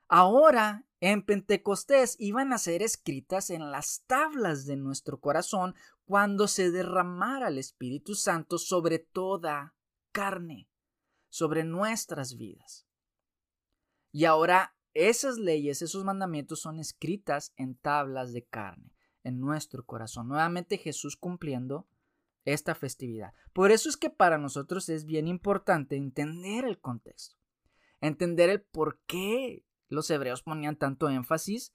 ahora 0.08 0.86
en 1.00 1.22
Pentecostés 1.22 2.16
iban 2.18 2.52
a 2.52 2.58
ser 2.58 2.82
escritas 2.82 3.50
en 3.50 3.70
las 3.70 4.04
tablas 4.06 4.64
de 4.64 4.76
nuestro 4.76 5.20
corazón 5.20 5.74
cuando 6.06 6.48
se 6.48 6.70
derramara 6.70 7.48
el 7.48 7.58
Espíritu 7.58 8.14
Santo 8.14 8.58
sobre 8.58 8.98
toda 8.98 9.74
carne, 10.12 10.68
sobre 11.28 11.64
nuestras 11.64 12.36
vidas. 12.36 12.86
Y 14.12 14.24
ahora 14.24 14.76
esas 14.94 15.38
leyes, 15.38 15.82
esos 15.82 16.04
mandamientos 16.04 16.60
son 16.60 16.78
escritas 16.78 17.52
en 17.56 17.74
tablas 17.74 18.32
de 18.32 18.44
carne, 18.44 18.94
en 19.24 19.40
nuestro 19.40 19.84
corazón. 19.84 20.28
Nuevamente 20.28 20.78
Jesús 20.78 21.16
cumpliendo 21.16 21.88
esta 22.44 22.74
festividad. 22.74 23.34
Por 23.52 23.72
eso 23.72 23.88
es 23.88 23.96
que 23.96 24.10
para 24.10 24.38
nosotros 24.38 24.88
es 24.88 25.04
bien 25.04 25.26
importante 25.26 25.96
entender 25.96 26.64
el 26.64 26.78
contexto, 26.78 27.36
entender 28.00 28.50
el 28.50 28.62
por 28.62 29.00
qué 29.06 29.64
los 29.88 30.10
hebreos 30.10 30.42
ponían 30.42 30.76
tanto 30.76 31.08
énfasis 31.08 31.72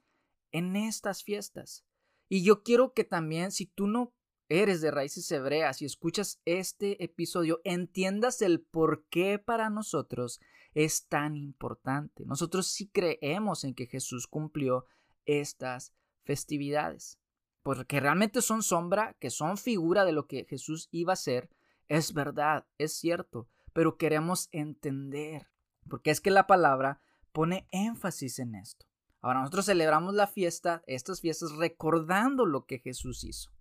en 0.52 0.76
estas 0.76 1.24
fiestas. 1.24 1.86
Y 2.28 2.44
yo 2.44 2.64
quiero 2.64 2.94
que 2.94 3.04
también, 3.04 3.52
si 3.52 3.66
tú 3.66 3.88
no 3.88 4.14
eres 4.50 4.82
de 4.82 4.92
raíces 4.92 5.32
hebreas 5.32 5.82
y 5.82 5.86
escuchas 5.86 6.42
este 6.46 7.04
episodio, 7.04 7.62
entiendas 7.64 8.42
el 8.42 8.62
por 8.62 9.06
qué 9.10 9.40
para 9.40 9.70
nosotros 9.70 10.40
es 10.74 11.08
tan 11.08 11.36
importante. 11.36 12.26
Nosotros 12.26 12.68
sí 12.68 12.90
creemos 12.90 13.64
en 13.64 13.74
que 13.74 13.88
Jesús 13.88 14.28
cumplió 14.28 14.86
estas 15.26 15.94
festividades 16.24 17.20
porque 17.64 18.00
realmente 18.00 18.42
son 18.42 18.64
sombra, 18.64 19.16
que 19.20 19.30
son 19.30 19.58
figura 19.58 20.06
de 20.06 20.12
lo 20.12 20.28
que 20.28 20.46
Jesús 20.46 20.88
iba 20.92 21.14
a 21.14 21.18
ser, 21.18 21.50
es 21.88 22.14
verdad, 22.14 22.66
es 22.78 22.94
cierto, 22.94 23.48
pero 23.74 23.98
queremos 23.98 24.50
entender, 24.52 25.50
porque 25.90 26.12
es 26.12 26.22
que 26.22 26.32
la 26.32 26.48
palabra 26.48 27.00
pone 27.32 27.68
énfasis 27.72 28.40
en 28.40 28.56
esto. 28.56 28.86
Ahora 29.22 29.40
nosotros 29.40 29.66
celebramos 29.66 30.14
la 30.14 30.28
fiesta, 30.28 30.82
estas 30.88 31.22
fiestas, 31.22 31.52
recordando 31.54 32.46
lo 32.46 32.66
que 32.66 32.80
Jesús 32.80 33.24
hizo, 33.24 33.52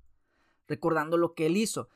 recordando 0.69 1.17
lo 1.17 1.35
que 1.35 1.47
Él 1.47 1.57
hizo. 1.57 1.89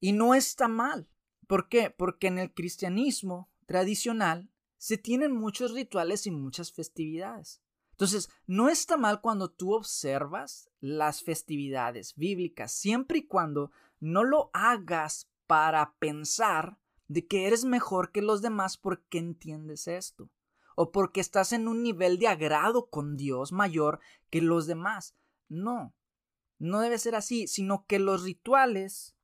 Y 0.00 0.12
no 0.12 0.34
está 0.34 0.68
mal. 0.68 1.10
¿Por 1.46 1.68
qué? 1.68 1.90
Porque 1.90 2.28
en 2.28 2.38
el 2.38 2.54
cristianismo 2.54 3.50
tradicional 3.66 4.50
se 4.78 4.96
tienen 4.96 5.32
muchos 5.32 5.72
rituales 5.72 6.26
y 6.26 6.30
muchas 6.30 6.72
festividades. 6.72 7.60
Entonces, 7.90 8.30
no 8.46 8.68
está 8.68 8.96
mal 8.96 9.20
cuando 9.20 9.50
tú 9.50 9.74
observas 9.74 10.70
las 10.80 11.22
festividades 11.24 12.14
bíblicas, 12.14 12.70
siempre 12.70 13.18
y 13.18 13.26
cuando 13.26 13.72
no 13.98 14.22
lo 14.22 14.50
hagas 14.52 15.28
para 15.48 15.96
pensar 15.98 16.78
de 17.08 17.26
que 17.26 17.46
eres 17.46 17.64
mejor 17.64 18.12
que 18.12 18.22
los 18.22 18.40
demás 18.40 18.76
porque 18.76 19.18
entiendes 19.18 19.88
esto, 19.88 20.30
o 20.80 20.92
porque 20.92 21.20
estás 21.20 21.52
en 21.52 21.66
un 21.66 21.82
nivel 21.82 22.20
de 22.20 22.28
agrado 22.28 22.88
con 22.88 23.16
Dios 23.16 23.50
mayor 23.50 23.98
que 24.30 24.40
los 24.40 24.68
demás. 24.68 25.16
No, 25.48 25.92
no 26.60 26.78
debe 26.78 27.00
ser 27.00 27.16
así, 27.16 27.48
sino 27.48 27.84
que 27.86 27.98
los 27.98 28.22
rituales, 28.22 29.16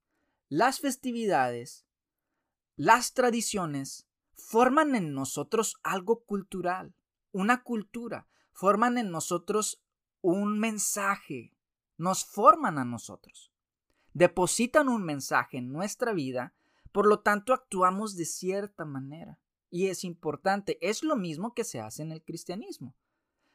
las 0.49 0.81
festividades, 0.81 1.87
las 2.75 3.15
tradiciones 3.15 4.09
forman 4.35 4.97
en 4.97 5.13
nosotros 5.13 5.77
algo 5.85 6.25
cultural, 6.25 6.97
una 7.31 7.63
cultura 7.63 8.27
forman 8.51 8.99
en 8.99 9.13
nosotros 9.13 9.81
un 10.23 10.59
mensaje, 10.59 11.57
nos 11.97 12.25
forman 12.25 12.79
a 12.79 12.85
nosotros, 12.85 13.53
depositan 14.13 14.89
un 14.89 15.05
mensaje 15.05 15.59
en 15.59 15.71
nuestra 15.71 16.13
vida, 16.13 16.53
por 16.91 17.07
lo 17.07 17.21
tanto 17.21 17.53
actuamos 17.53 18.17
de 18.17 18.25
cierta 18.25 18.85
manera. 18.85 19.39
Y 19.75 19.89
es 19.89 20.05
importante, 20.05 20.79
es 20.81 21.03
lo 21.03 21.17
mismo 21.17 21.53
que 21.53 21.65
se 21.65 21.81
hace 21.81 22.03
en 22.03 22.13
el 22.13 22.23
cristianismo. 22.23 22.95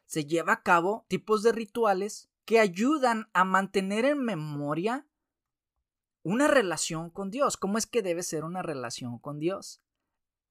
Se 0.06 0.26
lleva 0.26 0.52
a 0.52 0.64
cabo 0.64 1.06
tipos 1.08 1.44
de 1.44 1.54
rituales 1.54 2.30
que 2.44 2.60
ayudan 2.60 3.30
a 3.32 3.46
mantener 3.46 4.04
en 4.04 4.26
memoria 4.26 5.08
una 6.22 6.50
relación 6.50 7.10
con 7.10 7.32
Dios. 7.32 7.56
¿Cómo 7.56 7.78
es 7.78 7.88
que 7.88 8.02
debe 8.02 8.24
ser 8.24 8.44
una 8.44 8.62
relación 8.62 9.18
con 9.18 9.40
Dios? 9.40 9.82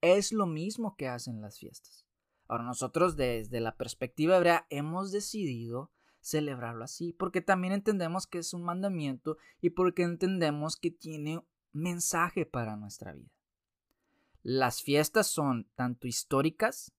Es 0.01 0.31
lo 0.31 0.47
mismo 0.47 0.95
que 0.95 1.07
hacen 1.07 1.39
las 1.39 1.59
fiestas. 1.59 2.03
Ahora 2.47 2.63
nosotros 2.63 3.15
desde 3.15 3.59
la 3.59 3.77
perspectiva 3.77 4.37
hebrea 4.37 4.65
hemos 4.71 5.11
decidido 5.11 5.91
celebrarlo 6.19 6.83
así, 6.83 7.13
porque 7.13 7.41
también 7.41 7.73
entendemos 7.73 8.25
que 8.25 8.39
es 8.39 8.55
un 8.55 8.63
mandamiento 8.63 9.37
y 9.61 9.69
porque 9.69 10.01
entendemos 10.01 10.77
que 10.77 10.89
tiene 10.89 11.45
mensaje 11.73 12.47
para 12.47 12.75
nuestra 12.75 13.13
vida. 13.13 13.29
Las 14.41 14.81
fiestas 14.81 15.27
son 15.27 15.69
tanto 15.75 16.07
históricas 16.07 16.93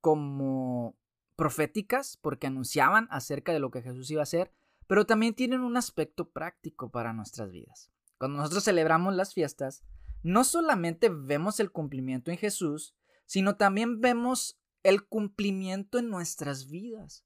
como 0.00 0.96
proféticas, 1.36 2.16
porque 2.16 2.46
anunciaban 2.46 3.08
acerca 3.10 3.52
de 3.52 3.58
lo 3.58 3.70
que 3.70 3.82
Jesús 3.82 4.10
iba 4.10 4.20
a 4.20 4.24
hacer, 4.24 4.52
pero 4.86 5.06
también 5.06 5.34
tienen 5.34 5.60
un 5.60 5.76
aspecto 5.76 6.30
práctico 6.30 6.90
para 6.90 7.12
nuestras 7.12 7.50
vidas. 7.50 7.90
Cuando 8.18 8.38
nosotros 8.38 8.64
celebramos 8.64 9.14
las 9.14 9.34
fiestas, 9.34 9.82
no 10.22 10.44
solamente 10.44 11.08
vemos 11.10 11.60
el 11.60 11.70
cumplimiento 11.70 12.30
en 12.30 12.38
Jesús, 12.38 12.94
sino 13.26 13.56
también 13.56 14.00
vemos 14.00 14.58
el 14.82 15.06
cumplimiento 15.06 15.98
en 15.98 16.10
nuestras 16.10 16.68
vidas, 16.68 17.24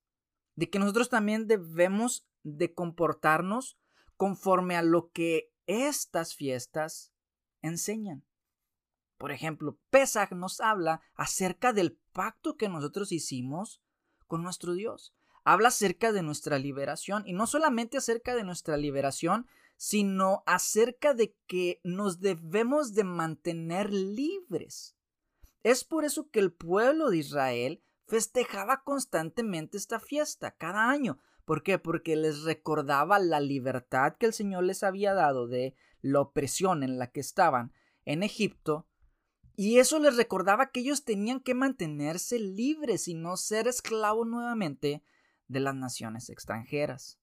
de 0.55 0.71
que 0.71 0.79
nosotros 0.79 1.09
también 1.09 1.47
debemos 1.47 2.27
de 2.43 2.73
comportarnos 2.73 3.79
conforme 4.17 4.77
a 4.77 4.83
lo 4.83 5.11
que 5.11 5.53
estas 5.67 6.35
fiestas 6.35 7.13
enseñan. 7.63 8.25
Por 9.19 9.33
ejemplo, 9.33 9.79
Pesach 9.91 10.33
nos 10.33 10.61
habla 10.61 11.03
acerca 11.15 11.73
del 11.73 11.99
pacto 12.13 12.57
que 12.57 12.69
nosotros 12.69 13.13
hicimos 13.13 13.83
con 14.27 14.43
nuestro 14.43 14.75
Dios. 14.75 15.15
Habla 15.45 15.69
acerca 15.69 16.13
de 16.13 16.23
nuestra 16.23 16.59
liberación 16.59 17.25
y 17.27 17.33
no 17.33 17.47
solamente 17.47 17.99
acerca 17.99 18.35
de 18.35 18.45
nuestra 18.45 18.77
liberación, 18.77 19.47
sino 19.77 20.43
acerca 20.47 21.15
de 21.15 21.35
que 21.47 21.81
nos 21.85 22.21
debemos 22.21 22.95
de 22.95 23.05
mantener 23.05 23.93
libres 23.93 24.99
es 25.63 25.85
por 25.85 26.05
eso 26.05 26.31
que 26.31 26.41
el 26.41 26.53
pueblo 26.53 27.11
de 27.11 27.19
Israel 27.19 27.83
festejaba 28.07 28.83
constantemente 28.85 29.77
esta 29.77 30.01
fiesta 30.01 30.53
cada 30.53 30.91
año. 30.91 31.19
¿Por 31.45 31.63
qué? 31.63 31.79
Porque 31.79 32.17
les 32.17 32.43
recordaba 32.43 33.19
la 33.19 33.41
libertad 33.41 34.17
que 34.19 34.27
el 34.27 34.33
Señor 34.33 34.65
les 34.65 34.83
había 34.83 35.15
dado 35.15 35.47
de 35.47 35.75
la 36.01 36.21
opresión 36.21 36.83
en 36.83 36.99
la 36.99 37.11
que 37.11 37.21
estaban 37.21 37.73
en 38.05 38.23
Egipto. 38.23 38.87
Y 39.61 39.81
eso 39.81 39.99
les 39.99 40.17
recordaba 40.17 40.71
que 40.71 40.79
ellos 40.79 41.03
tenían 41.03 41.41
que 41.41 41.53
mantenerse 41.53 42.39
libres 42.39 43.09
y 43.09 43.15
no 43.15 43.37
ser 43.37 43.67
esclavos 43.67 44.25
nuevamente 44.25 45.03
de 45.49 45.59
las 45.59 45.75
naciones 45.75 46.31
extranjeras. 46.31 47.19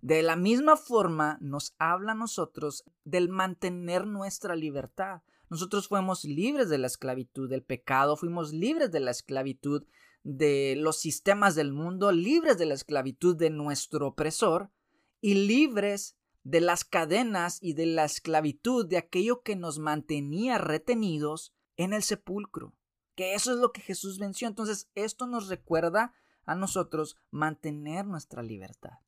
De 0.00 0.22
la 0.22 0.34
misma 0.34 0.78
forma 0.78 1.36
nos 1.42 1.74
habla 1.78 2.12
a 2.12 2.14
nosotros 2.14 2.84
del 3.04 3.28
mantener 3.28 4.06
nuestra 4.06 4.56
libertad. 4.56 5.20
Nosotros 5.50 5.88
fuimos 5.88 6.24
libres 6.24 6.70
de 6.70 6.78
la 6.78 6.86
esclavitud 6.86 7.50
del 7.50 7.62
pecado, 7.62 8.16
fuimos 8.16 8.54
libres 8.54 8.90
de 8.90 9.00
la 9.00 9.10
esclavitud 9.10 9.84
de 10.22 10.74
los 10.78 11.00
sistemas 11.00 11.54
del 11.54 11.74
mundo, 11.74 12.12
libres 12.12 12.56
de 12.56 12.64
la 12.64 12.72
esclavitud 12.72 13.36
de 13.36 13.50
nuestro 13.50 14.06
opresor 14.08 14.70
y 15.20 15.34
libres 15.34 16.16
de 16.44 16.60
las 16.60 16.84
cadenas 16.84 17.58
y 17.60 17.74
de 17.74 17.86
la 17.86 18.04
esclavitud 18.04 18.86
de 18.86 18.98
aquello 18.98 19.42
que 19.42 19.56
nos 19.56 19.78
mantenía 19.78 20.58
retenidos 20.58 21.54
en 21.76 21.92
el 21.92 22.02
sepulcro. 22.02 22.74
Que 23.14 23.34
eso 23.34 23.52
es 23.52 23.58
lo 23.58 23.72
que 23.72 23.80
Jesús 23.80 24.18
venció. 24.18 24.48
Entonces, 24.48 24.90
esto 24.94 25.26
nos 25.26 25.48
recuerda 25.48 26.14
a 26.44 26.54
nosotros 26.54 27.16
mantener 27.30 28.06
nuestra 28.06 28.42
libertad, 28.42 28.98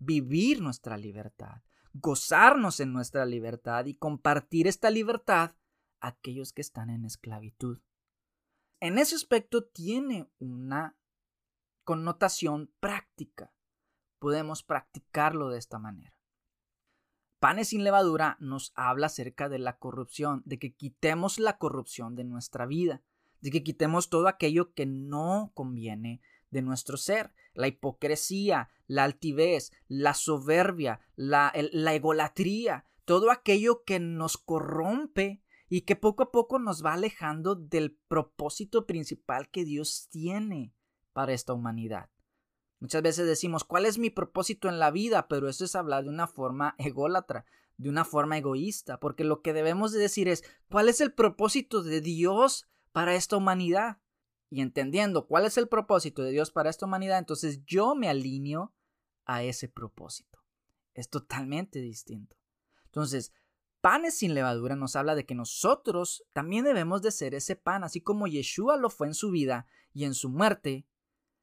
vivir 0.00 0.60
nuestra 0.60 0.96
libertad, 0.96 1.62
gozarnos 1.92 2.80
en 2.80 2.92
nuestra 2.92 3.24
libertad 3.26 3.86
y 3.86 3.94
compartir 3.94 4.66
esta 4.66 4.90
libertad 4.90 5.52
aquellos 6.00 6.52
que 6.52 6.62
están 6.62 6.90
en 6.90 7.04
esclavitud. 7.04 7.80
En 8.80 8.98
ese 8.98 9.14
aspecto 9.14 9.64
tiene 9.64 10.30
una 10.38 10.96
connotación 11.84 12.72
práctica. 12.80 13.52
Podemos 14.18 14.62
practicarlo 14.62 15.50
de 15.50 15.58
esta 15.58 15.78
manera. 15.78 16.19
Panes 17.40 17.68
sin 17.68 17.84
levadura 17.84 18.36
nos 18.38 18.72
habla 18.76 19.06
acerca 19.06 19.48
de 19.48 19.58
la 19.58 19.78
corrupción, 19.78 20.42
de 20.44 20.58
que 20.58 20.74
quitemos 20.74 21.38
la 21.38 21.56
corrupción 21.56 22.14
de 22.14 22.24
nuestra 22.24 22.66
vida, 22.66 23.02
de 23.40 23.50
que 23.50 23.62
quitemos 23.62 24.10
todo 24.10 24.28
aquello 24.28 24.74
que 24.74 24.84
no 24.84 25.50
conviene 25.54 26.20
de 26.50 26.60
nuestro 26.60 26.98
ser, 26.98 27.32
la 27.54 27.66
hipocresía, 27.66 28.68
la 28.86 29.04
altivez, 29.04 29.72
la 29.88 30.12
soberbia, 30.12 31.00
la, 31.16 31.50
la 31.72 31.94
egolatría, 31.94 32.84
todo 33.06 33.30
aquello 33.30 33.84
que 33.84 34.00
nos 34.00 34.36
corrompe 34.36 35.42
y 35.70 35.82
que 35.82 35.96
poco 35.96 36.24
a 36.24 36.32
poco 36.32 36.58
nos 36.58 36.84
va 36.84 36.92
alejando 36.92 37.54
del 37.54 37.96
propósito 38.06 38.86
principal 38.86 39.48
que 39.48 39.64
Dios 39.64 40.08
tiene 40.10 40.74
para 41.14 41.32
esta 41.32 41.54
humanidad. 41.54 42.10
Muchas 42.80 43.02
veces 43.02 43.26
decimos, 43.26 43.64
¿cuál 43.64 43.84
es 43.84 43.98
mi 43.98 44.10
propósito 44.10 44.68
en 44.68 44.78
la 44.78 44.90
vida? 44.90 45.28
Pero 45.28 45.48
eso 45.48 45.64
es 45.64 45.76
hablar 45.76 46.04
de 46.04 46.10
una 46.10 46.26
forma 46.26 46.74
ególatra, 46.78 47.44
de 47.76 47.90
una 47.90 48.04
forma 48.04 48.38
egoísta, 48.38 48.98
porque 48.98 49.22
lo 49.22 49.42
que 49.42 49.52
debemos 49.52 49.92
de 49.92 50.00
decir 50.00 50.28
es, 50.28 50.42
¿cuál 50.70 50.88
es 50.88 51.00
el 51.00 51.12
propósito 51.12 51.82
de 51.82 52.00
Dios 52.00 52.68
para 52.92 53.14
esta 53.14 53.36
humanidad? 53.36 53.98
Y 54.48 54.62
entendiendo 54.62 55.26
cuál 55.26 55.44
es 55.44 55.58
el 55.58 55.68
propósito 55.68 56.22
de 56.22 56.32
Dios 56.32 56.50
para 56.50 56.70
esta 56.70 56.86
humanidad, 56.86 57.18
entonces 57.18 57.64
yo 57.66 57.94
me 57.94 58.08
alineo 58.08 58.74
a 59.24 59.44
ese 59.44 59.68
propósito. 59.68 60.40
Es 60.94 61.08
totalmente 61.08 61.80
distinto. 61.80 62.36
Entonces, 62.86 63.32
panes 63.80 64.18
sin 64.18 64.34
levadura 64.34 64.74
nos 64.74 64.96
habla 64.96 65.14
de 65.14 65.24
que 65.24 65.34
nosotros 65.34 66.24
también 66.32 66.64
debemos 66.64 67.02
de 67.02 67.12
ser 67.12 67.34
ese 67.34 67.56
pan, 67.56 67.84
así 67.84 68.00
como 68.00 68.26
Yeshua 68.26 68.76
lo 68.76 68.90
fue 68.90 69.06
en 69.06 69.14
su 69.14 69.30
vida 69.30 69.66
y 69.92 70.04
en 70.04 70.14
su 70.14 70.30
muerte. 70.30 70.86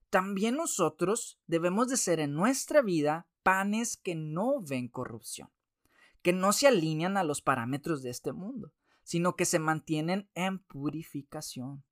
También 0.10 0.56
nosotros 0.56 1.40
debemos 1.48 1.90
de 1.90 1.98
ser 1.98 2.20
en 2.20 2.34
nuestra 2.34 2.82
vida 2.82 3.28
panes 3.44 3.98
que 3.98 4.16
no 4.16 4.62
ven 4.62 4.88
corrupción, 4.88 5.50
que 6.22 6.34
no 6.34 6.54
se 6.54 6.68
alinean 6.68 7.18
a 7.18 7.24
los 7.24 7.42
parámetros 7.42 8.02
de 8.04 8.10
este 8.10 8.32
mundo, 8.32 8.74
sino 9.04 9.36
que 9.36 9.46
se 9.46 9.60
mantienen 9.60 10.30
en 10.34 10.60
purificación, 10.60 11.84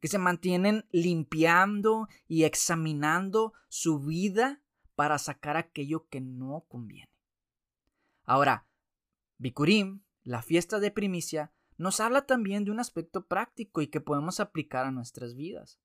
que 0.00 0.08
se 0.08 0.18
mantienen 0.18 0.86
limpiando 0.90 2.08
y 2.26 2.44
examinando 2.44 3.54
su 3.68 3.98
vida 3.98 4.62
para 4.94 5.18
sacar 5.18 5.56
aquello 5.56 6.06
que 6.08 6.20
no 6.20 6.64
conviene. 6.68 7.10
Ahora, 8.24 8.66
Bikurim, 9.38 10.02
la 10.22 10.42
fiesta 10.42 10.80
de 10.80 10.90
primicia, 10.90 11.52
nos 11.76 12.00
habla 12.00 12.26
también 12.26 12.64
de 12.64 12.70
un 12.70 12.80
aspecto 12.80 13.26
práctico 13.26 13.82
y 13.82 13.88
que 13.88 14.00
podemos 14.00 14.40
aplicar 14.40 14.86
a 14.86 14.92
nuestras 14.92 15.34
vidas. 15.34 15.78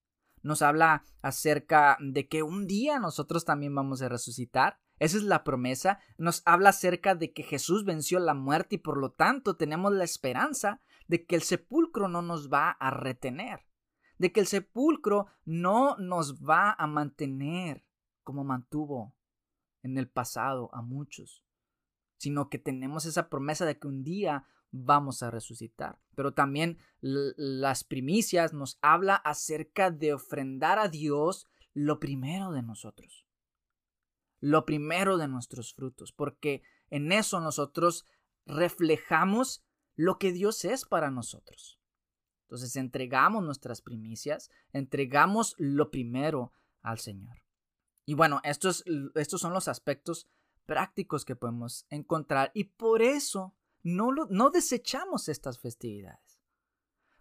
Nos 0.44 0.62
habla 0.62 1.04
acerca 1.22 1.98
de 2.00 2.28
que 2.28 2.44
un 2.44 2.68
día 2.68 3.00
nosotros 3.00 3.46
también 3.46 3.74
vamos 3.76 4.02
a 4.02 4.10
resucitar. 4.10 4.80
Esa 5.00 5.18
es 5.18 5.24
la 5.24 5.44
promesa. 5.44 6.00
Nos 6.18 6.42
habla 6.46 6.70
acerca 6.70 7.16
de 7.16 7.32
que 7.34 7.44
Jesús 7.44 7.86
venció 7.86 8.20
la 8.20 8.34
muerte 8.34 8.76
y 8.76 8.80
por 8.80 8.98
lo 8.98 9.12
tanto 9.12 9.56
tenemos 9.56 9.94
la 9.94 10.04
esperanza 10.04 10.82
de 11.08 11.26
que 11.26 11.36
el 11.36 11.42
sepulcro 11.42 12.08
no 12.08 12.22
nos 12.22 12.50
va 12.50 12.72
a 12.72 12.92
retener, 12.92 13.62
de 14.18 14.32
que 14.32 14.40
el 14.40 14.48
sepulcro 14.48 15.28
no 15.46 15.98
nos 15.98 16.42
va 16.42 16.76
a 16.78 16.88
mantener 16.88 17.86
como 18.24 18.44
mantuvo 18.44 19.16
en 19.82 19.98
el 19.98 20.10
pasado 20.10 20.70
a 20.74 20.82
muchos 20.82 21.44
sino 22.20 22.50
que 22.50 22.60
tenemos 22.60 23.06
esa 23.06 23.30
promesa 23.30 23.66
de 23.66 23.80
que 23.80 23.88
un 23.88 24.04
día 24.04 24.46
vamos 24.72 25.24
a 25.24 25.32
resucitar. 25.32 26.00
Pero 26.16 26.34
también 26.34 26.78
las 27.02 27.84
primicias 27.84 28.54
nos 28.54 28.78
habla 28.82 29.16
acerca 29.16 29.92
de 29.92 30.14
ofrendar 30.14 30.80
a 30.80 30.88
Dios 30.90 31.48
lo 31.74 32.00
primero 32.00 32.52
de 32.52 32.62
nosotros, 32.62 33.26
lo 34.40 34.66
primero 34.66 35.18
de 35.18 35.28
nuestros 35.28 35.74
frutos, 35.74 36.12
porque 36.12 36.62
en 36.90 37.12
eso 37.12 37.40
nosotros 37.40 38.06
reflejamos 38.46 39.64
lo 39.96 40.18
que 40.18 40.32
Dios 40.32 40.66
es 40.66 40.86
para 40.86 41.12
nosotros. 41.12 41.80
Entonces 42.44 42.76
entregamos 42.76 43.44
nuestras 43.44 43.82
primicias, 43.82 44.50
entregamos 44.74 45.56
lo 45.58 45.92
primero 45.92 46.52
al 46.82 46.98
Señor. 46.98 47.44
Y 48.06 48.16
bueno, 48.16 48.42
estos, 48.44 48.84
estos 49.14 49.40
son 49.40 49.54
los 49.54 49.68
aspectos 49.68 50.28
prácticos 50.66 51.26
que 51.26 51.36
podemos 51.36 51.86
encontrar 51.90 52.52
y 52.56 52.64
por 52.64 53.04
eso 53.04 53.56
no, 53.84 54.12
no 54.12 54.50
desechamos 54.50 55.30
estas 55.30 55.60
festividades. 55.60 56.40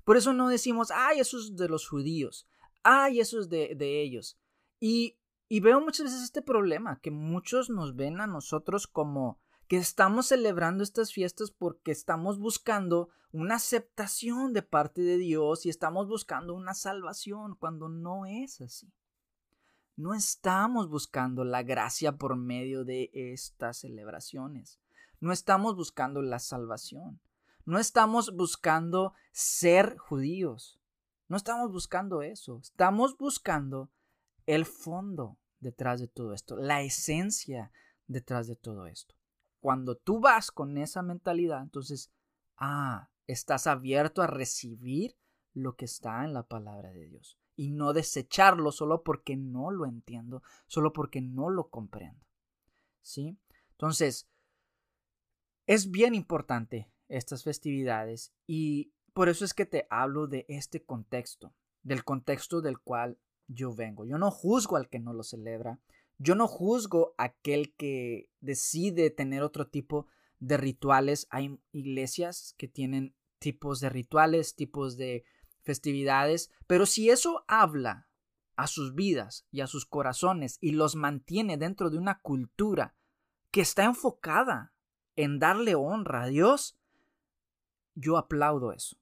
Por 0.04 0.16
eso 0.16 0.32
no 0.32 0.48
decimos, 0.48 0.90
ay, 0.90 1.20
eso 1.20 1.38
es 1.38 1.56
de 1.56 1.68
los 1.68 1.86
judíos, 1.86 2.46
ay, 2.82 3.20
eso 3.20 3.38
es 3.40 3.48
de, 3.48 3.74
de 3.74 4.00
ellos. 4.00 4.38
Y, 4.80 5.18
y 5.48 5.60
veo 5.60 5.80
muchas 5.80 6.04
veces 6.04 6.22
este 6.22 6.42
problema, 6.42 7.00
que 7.00 7.10
muchos 7.10 7.68
nos 7.68 7.94
ven 7.94 8.20
a 8.20 8.26
nosotros 8.26 8.86
como 8.86 9.38
que 9.68 9.76
estamos 9.76 10.28
celebrando 10.28 10.82
estas 10.82 11.12
fiestas 11.12 11.50
porque 11.50 11.90
estamos 11.92 12.38
buscando 12.38 13.10
una 13.32 13.56
aceptación 13.56 14.54
de 14.54 14.62
parte 14.62 15.02
de 15.02 15.18
Dios 15.18 15.66
y 15.66 15.68
estamos 15.68 16.08
buscando 16.08 16.54
una 16.54 16.72
salvación 16.72 17.54
cuando 17.54 17.90
no 17.90 18.24
es 18.24 18.62
así. 18.62 18.90
No 19.94 20.14
estamos 20.14 20.88
buscando 20.88 21.44
la 21.44 21.62
gracia 21.62 22.16
por 22.16 22.36
medio 22.36 22.84
de 22.84 23.10
estas 23.12 23.78
celebraciones. 23.78 24.80
No 25.20 25.32
estamos 25.32 25.76
buscando 25.76 26.22
la 26.22 26.38
salvación. 26.38 27.20
No 27.64 27.78
estamos 27.78 28.34
buscando 28.34 29.14
ser 29.32 29.96
judíos. 29.98 30.80
No 31.28 31.36
estamos 31.36 31.70
buscando 31.70 32.22
eso. 32.22 32.60
Estamos 32.62 33.16
buscando 33.18 33.90
el 34.46 34.64
fondo 34.64 35.36
detrás 35.60 36.00
de 36.00 36.08
todo 36.08 36.32
esto, 36.32 36.56
la 36.56 36.82
esencia 36.82 37.70
detrás 38.06 38.46
de 38.46 38.56
todo 38.56 38.86
esto. 38.86 39.14
Cuando 39.60 39.96
tú 39.96 40.20
vas 40.20 40.50
con 40.50 40.78
esa 40.78 41.02
mentalidad, 41.02 41.62
entonces, 41.62 42.12
ah, 42.56 43.10
estás 43.26 43.66
abierto 43.66 44.22
a 44.22 44.26
recibir 44.26 45.16
lo 45.52 45.76
que 45.76 45.84
está 45.84 46.24
en 46.24 46.32
la 46.32 46.44
palabra 46.44 46.92
de 46.92 47.08
Dios 47.08 47.38
y 47.56 47.70
no 47.70 47.92
desecharlo 47.92 48.70
solo 48.70 49.02
porque 49.02 49.36
no 49.36 49.70
lo 49.70 49.84
entiendo, 49.84 50.42
solo 50.66 50.92
porque 50.92 51.20
no 51.20 51.50
lo 51.50 51.68
comprendo. 51.68 52.24
¿Sí? 53.02 53.36
Entonces, 53.72 54.28
es 55.68 55.90
bien 55.90 56.14
importante 56.14 56.90
estas 57.08 57.44
festividades 57.44 58.32
y 58.46 58.94
por 59.12 59.28
eso 59.28 59.44
es 59.44 59.52
que 59.52 59.66
te 59.66 59.86
hablo 59.90 60.26
de 60.26 60.46
este 60.48 60.82
contexto, 60.82 61.54
del 61.82 62.04
contexto 62.04 62.62
del 62.62 62.78
cual 62.78 63.18
yo 63.48 63.74
vengo. 63.74 64.06
Yo 64.06 64.16
no 64.16 64.30
juzgo 64.30 64.76
al 64.76 64.88
que 64.88 64.98
no 64.98 65.12
lo 65.12 65.22
celebra, 65.22 65.78
yo 66.16 66.34
no 66.34 66.48
juzgo 66.48 67.14
a 67.18 67.24
aquel 67.24 67.74
que 67.76 68.30
decide 68.40 69.10
tener 69.10 69.42
otro 69.42 69.68
tipo 69.68 70.06
de 70.38 70.56
rituales. 70.56 71.26
Hay 71.30 71.60
iglesias 71.72 72.54
que 72.56 72.66
tienen 72.66 73.14
tipos 73.38 73.80
de 73.80 73.90
rituales, 73.90 74.56
tipos 74.56 74.96
de 74.96 75.24
festividades, 75.60 76.50
pero 76.66 76.86
si 76.86 77.10
eso 77.10 77.44
habla 77.46 78.08
a 78.56 78.66
sus 78.68 78.94
vidas 78.94 79.46
y 79.50 79.60
a 79.60 79.66
sus 79.66 79.84
corazones 79.84 80.56
y 80.62 80.70
los 80.70 80.96
mantiene 80.96 81.58
dentro 81.58 81.90
de 81.90 81.98
una 81.98 82.20
cultura 82.20 82.96
que 83.50 83.60
está 83.60 83.84
enfocada 83.84 84.72
en 85.18 85.40
darle 85.40 85.74
honra 85.74 86.22
a 86.22 86.26
Dios, 86.28 86.78
yo 87.96 88.16
aplaudo 88.18 88.72
eso. 88.72 88.96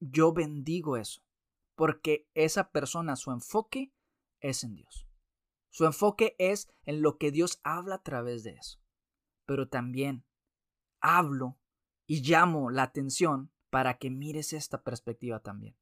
Yo 0.00 0.32
bendigo 0.32 0.96
eso, 0.96 1.22
porque 1.76 2.28
esa 2.34 2.72
persona, 2.72 3.14
su 3.14 3.30
enfoque 3.30 3.92
es 4.40 4.64
en 4.64 4.74
Dios. 4.74 5.06
Su 5.70 5.86
enfoque 5.86 6.34
es 6.40 6.68
en 6.86 7.02
lo 7.02 7.18
que 7.18 7.30
Dios 7.30 7.60
habla 7.62 7.94
a 7.94 8.02
través 8.02 8.42
de 8.42 8.54
eso. 8.54 8.80
Pero 9.44 9.68
también 9.68 10.24
hablo 11.00 11.56
y 12.08 12.22
llamo 12.22 12.70
la 12.70 12.82
atención 12.82 13.52
para 13.70 13.98
que 13.98 14.10
mires 14.10 14.52
esta 14.52 14.82
perspectiva 14.82 15.38
también. 15.38 15.76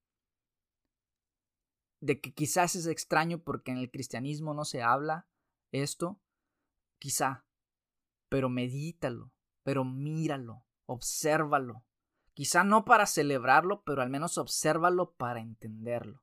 De 2.01 2.21
que 2.21 2.35
quizás 2.35 2.77
es 2.77 2.87
extraño 2.87 3.39
porque 3.39 3.71
en 3.71 3.79
el 3.79 3.91
cristianismo 3.91 4.53
no 4.53 4.67
se 4.67 4.83
habla 4.83 5.27
esto, 5.73 6.21
quizá, 6.99 7.47
pero 8.35 8.49
medítalo, 8.49 9.31
pero 9.63 9.85
míralo, 9.85 10.65
obsérvalo. 10.87 11.85
Quizá 12.33 12.65
no 12.65 12.85
para 12.85 13.07
celebrarlo, 13.07 13.85
pero 13.85 14.03
al 14.03 14.11
menos 14.11 14.39
obsérvalo 14.39 15.13
para 15.13 15.39
entenderlo. 15.39 16.21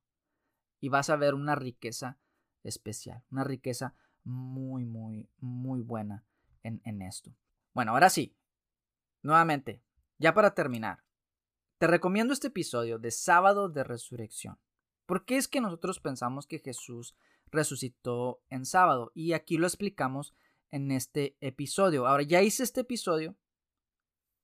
Y 0.81 0.89
vas 0.89 1.09
a 1.09 1.15
ver 1.15 1.35
una 1.35 1.55
riqueza 1.55 2.19
especial, 2.63 3.23
una 3.31 3.45
riqueza 3.45 3.95
muy, 4.25 4.83
muy, 4.83 5.29
muy 5.37 5.79
buena 5.79 6.25
en, 6.63 6.81
en 6.83 7.01
esto. 7.01 7.33
Bueno, 7.73 7.93
ahora 7.93 8.09
sí, 8.09 8.35
nuevamente, 9.21 9.81
ya 10.17 10.33
para 10.33 10.53
terminar, 10.53 11.05
te 11.77 11.87
recomiendo 11.87 12.33
este 12.33 12.47
episodio 12.47 12.99
de 12.99 13.11
Sábado 13.11 13.69
de 13.69 13.85
Resurrección. 13.85 14.59
¿Por 15.05 15.23
qué 15.23 15.37
es 15.37 15.47
que 15.47 15.61
nosotros 15.61 16.01
pensamos 16.01 16.45
que 16.45 16.59
Jesús 16.59 17.15
resucitó 17.51 18.43
en 18.49 18.65
sábado? 18.65 19.13
Y 19.15 19.31
aquí 19.31 19.55
lo 19.55 19.65
explicamos 19.65 20.35
en 20.71 20.91
este 20.91 21.37
episodio. 21.41 22.07
Ahora, 22.07 22.23
ya 22.23 22.41
hice 22.41 22.63
este 22.63 22.81
episodio, 22.81 23.35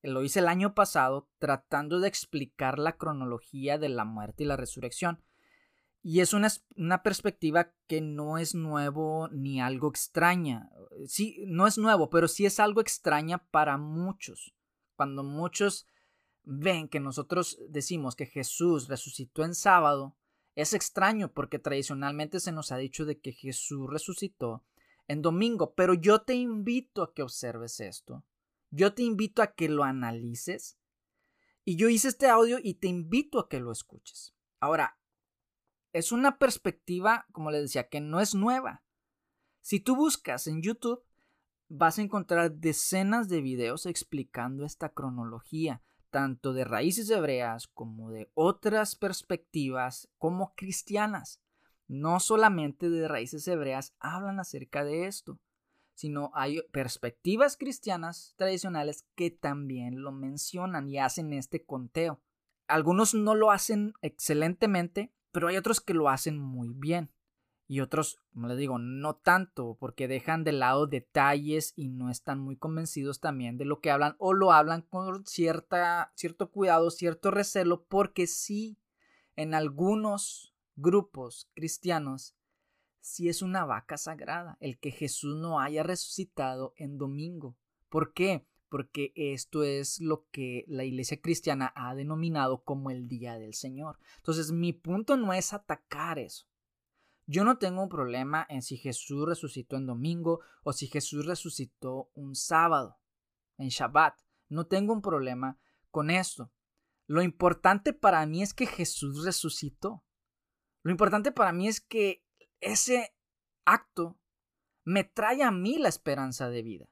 lo 0.03 0.23
hice 0.23 0.39
el 0.39 0.47
año 0.47 0.75
pasado, 0.75 1.30
tratando 1.39 1.99
de 1.99 2.07
explicar 2.07 2.80
la 2.80 2.97
cronología 2.97 3.78
de 3.78 3.89
la 3.89 4.05
muerte 4.05 4.43
y 4.43 4.47
la 4.47 4.57
resurrección. 4.57 5.23
Y 6.03 6.21
es 6.21 6.34
una, 6.34 6.49
una, 6.78 7.03
perspectiva 7.03 7.73
que 7.88 7.99
no 7.99 8.38
es 8.38 8.55
nuevo 8.55 9.28
ni 9.30 9.59
algo 9.59 9.89
extraña. 9.89 10.69
Sí, 11.05 11.43
no 11.47 11.67
es 11.67 11.78
nuevo, 11.78 12.09
pero 12.09 12.28
sí 12.28 12.45
es 12.45 12.59
algo 12.59 12.80
extraña 12.80 13.39
para 13.49 13.78
muchos. 13.78 14.53
Cuando 14.95 15.23
muchos 15.23 15.86
ven 16.43 16.88
que 16.88 17.01
nosotros 17.01 17.59
decimos 17.67 18.15
que 18.15 18.25
Jesús 18.25 18.88
resucitó 18.88 19.43
en 19.43 19.55
sábado, 19.55 20.15
Es 20.55 20.73
extraño 20.73 21.32
porque 21.32 21.59
tradicionalmente 21.59 22.39
se 22.39 22.51
nos 22.51 22.71
ha 22.71 22.78
dicho 22.78 23.05
de 23.05 23.19
que 23.19 23.32
Jesús 23.32 23.88
resucitó 23.88 24.63
en 25.08 25.22
domingo, 25.22 25.74
pero 25.74 25.93
yo 25.93 26.22
te 26.22 26.36
invito 26.36 27.03
a 27.03 27.14
que 27.14 27.24
observes 27.24 27.80
esto. 27.80 28.26
Yo 28.70 28.93
te 28.93 29.03
invito 29.03 29.41
a 29.41 29.53
que 29.53 29.70
lo 29.70 29.84
analices. 29.84 30.78
Y 31.64 31.76
yo 31.76 31.89
hice 31.89 32.10
este 32.10 32.28
audio 32.28 32.60
y 32.62 32.76
te 32.76 32.88
invito 32.88 33.39
a 33.39 33.49
que 33.49 33.60
lo 33.60 33.72
escuches. 33.72 34.34
Ahora, 34.60 34.97
es 35.93 36.12
una 36.12 36.38
perspectiva, 36.38 37.26
como 37.32 37.51
les 37.51 37.62
decía, 37.62 37.89
que 37.89 38.01
no 38.01 38.20
es 38.20 38.36
nueva. 38.36 38.84
Si 39.62 39.80
tú 39.80 39.95
buscas 39.95 40.47
en 40.47 40.62
YouTube, 40.62 41.03
vas 41.70 41.99
a 41.99 42.01
encontrar 42.01 42.53
decenas 42.53 43.28
de 43.30 43.41
videos 43.41 43.86
explicando 43.86 44.66
esta 44.66 44.89
cronología, 44.89 45.82
tanto 46.10 46.53
de 46.53 46.64
raíces 46.64 47.10
hebreas 47.10 47.68
como 47.68 48.12
de 48.12 48.32
otras 48.34 48.95
perspectivas 48.95 50.10
como 50.18 50.53
cristianas. 50.55 51.41
No 51.88 52.19
solamente 52.19 52.89
de 52.89 53.07
raíces 53.07 53.47
hebreas 53.47 53.93
hablan 53.99 54.39
acerca 54.39 54.83
de 54.83 55.07
esto, 55.07 55.39
sino 55.93 56.31
hay 56.33 56.61
perspectivas 56.71 57.57
cristianas 57.57 58.33
tradicionales 58.38 59.05
que 59.15 59.31
también 59.31 60.01
lo 60.01 60.11
mencionan 60.11 60.88
y 60.89 60.99
hacen 60.99 61.33
este 61.33 61.65
conteo. 61.65 62.21
Algunos 62.67 63.13
no 63.13 63.33
lo 63.33 63.51
hacen 63.51 63.93
excelentemente, 64.01 65.11
pero 65.31 65.47
hay 65.47 65.57
otros 65.57 65.81
que 65.81 65.93
lo 65.93 66.09
hacen 66.09 66.38
muy 66.38 66.69
bien 66.73 67.11
y 67.67 67.81
otros, 67.81 68.21
como 68.33 68.47
les 68.47 68.57
digo, 68.57 68.79
no 68.79 69.15
tanto, 69.15 69.75
porque 69.79 70.07
dejan 70.07 70.45
de 70.45 70.53
lado 70.53 70.88
detalles 70.88 71.73
y 71.75 71.89
no 71.89 72.09
están 72.09 72.39
muy 72.39 72.55
convencidos 72.55 73.19
también 73.19 73.57
de 73.57 73.65
lo 73.65 73.81
que 73.81 73.91
hablan 73.91 74.15
o 74.19 74.33
lo 74.33 74.53
hablan 74.53 74.83
con 74.83 75.25
cierta, 75.25 76.13
cierto 76.15 76.49
cuidado, 76.49 76.89
cierto 76.91 77.29
recelo, 77.29 77.83
porque 77.83 78.25
sí, 78.25 78.77
en 79.35 79.53
algunos 79.53 80.55
grupos 80.78 81.49
cristianos, 81.53 82.38
sí 83.01 83.28
es 83.28 83.41
una 83.41 83.65
vaca 83.65 83.97
sagrada 83.97 84.57
el 84.61 84.80
que 84.80 84.91
Jesús 84.91 85.36
no 85.36 85.59
haya 85.59 85.84
resucitado 85.84 86.73
en 86.78 86.97
domingo. 86.97 87.57
¿Por 87.89 88.13
qué? 88.13 88.47
Porque 88.69 89.11
esto 89.15 89.63
es 89.63 89.99
lo 89.99 90.25
que 90.32 90.63
la 90.69 90.86
iglesia 90.86 91.19
cristiana 91.19 91.73
ha 91.75 91.93
denominado 91.93 92.63
como 92.63 92.91
el 92.91 93.09
día 93.09 93.38
del 93.38 93.53
Señor. 93.53 93.99
Entonces, 94.15 94.53
mi 94.53 94.71
punto 94.71 95.17
no 95.17 95.34
es 95.34 95.51
atacar 95.51 96.19
eso 96.19 96.47
yo 97.30 97.43
no 97.43 97.57
tengo 97.57 97.84
un 97.84 97.89
problema 97.89 98.45
en 98.49 98.61
si 98.61 98.78
Jesús 98.78 99.28
resucitó 99.28 99.75
en 99.75 99.86
domingo 99.86 100.39
o 100.63 100.71
si 100.71 100.88
Jesús 100.88 101.25
resucitó 101.25 102.09
un 102.13 102.36
sábado, 102.36 102.97
en 103.57 103.67
Shabbat. 103.67 104.17
No 104.47 104.65
tengo 104.67 104.93
un 104.93 105.01
problema 105.01 105.59
con 105.91 106.09
esto. 106.09 106.53
Lo 107.05 107.21
importante 107.21 107.91
para 107.91 108.25
mí 108.25 108.41
es 108.41 108.53
que 108.53 108.65
Jesús 108.65 109.25
resucitó. 109.25 110.05
Lo 110.88 110.91
importante 110.91 111.33
para 111.33 111.51
mí 111.51 111.67
es 111.67 111.81
que 111.81 112.23
ese 112.61 113.13
acto 113.65 114.17
me 114.85 115.03
trae 115.03 115.43
a 115.43 115.51
mí 115.51 115.77
la 115.77 115.89
esperanza 115.89 116.49
de 116.49 116.61
vida. 116.61 116.89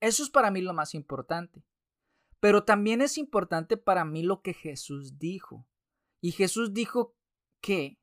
Eso 0.00 0.24
es 0.24 0.30
para 0.30 0.50
mí 0.50 0.62
lo 0.62 0.74
más 0.74 0.96
importante. 0.96 1.64
Pero 2.40 2.64
también 2.64 3.00
es 3.00 3.16
importante 3.16 3.76
para 3.76 4.04
mí 4.04 4.24
lo 4.24 4.42
que 4.42 4.52
Jesús 4.52 5.16
dijo. 5.16 5.64
Y 6.20 6.32
Jesús 6.32 6.74
dijo 6.74 7.14
que 7.62 8.00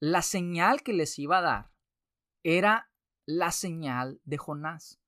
la 0.00 0.22
señal 0.22 0.82
que 0.82 0.92
les 0.92 1.16
iba 1.20 1.38
a 1.38 1.42
dar 1.42 1.72
era 2.42 2.90
la 3.26 3.52
señal 3.52 4.20
de 4.24 4.38
Jonás. 4.38 5.00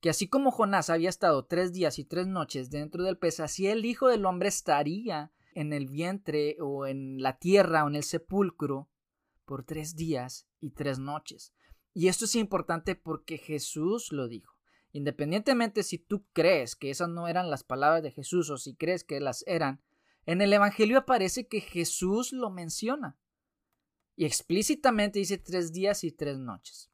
Que 0.00 0.10
así 0.10 0.28
como 0.28 0.52
Jonás 0.52 0.90
había 0.90 1.08
estado 1.08 1.44
tres 1.46 1.72
días 1.72 1.98
y 1.98 2.04
tres 2.04 2.28
noches 2.28 2.70
dentro 2.70 3.02
del 3.02 3.18
pez, 3.18 3.40
así 3.40 3.66
el 3.66 3.84
Hijo 3.84 4.06
del 4.06 4.24
Hombre 4.26 4.48
estaría 4.48 5.32
en 5.58 5.72
el 5.72 5.88
vientre 5.88 6.56
o 6.60 6.86
en 6.86 7.20
la 7.20 7.38
tierra 7.38 7.84
o 7.84 7.88
en 7.88 7.96
el 7.96 8.04
sepulcro 8.04 8.88
por 9.44 9.64
tres 9.64 9.96
días 9.96 10.46
y 10.60 10.70
tres 10.70 11.00
noches. 11.00 11.52
Y 11.92 12.06
esto 12.06 12.26
es 12.26 12.36
importante 12.36 12.94
porque 12.94 13.38
Jesús 13.38 14.12
lo 14.12 14.28
dijo. 14.28 14.54
Independientemente 14.92 15.82
si 15.82 15.98
tú 15.98 16.24
crees 16.32 16.76
que 16.76 16.90
esas 16.90 17.08
no 17.08 17.26
eran 17.26 17.50
las 17.50 17.64
palabras 17.64 18.04
de 18.04 18.12
Jesús 18.12 18.50
o 18.50 18.56
si 18.56 18.76
crees 18.76 19.02
que 19.02 19.18
las 19.18 19.42
eran, 19.48 19.82
en 20.26 20.42
el 20.42 20.52
Evangelio 20.52 20.98
aparece 20.98 21.48
que 21.48 21.60
Jesús 21.60 22.32
lo 22.32 22.50
menciona 22.50 23.18
y 24.14 24.26
explícitamente 24.26 25.18
dice 25.18 25.38
tres 25.38 25.72
días 25.72 26.04
y 26.04 26.12
tres 26.12 26.38
noches. 26.38 26.88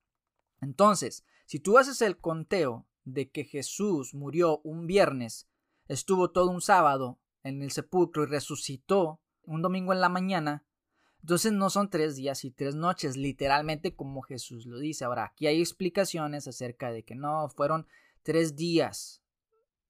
Entonces, 0.62 1.22
si 1.44 1.60
tú 1.60 1.76
haces 1.76 2.00
el 2.00 2.16
conteo 2.16 2.86
de 3.04 3.30
que 3.30 3.44
Jesús 3.44 4.14
murió 4.14 4.60
un 4.60 4.86
viernes, 4.86 5.50
estuvo 5.86 6.30
todo 6.30 6.48
un 6.50 6.62
sábado 6.62 7.20
en 7.44 7.62
el 7.62 7.70
sepulcro 7.70 8.24
y 8.24 8.26
resucitó 8.26 9.20
un 9.44 9.62
domingo 9.62 9.92
en 9.92 10.00
la 10.00 10.08
mañana, 10.08 10.64
entonces 11.24 11.52
no 11.52 11.70
son 11.70 11.88
tres 11.88 12.16
días 12.16 12.44
y 12.44 12.50
tres 12.50 12.74
noches, 12.74 13.16
literalmente 13.16 13.94
como 13.94 14.20
Jesús 14.20 14.66
lo 14.66 14.78
dice. 14.78 15.06
Ahora, 15.06 15.24
aquí 15.24 15.46
hay 15.46 15.60
explicaciones 15.60 16.46
acerca 16.46 16.92
de 16.92 17.02
que 17.02 17.14
no, 17.14 17.48
fueron 17.48 17.86
tres 18.22 18.56
días 18.56 19.22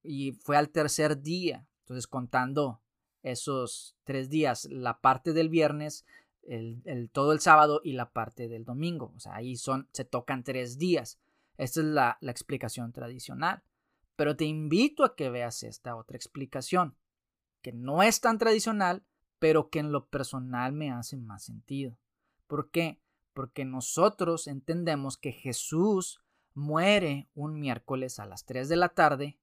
y 0.04 0.32
fue 0.32 0.56
al 0.56 0.68
tercer 0.68 1.22
día. 1.22 1.66
Entonces, 1.80 2.06
contando 2.06 2.82
esos 3.24 3.96
tres 4.04 4.30
días, 4.30 4.68
la 4.70 5.00
parte 5.00 5.32
del 5.32 5.48
viernes 5.48 6.04
el, 6.46 7.10
todo 7.12 7.32
el 7.32 7.40
sábado 7.40 7.80
y 7.82 7.94
la 7.94 8.12
parte 8.12 8.48
del 8.48 8.64
domingo. 8.64 9.12
O 9.16 9.18
sea, 9.18 9.34
ahí 9.34 9.56
son, 9.56 9.88
se 9.92 10.04
tocan 10.04 10.44
tres 10.44 10.78
días. 10.78 11.18
Esta 11.56 11.80
es 11.80 11.86
la, 11.86 12.18
la 12.20 12.30
explicación 12.30 12.92
tradicional. 12.92 13.62
Pero 14.16 14.36
te 14.36 14.44
invito 14.44 15.04
a 15.04 15.16
que 15.16 15.30
veas 15.30 15.64
esta 15.64 15.96
otra 15.96 16.16
explicación, 16.16 16.96
que 17.64 17.72
no 17.72 18.02
es 18.02 18.20
tan 18.20 18.36
tradicional, 18.36 19.06
pero 19.38 19.70
que 19.70 19.78
en 19.78 19.90
lo 19.90 20.06
personal 20.06 20.74
me 20.74 20.92
hace 20.92 21.16
más 21.16 21.44
sentido. 21.44 21.96
¿Por 22.46 22.70
qué? 22.70 23.00
Porque 23.32 23.64
nosotros 23.64 24.46
entendemos 24.48 25.16
que 25.16 25.32
Jesús 25.32 26.22
muere 26.52 27.30
un 27.34 27.58
miércoles 27.58 28.18
a 28.18 28.26
las 28.26 28.44
3 28.44 28.68
de 28.68 28.76
la 28.76 28.90
tarde, 28.90 29.38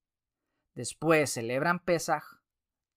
después 0.76 1.32
celebran 1.32 1.84
Pesaj, 1.84 2.24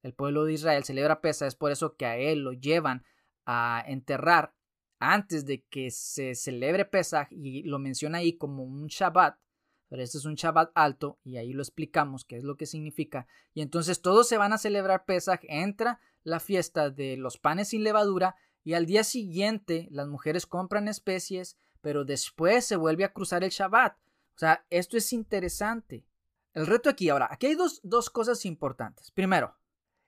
el 0.02 0.12
pueblo 0.12 0.44
de 0.44 0.52
Israel 0.52 0.84
celebra 0.84 1.22
Pesaj, 1.22 1.48
es 1.48 1.56
por 1.56 1.72
eso 1.72 1.96
que 1.96 2.04
a 2.04 2.18
él 2.18 2.40
lo 2.40 2.52
llevan 2.52 3.02
a 3.46 3.82
enterrar 3.86 4.54
antes 4.98 5.46
de 5.46 5.64
que 5.64 5.90
se 5.90 6.34
celebre 6.34 6.84
Pesaj 6.84 7.28
y 7.30 7.62
lo 7.62 7.78
menciona 7.78 8.18
ahí 8.18 8.36
como 8.36 8.62
un 8.62 8.88
Shabbat, 8.88 9.38
pero 9.88 10.02
este 10.02 10.18
es 10.18 10.24
un 10.24 10.34
Shabbat 10.34 10.70
alto 10.74 11.18
y 11.24 11.36
ahí 11.36 11.52
lo 11.52 11.62
explicamos 11.62 12.24
qué 12.24 12.36
es 12.36 12.44
lo 12.44 12.56
que 12.56 12.66
significa. 12.66 13.26
Y 13.52 13.62
entonces 13.62 14.02
todos 14.02 14.28
se 14.28 14.38
van 14.38 14.52
a 14.52 14.58
celebrar 14.58 15.04
Pesaj, 15.04 15.40
entra 15.42 16.00
la 16.22 16.40
fiesta 16.40 16.90
de 16.90 17.16
los 17.16 17.38
panes 17.38 17.68
sin 17.68 17.84
levadura 17.84 18.36
y 18.64 18.74
al 18.74 18.86
día 18.86 19.04
siguiente 19.04 19.88
las 19.90 20.08
mujeres 20.08 20.46
compran 20.46 20.88
especies, 20.88 21.58
pero 21.80 22.04
después 22.04 22.64
se 22.64 22.76
vuelve 22.76 23.04
a 23.04 23.12
cruzar 23.12 23.44
el 23.44 23.50
Shabbat. 23.50 23.96
O 24.36 24.38
sea, 24.38 24.66
esto 24.70 24.96
es 24.96 25.12
interesante. 25.12 26.06
El 26.54 26.66
reto 26.66 26.88
aquí, 26.88 27.08
ahora, 27.08 27.28
aquí 27.30 27.46
hay 27.46 27.54
dos, 27.54 27.80
dos 27.82 28.10
cosas 28.10 28.44
importantes. 28.46 29.10
Primero, 29.10 29.56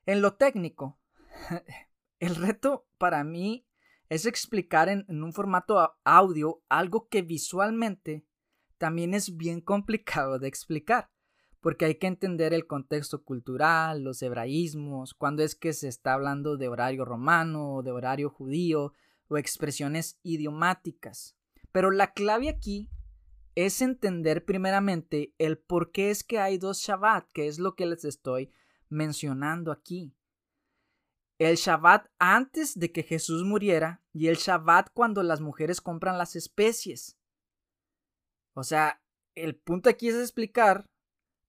en 0.07 0.22
lo 0.22 0.35
técnico, 0.35 0.99
el 2.18 2.35
reto 2.37 2.87
para 2.99 3.24
mí 3.24 3.66
es 4.09 4.27
explicar 4.27 4.89
en, 4.89 5.05
un 5.09 5.33
formato 5.33 5.97
audio 6.05 6.62
algo 6.68 7.09
que 7.09 7.22
visualmente 7.22 8.26
también 8.79 9.14
es 9.14 9.37
bien 9.37 9.61
complicado 9.61 10.39
de 10.39 10.49
explicar, 10.49 11.11
porque 11.61 11.85
hay 11.85 11.95
que 11.97 12.07
entender 12.07 12.55
el 12.55 12.66
contexto 12.66 13.24
cultural, 13.24 14.03
los 14.03 14.22
hebraísmos, 14.22 15.14
cuando 15.14 15.43
es 15.43 15.55
que 15.55 15.72
se 15.72 15.89
está 15.89 16.14
hablando 16.14 16.57
de 16.57 16.68
horario 16.68 17.05
romano 17.05 17.83
de 17.83 17.93
horario 17.93 18.31
judío 18.31 18.93
o 19.29 19.39
expresiones 19.39 20.18
idiomáticas. 20.22 21.37
Pero 21.72 21.91
la 21.91 22.12
clave 22.12 22.49
aquí 22.49 22.91
es 23.55 23.81
entender 23.81 24.45
primeramente 24.45 25.35
el 25.39 25.59
por 25.59 25.93
qué 25.93 26.11
es 26.11 26.22
que 26.22 26.39
hay 26.39 26.59
dos 26.59 26.79
Shabbat, 26.81 27.31
que 27.33 27.49
es 27.49 27.59
lo 27.59 27.74
que 27.74 27.87
les 27.87 28.05
estoy 28.05 28.53
mencionando 28.89 29.72
aquí 29.72 30.14
el 31.39 31.57
Shabbat 31.57 32.09
antes 32.18 32.79
de 32.79 32.93
que 32.93 33.03
Jesús 33.03 33.45
muriera 33.45 34.03
y 34.12 34.29
el 34.29 34.37
Shabbat 34.37 34.91
cuando 34.95 35.22
las 35.22 35.41
mujeres 35.41 35.81
compran 35.81 36.16
las 36.16 36.35
especies. 36.35 37.15
O 38.57 38.64
sea, 38.64 39.02
el 39.34 39.54
punto 39.54 39.90
aquí 39.90 40.09
es 40.09 40.14
explicar 40.14 40.86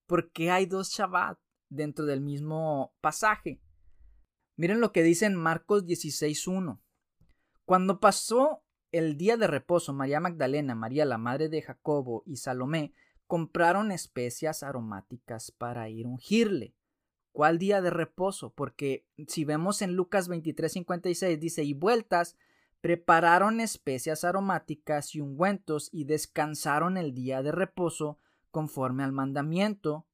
por 0.07 0.29
qué 0.33 0.51
hay 0.51 0.65
dos 0.65 0.89
Shabbat 0.89 1.39
dentro 1.69 2.05
del 2.05 2.19
mismo 2.19 2.93
pasaje. 2.99 3.61
Miren 4.57 4.81
lo 4.81 4.91
que 4.91 5.03
dice 5.03 5.25
en 5.25 5.35
Marcos 5.35 5.85
16.1. 5.85 6.81
Cuando 7.63 8.01
pasó 8.01 8.61
el 8.91 9.15
día 9.15 9.37
de 9.37 9.47
reposo, 9.47 9.93
María 9.93 10.19
Magdalena, 10.19 10.75
María 10.75 11.05
la 11.05 11.17
madre 11.17 11.47
de 11.47 11.61
Jacobo 11.61 12.23
y 12.25 12.37
Salomé 12.37 12.91
compraron 13.25 13.93
especias 13.93 14.61
aromáticas 14.61 15.51
para 15.51 15.87
ir 15.87 16.07
ungirle. 16.07 16.75
¿Cuál 17.31 17.57
día 17.57 17.81
de 17.81 17.89
reposo? 17.89 18.51
Porque 18.51 19.05
si 19.29 19.45
vemos 19.45 19.81
en 19.81 19.93
Lucas 19.93 20.29
23:56 20.29 21.39
dice, 21.39 21.63
y 21.63 21.73
vueltas, 21.73 22.35
prepararon 22.87 23.59
especias 23.59 24.23
aromáticas 24.23 25.13
y 25.13 25.19
ungüentos 25.19 25.89
y 25.91 26.05
descansaron 26.05 26.95
el 26.95 27.13
día 27.13 27.43
de 27.43 27.51
reposo 27.51 28.17
conforme 28.49 29.03
al 29.03 29.11
mandamiento. 29.11 30.07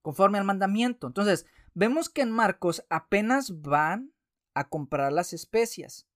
Conforme 0.00 0.38
al 0.38 0.44
mandamiento. 0.44 1.06
Entonces, 1.06 1.44
vemos 1.74 2.08
que 2.08 2.22
en 2.22 2.30
Marcos 2.30 2.82
apenas 2.88 3.60
van 3.60 4.14
a 4.54 4.70
comprar 4.70 5.12
las 5.12 5.34
especias. 5.34 6.08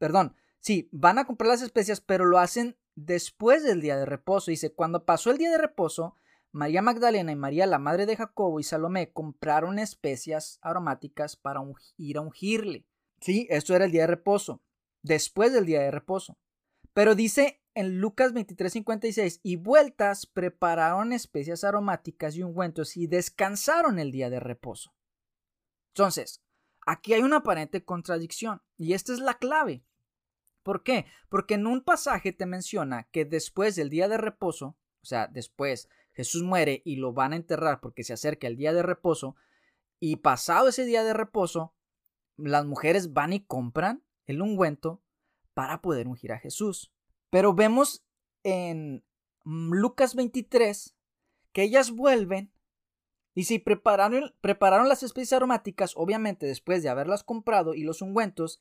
perdón, 0.00 0.34
sí, 0.58 0.88
van 0.90 1.20
a 1.20 1.26
comprar 1.26 1.50
las 1.50 1.62
especias, 1.62 2.00
pero 2.00 2.24
lo 2.24 2.40
hacen 2.40 2.76
después 2.96 3.62
del 3.62 3.80
día 3.80 3.96
de 3.96 4.04
reposo. 4.04 4.50
Dice, 4.50 4.72
cuando 4.72 5.04
pasó 5.04 5.30
el 5.30 5.38
día 5.38 5.52
de 5.52 5.58
reposo, 5.58 6.16
María 6.50 6.82
Magdalena 6.82 7.30
y 7.30 7.36
María, 7.36 7.66
la 7.66 7.78
madre 7.78 8.04
de 8.04 8.16
Jacobo 8.16 8.58
y 8.58 8.64
Salomé, 8.64 9.12
compraron 9.12 9.78
especias 9.78 10.58
aromáticas 10.60 11.36
para 11.36 11.62
ir 11.98 12.16
a 12.16 12.22
ungirle. 12.22 12.84
Sí, 13.20 13.46
esto 13.48 13.76
era 13.76 13.84
el 13.84 13.92
día 13.92 14.02
de 14.02 14.08
reposo, 14.08 14.60
después 15.02 15.52
del 15.52 15.66
día 15.66 15.80
de 15.80 15.90
reposo. 15.90 16.38
Pero 16.92 17.14
dice 17.14 17.60
en 17.74 18.00
Lucas 18.00 18.32
23:56, 18.32 19.38
y 19.44 19.54
vueltas 19.54 20.26
prepararon 20.26 21.12
especias 21.12 21.62
aromáticas 21.62 22.34
y 22.34 22.42
ungüentos 22.42 22.96
y 22.96 23.06
descansaron 23.06 24.00
el 24.00 24.10
día 24.10 24.30
de 24.30 24.40
reposo. 24.40 24.92
Entonces, 25.94 26.42
aquí 26.86 27.14
hay 27.14 27.22
una 27.22 27.36
aparente 27.36 27.84
contradicción 27.84 28.62
y 28.76 28.94
esta 28.94 29.12
es 29.12 29.20
la 29.20 29.34
clave. 29.34 29.84
¿Por 30.64 30.82
qué? 30.82 31.06
Porque 31.28 31.54
en 31.54 31.68
un 31.68 31.82
pasaje 31.82 32.32
te 32.32 32.46
menciona 32.46 33.04
que 33.12 33.24
después 33.24 33.76
del 33.76 33.90
día 33.90 34.08
de 34.08 34.18
reposo, 34.18 34.76
o 35.00 35.06
sea, 35.06 35.28
después 35.28 35.88
Jesús 36.14 36.42
muere 36.42 36.82
y 36.84 36.96
lo 36.96 37.12
van 37.12 37.32
a 37.32 37.36
enterrar 37.36 37.80
porque 37.80 38.02
se 38.02 38.12
acerca 38.12 38.48
el 38.48 38.56
día 38.56 38.72
de 38.72 38.82
reposo, 38.82 39.36
y 40.00 40.16
pasado 40.16 40.68
ese 40.68 40.84
día 40.84 41.04
de 41.04 41.12
reposo, 41.12 41.74
las 42.36 42.66
mujeres 42.66 43.12
van 43.12 43.32
y 43.32 43.40
compran 43.40 44.02
el 44.28 44.40
ungüento 44.40 45.02
para 45.54 45.82
poder 45.82 46.06
ungir 46.06 46.32
a 46.32 46.38
Jesús. 46.38 46.92
Pero 47.30 47.54
vemos 47.54 48.06
en 48.44 49.04
Lucas 49.44 50.14
23 50.14 50.94
que 51.52 51.62
ellas 51.64 51.90
vuelven 51.90 52.52
y 53.34 53.44
si 53.44 53.58
prepararon, 53.58 54.34
prepararon 54.40 54.88
las 54.88 55.02
especies 55.02 55.32
aromáticas, 55.32 55.92
obviamente 55.96 56.46
después 56.46 56.82
de 56.82 56.88
haberlas 56.88 57.24
comprado 57.24 57.74
y 57.74 57.82
los 57.82 58.02
ungüentos, 58.02 58.60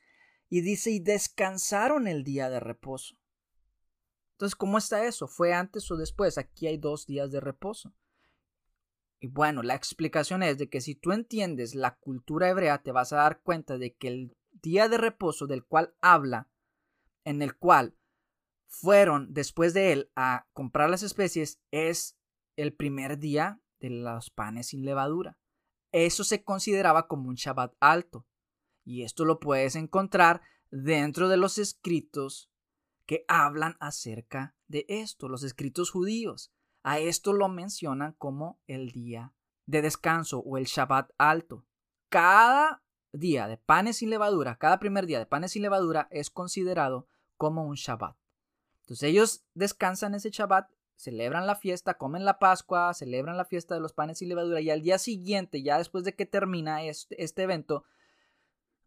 y 0.50 0.62
dice, 0.62 0.92
y 0.92 1.00
descansaron 1.00 2.08
el 2.08 2.24
día 2.24 2.50
de 2.50 2.60
reposo. 2.60 3.18
Entonces, 4.34 4.56
¿cómo 4.56 4.78
está 4.78 5.04
eso? 5.06 5.28
¿Fue 5.28 5.54
antes 5.54 5.90
o 5.90 5.98
después? 5.98 6.38
Aquí 6.38 6.68
hay 6.68 6.78
dos 6.78 7.08
días 7.08 7.32
de 7.32 7.40
reposo. 7.40 7.94
Y 9.20 9.28
bueno, 9.28 9.64
la 9.64 9.74
explicación 9.74 10.44
es 10.44 10.60
de 10.60 10.70
que 10.70 10.80
si 10.80 10.94
tú 10.94 11.12
entiendes 11.12 11.74
la 11.74 11.96
cultura 11.96 12.50
hebrea, 12.50 12.84
te 12.84 12.92
vas 12.92 13.12
a 13.14 13.18
dar 13.18 13.42
cuenta 13.42 13.80
de 13.80 13.96
que 13.96 14.08
el 14.10 14.37
día 14.62 14.90
de 14.90 14.98
reposo 14.98 15.48
del 15.48 15.66
cual 15.66 15.96
habla, 16.02 16.50
en 17.24 17.42
el 17.42 17.58
cual 17.58 17.98
fueron 18.68 19.34
después 19.34 19.74
de 19.74 19.92
él 19.94 20.12
a 20.16 20.48
comprar 20.54 20.90
las 20.90 21.04
especies, 21.04 21.62
es 21.72 22.18
el 22.56 22.74
primer 22.74 23.18
día 23.18 23.62
de 23.80 23.90
los 23.90 24.30
panes 24.30 24.68
sin 24.68 24.86
levadura. 24.86 25.38
Eso 25.92 26.24
se 26.24 26.44
consideraba 26.44 27.08
como 27.08 27.30
un 27.30 27.36
Shabbat 27.36 27.76
alto. 27.80 28.26
Y 28.84 29.04
esto 29.04 29.26
lo 29.26 29.40
puedes 29.40 29.76
encontrar 29.76 30.42
dentro 30.70 31.30
de 31.30 31.38
los 31.38 31.58
escritos 31.58 32.52
que 33.06 33.24
hablan 33.28 33.78
acerca 33.80 34.56
de 34.68 34.86
esto, 34.90 35.30
los 35.30 35.44
escritos 35.44 35.92
judíos. 35.92 36.52
A 36.84 37.00
esto 37.00 37.34
lo 37.34 37.50
mencionan 37.50 38.14
como 38.14 38.62
el 38.68 38.92
día 38.92 39.34
de 39.66 39.82
descanso 39.82 40.40
o 40.40 40.58
el 40.58 40.66
Shabbat 40.66 41.12
alto. 41.18 41.66
Cada 42.10 42.84
día 43.20 43.48
de 43.48 43.58
panes 43.58 43.98
sin 43.98 44.10
levadura, 44.10 44.58
cada 44.58 44.80
primer 44.80 45.06
día 45.06 45.20
de 45.20 45.26
panes 45.26 45.52
sin 45.52 45.62
levadura 45.62 46.08
es 46.12 46.30
considerado 46.30 47.08
como 47.38 47.66
un 47.66 47.76
Shabbat. 47.76 48.16
Entonces 48.82 49.10
ellos 49.10 49.46
descansan 49.54 50.16
ese 50.16 50.30
Shabbat, 50.30 50.70
celebran 50.96 51.46
la 51.46 51.56
fiesta, 51.56 51.96
comen 51.96 52.26
la 52.26 52.40
Pascua, 52.40 52.94
celebran 52.94 53.38
la 53.38 53.46
fiesta 53.46 53.76
de 53.76 53.82
los 53.82 53.94
panes 53.94 54.20
sin 54.20 54.30
levadura 54.30 54.62
y 54.62 54.70
al 54.70 54.82
día 54.82 54.98
siguiente, 54.98 55.62
ya 55.62 55.78
después 55.78 56.04
de 56.04 56.16
que 56.16 56.26
termina 56.26 56.84
este, 56.84 57.22
este 57.24 57.44
evento, 57.44 57.84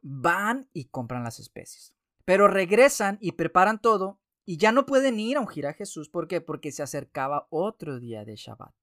van 0.01 0.69
y 0.73 0.87
compran 0.87 1.25
las 1.25 1.39
especies. 1.39 1.95
Pero 2.25 2.49
regresan 2.49 3.19
y 3.21 3.33
preparan 3.33 3.81
todo 3.81 4.21
y 4.45 4.57
ya 4.57 4.73
no 4.73 4.87
pueden 4.87 5.21
ir 5.21 5.37
a 5.37 5.41
ungir 5.41 5.67
a 5.67 5.75
Jesús. 5.75 6.09
¿Por 6.09 6.27
qué? 6.27 6.41
Porque 6.41 6.73
se 6.73 6.83
acercaba 6.83 7.47
otro 7.51 8.01
día 8.01 8.25
de 8.25 8.37
Shabbat. 8.37 8.75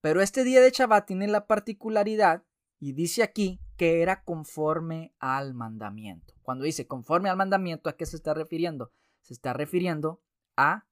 Pero 0.00 0.20
este 0.20 0.44
día 0.44 0.60
de 0.60 0.70
Shabbat 0.70 1.06
tiene 1.06 1.28
la 1.28 1.46
particularidad, 1.46 2.44
y 2.78 2.92
dice 2.92 3.22
aquí, 3.22 3.60
que 3.76 4.02
era 4.02 4.22
conforme 4.22 5.14
al 5.18 5.54
mandamiento. 5.54 6.34
Cuando 6.42 6.64
dice 6.64 6.86
conforme 6.86 7.28
al 7.28 7.36
mandamiento, 7.36 7.90
¿a 7.90 7.96
qué 7.96 8.06
se 8.06 8.16
está 8.16 8.34
refiriendo? 8.34 8.92
Se 9.20 9.34
está 9.34 9.52
refiriendo 9.52 10.22
a 10.56 10.86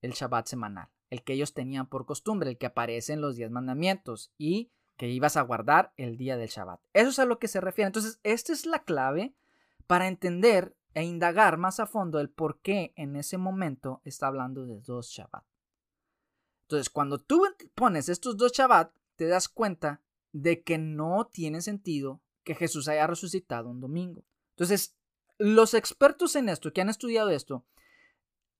el 0.00 0.12
Shabbat 0.12 0.46
semanal, 0.46 0.88
el 1.10 1.22
que 1.22 1.34
ellos 1.34 1.52
tenían 1.52 1.86
por 1.86 2.06
costumbre, 2.06 2.50
el 2.50 2.58
que 2.58 2.66
aparece 2.66 3.12
en 3.12 3.20
los 3.20 3.36
diez 3.36 3.50
mandamientos 3.50 4.32
y 4.38 4.70
que 4.96 5.08
ibas 5.08 5.36
a 5.36 5.42
guardar 5.42 5.92
el 5.96 6.16
día 6.16 6.36
del 6.36 6.48
Shabbat. 6.48 6.80
Eso 6.92 7.10
es 7.10 7.18
a 7.18 7.24
lo 7.24 7.38
que 7.38 7.48
se 7.48 7.60
refiere. 7.60 7.86
Entonces, 7.86 8.20
esta 8.22 8.52
es 8.52 8.66
la 8.66 8.84
clave 8.84 9.34
para 9.86 10.08
entender 10.08 10.76
e 10.94 11.04
indagar 11.04 11.56
más 11.56 11.80
a 11.80 11.86
fondo 11.86 12.20
el 12.20 12.30
por 12.30 12.60
qué 12.60 12.92
en 12.96 13.16
ese 13.16 13.38
momento 13.38 14.00
está 14.04 14.26
hablando 14.26 14.66
de 14.66 14.80
dos 14.80 15.08
Shabbat. 15.08 15.44
Entonces, 16.62 16.90
cuando 16.90 17.18
tú 17.18 17.44
pones 17.74 18.08
estos 18.08 18.36
dos 18.36 18.52
Shabbat, 18.52 18.94
te 19.16 19.26
das 19.26 19.48
cuenta 19.48 20.02
de 20.32 20.62
que 20.62 20.78
no 20.78 21.28
tiene 21.32 21.60
sentido 21.60 22.20
que 22.44 22.54
Jesús 22.54 22.88
haya 22.88 23.06
resucitado 23.06 23.68
un 23.68 23.80
domingo. 23.80 24.24
Entonces, 24.50 24.96
los 25.38 25.74
expertos 25.74 26.36
en 26.36 26.48
esto, 26.48 26.72
que 26.72 26.80
han 26.80 26.88
estudiado 26.88 27.30
esto, 27.30 27.64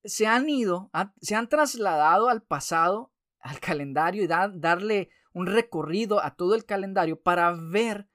se 0.05 0.27
han 0.27 0.49
ido, 0.49 0.91
se 1.21 1.35
han 1.35 1.49
trasladado 1.49 2.29
al 2.29 2.43
pasado, 2.43 3.12
al 3.39 3.61
calendario 3.61 4.23
y 4.23 4.27
darle 4.27 5.11
un 5.33 5.47
recorrido 5.47 6.23
a 6.25 6.35
todo 6.35 6.55
el 6.55 6.64
calendario 6.64 7.21
para 7.21 7.53
ver 7.53 8.09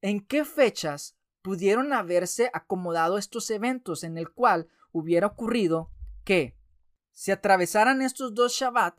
en 0.00 0.20
qué 0.20 0.44
fechas 0.44 1.16
pudieron 1.42 1.92
haberse 1.92 2.50
acomodado 2.52 3.18
estos 3.18 3.50
eventos 3.50 4.04
en 4.04 4.18
el 4.18 4.30
cual 4.30 4.68
hubiera 4.92 5.28
ocurrido 5.28 5.90
que 6.24 6.56
se 7.12 7.32
atravesaran 7.32 8.02
estos 8.02 8.34
dos 8.34 8.52
Shabbat 8.52 8.98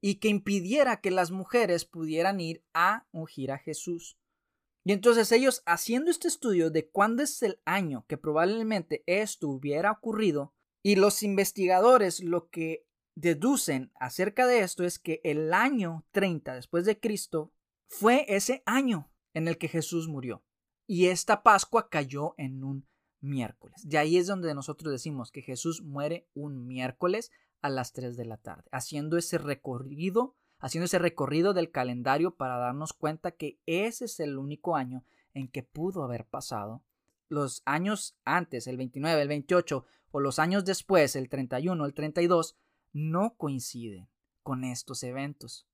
y 0.00 0.16
que 0.16 0.28
impidiera 0.28 1.00
que 1.00 1.10
las 1.10 1.30
mujeres 1.30 1.84
pudieran 1.84 2.40
ir 2.40 2.64
a 2.74 3.06
ungir 3.12 3.50
a 3.52 3.58
Jesús. 3.58 4.18
Y 4.84 4.92
entonces 4.92 5.32
ellos 5.32 5.62
haciendo 5.66 6.10
este 6.10 6.28
estudio 6.28 6.70
de 6.70 6.88
cuándo 6.88 7.22
es 7.22 7.42
el 7.42 7.60
año 7.64 8.04
que 8.06 8.16
probablemente 8.16 9.02
esto 9.06 9.48
hubiera 9.48 9.90
ocurrido, 9.90 10.54
y 10.82 10.94
los 10.94 11.24
investigadores 11.24 12.22
lo 12.22 12.48
que 12.48 12.86
deducen 13.16 13.90
acerca 13.96 14.46
de 14.46 14.60
esto 14.60 14.84
es 14.84 15.00
que 15.00 15.20
el 15.24 15.52
año 15.52 16.06
30 16.12 16.54
después 16.54 16.84
de 16.84 17.00
Cristo 17.00 17.52
fue 17.88 18.24
ese 18.28 18.62
año 18.66 19.10
en 19.34 19.48
el 19.48 19.58
que 19.58 19.66
Jesús 19.66 20.06
murió. 20.06 20.44
Y 20.86 21.06
esta 21.06 21.42
Pascua 21.42 21.88
cayó 21.88 22.34
en 22.36 22.62
un 22.62 22.86
miércoles. 23.20 23.82
De 23.84 23.98
ahí 23.98 24.16
es 24.16 24.28
donde 24.28 24.54
nosotros 24.54 24.92
decimos 24.92 25.32
que 25.32 25.42
Jesús 25.42 25.82
muere 25.82 26.28
un 26.34 26.66
miércoles 26.66 27.32
a 27.62 27.68
las 27.68 27.92
3 27.92 28.16
de 28.16 28.24
la 28.24 28.36
tarde, 28.36 28.68
haciendo 28.70 29.16
ese 29.16 29.38
recorrido, 29.38 30.34
haciendo 30.58 30.86
ese 30.86 30.98
recorrido 30.98 31.54
del 31.54 31.70
calendario 31.70 32.36
para 32.36 32.58
darnos 32.58 32.92
cuenta 32.92 33.32
que 33.32 33.58
ese 33.66 34.06
es 34.06 34.20
el 34.20 34.38
único 34.38 34.76
año 34.76 35.04
en 35.34 35.48
que 35.48 35.62
pudo 35.62 36.02
haber 36.02 36.26
pasado. 36.26 36.82
Los 37.28 37.62
años 37.64 38.16
antes, 38.24 38.66
el 38.66 38.76
29, 38.76 39.20
el 39.20 39.28
28 39.28 39.84
o 40.12 40.20
los 40.20 40.38
años 40.38 40.64
después, 40.64 41.16
el 41.16 41.28
31, 41.28 41.84
el 41.84 41.94
32, 41.94 42.56
no 42.92 43.34
coinciden 43.36 44.08
con 44.42 44.64
estos 44.64 45.02
eventos. 45.02 45.66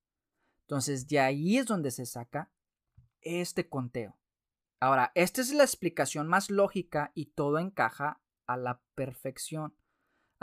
Entonces, 0.61 1.07
de 1.07 1.19
ahí 1.19 1.57
es 1.57 1.65
donde 1.65 1.91
se 1.91 2.05
saca 2.05 2.49
este 3.21 3.69
conteo. 3.69 4.17
Ahora, 4.79 5.11
esta 5.15 5.41
es 5.41 5.53
la 5.53 5.63
explicación 5.63 6.27
más 6.27 6.49
lógica 6.49 7.11
y 7.15 7.27
todo 7.27 7.59
encaja 7.59 8.19
a 8.47 8.57
la 8.57 8.81
perfección, 8.95 9.73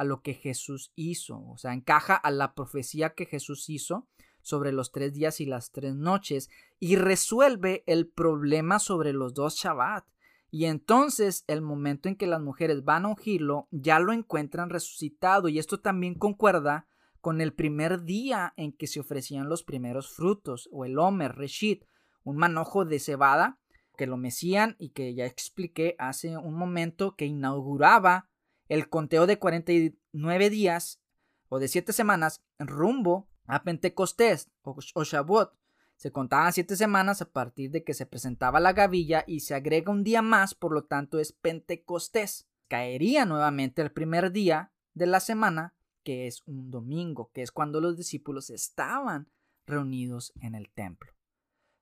a 0.01 0.05
lo 0.05 0.23
que 0.23 0.33
Jesús 0.33 0.95
hizo, 0.97 1.47
o 1.47 1.59
sea, 1.59 1.75
encaja 1.75 2.15
a 2.15 2.31
la 2.31 2.55
profecía 2.55 3.13
que 3.13 3.27
Jesús 3.27 3.69
hizo 3.69 4.09
sobre 4.41 4.73
los 4.73 4.93
tres 4.93 5.13
días 5.13 5.43
y 5.43 5.45
las 5.45 5.73
tres 5.73 5.95
noches 5.95 6.49
y 6.79 6.97
resuelve 6.97 7.85
el 7.87 8.09
problema 8.09 8.79
sobre 8.79 9.13
los 9.13 9.35
dos 9.35 9.57
Shabbat. 9.57 10.07
Y 10.51 10.65
entonces 10.65 11.45
el 11.49 11.61
momento 11.61 12.09
en 12.09 12.17
que 12.17 12.27
las 12.27 12.41
mujeres 12.41 12.83
van 12.83 13.05
a 13.05 13.09
ungirlo 13.09 13.69
ya 13.73 14.01
lo 14.01 14.15
encuentran 14.15 14.71
resucitado 14.71 15.51
y 15.51 15.59
esto 15.59 15.81
también 15.81 16.15
concuerda 16.15 16.87
con 17.21 17.43
el 17.43 17.53
primer 17.53 18.05
día 18.05 18.55
en 18.57 18.73
que 18.73 18.87
se 18.87 19.01
ofrecían 19.01 19.51
los 19.51 19.65
primeros 19.65 20.09
frutos 20.09 20.71
o 20.73 20.87
el 20.87 20.99
Homer, 20.99 21.35
Reshit, 21.37 21.85
un 22.25 22.39
manojo 22.39 22.87
de 22.87 23.01
cebada 23.01 23.59
que 23.99 24.07
lo 24.07 24.17
mecían 24.17 24.77
y 24.79 24.93
que 24.93 25.13
ya 25.13 25.27
expliqué 25.27 25.95
hace 25.99 26.39
un 26.39 26.55
momento 26.55 27.17
que 27.17 27.27
inauguraba 27.27 28.30
el 28.71 28.89
conteo 28.89 29.27
de 29.27 29.39
49 29.39 30.49
días 30.49 31.03
o 31.49 31.59
de 31.59 31.67
7 31.67 31.93
semanas 31.93 32.43
rumbo 32.59 33.29
a 33.47 33.65
Pentecostés 33.65 34.49
o, 34.63 34.79
o. 34.95 35.51
Se 35.97 36.13
contaban 36.13 36.53
7 36.53 36.77
semanas 36.77 37.21
a 37.21 37.31
partir 37.31 37.73
de 37.73 37.83
que 37.83 37.95
se 37.95 38.07
presentaba 38.07 38.61
la 38.61 38.73
gavilla 38.73 39.25
y 39.27 39.41
se 39.41 39.55
agrega 39.55 39.91
un 39.91 40.05
día 40.05 40.23
más, 40.23 40.55
por 40.55 40.73
lo 40.73 40.85
tanto 40.85 41.19
es 41.19 41.33
Pentecostés. 41.33 42.49
Caería 42.69 43.27
nuevamente 43.27 43.83
el 43.83 43.91
primer 43.91 44.31
día 44.31 44.73
de 44.95 45.07
la 45.07 45.19
semana, 45.19 45.75
que 46.05 46.29
es 46.29 46.45
un 46.47 46.71
domingo, 46.71 47.33
que 47.35 47.43
es 47.43 47.51
cuando 47.51 47.81
los 47.81 47.97
discípulos 47.97 48.51
estaban 48.51 49.29
reunidos 49.67 50.33
en 50.41 50.55
el 50.55 50.71
templo. 50.71 51.13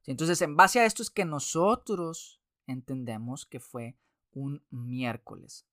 Entonces, 0.07 0.41
en 0.41 0.57
base 0.57 0.81
a 0.81 0.87
esto 0.87 1.03
es 1.03 1.11
que 1.11 1.27
nosotros 1.27 2.41
entendemos 2.67 3.45
que 3.45 3.61
fue 3.61 3.99
un 4.33 4.65
miércoles. 4.71 5.67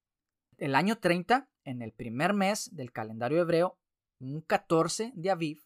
El 0.57 0.75
año 0.75 0.97
30, 0.97 1.49
en 1.63 1.81
el 1.81 1.91
primer 1.91 2.33
mes 2.33 2.69
del 2.75 2.91
calendario 2.91 3.41
hebreo, 3.41 3.77
un 4.19 4.41
14 4.41 5.11
de 5.15 5.29
Aviv, 5.29 5.65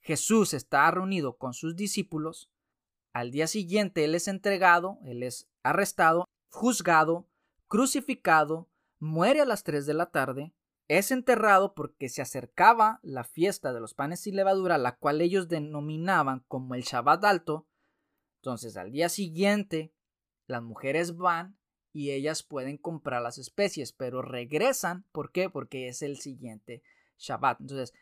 Jesús 0.00 0.52
está 0.52 0.90
reunido 0.90 1.38
con 1.38 1.54
sus 1.54 1.76
discípulos. 1.76 2.50
Al 3.14 3.30
día 3.30 3.46
siguiente 3.46 4.04
Él 4.04 4.14
es 4.14 4.28
entregado, 4.28 4.98
Él 5.04 5.22
es 5.22 5.48
arrestado, 5.62 6.26
juzgado, 6.50 7.26
crucificado, 7.68 8.68
muere 8.98 9.40
a 9.40 9.46
las 9.46 9.64
3 9.64 9.86
de 9.86 9.94
la 9.94 10.10
tarde, 10.10 10.52
es 10.88 11.10
enterrado 11.10 11.74
porque 11.74 12.10
se 12.10 12.20
acercaba 12.20 13.00
la 13.02 13.24
fiesta 13.24 13.72
de 13.72 13.80
los 13.80 13.94
panes 13.94 14.26
y 14.26 14.32
levadura, 14.32 14.76
la 14.76 14.96
cual 14.96 15.22
ellos 15.22 15.48
denominaban 15.48 16.44
como 16.48 16.74
el 16.74 16.82
Shabbat 16.82 17.24
alto. 17.24 17.66
Entonces 18.42 18.76
al 18.76 18.92
día 18.92 19.08
siguiente 19.08 19.94
las 20.46 20.62
mujeres 20.62 21.16
van 21.16 21.58
y 21.94 22.10
ellas 22.10 22.42
pueden 22.42 22.76
comprar 22.76 23.22
las 23.22 23.38
especies, 23.38 23.92
pero 23.92 24.20
regresan. 24.20 25.06
¿Por 25.12 25.30
qué? 25.30 25.48
Porque 25.48 25.86
es 25.86 26.02
el 26.02 26.18
siguiente 26.18 26.82
Shabbat. 27.18 27.60
Entonces, 27.60 27.94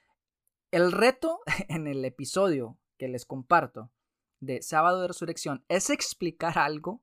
el 0.70 0.90
reto 0.90 1.40
en 1.68 1.86
el 1.86 2.04
episodio 2.04 2.78
que 2.96 3.06
les 3.06 3.26
comparto 3.26 3.92
de 4.40 4.62
sábado 4.62 5.02
de 5.02 5.08
resurrección 5.08 5.64
es 5.68 5.90
explicar 5.90 6.58
algo 6.58 7.02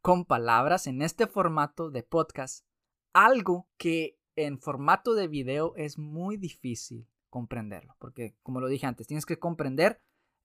con 0.00 0.24
palabras 0.24 0.86
en 0.86 1.02
este 1.02 1.26
formato 1.26 1.90
de 1.90 2.04
podcast, 2.04 2.64
algo 3.12 3.68
que 3.76 4.16
en 4.36 4.60
formato 4.60 5.14
de 5.14 5.26
video 5.26 5.74
es 5.74 5.98
muy 5.98 6.36
difícil 6.36 7.08
comprenderlo, 7.30 7.96
porque 7.98 8.36
como 8.44 8.60
lo 8.60 8.68
dije 8.68 8.86
antes, 8.86 9.08
tienes 9.08 9.26
que 9.26 9.40
comprender 9.40 10.00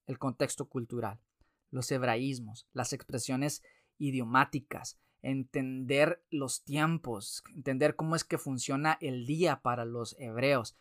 el 0.08 0.18
contexto 0.18 0.68
cultural, 0.68 1.22
los 1.70 1.92
hebraísmos, 1.92 2.68
las 2.74 2.94
expresiones 2.94 3.62
idiomáticas, 4.00 4.98
entender 5.22 6.24
los 6.30 6.64
tiempos, 6.64 7.44
entender 7.56 7.96
cómo 7.96 8.16
es 8.16 8.24
que 8.24 8.38
funciona 8.38 8.98
el 9.02 9.26
día 9.26 9.62
para 9.62 9.86
los 9.86 10.16
hebreos. 10.20 10.76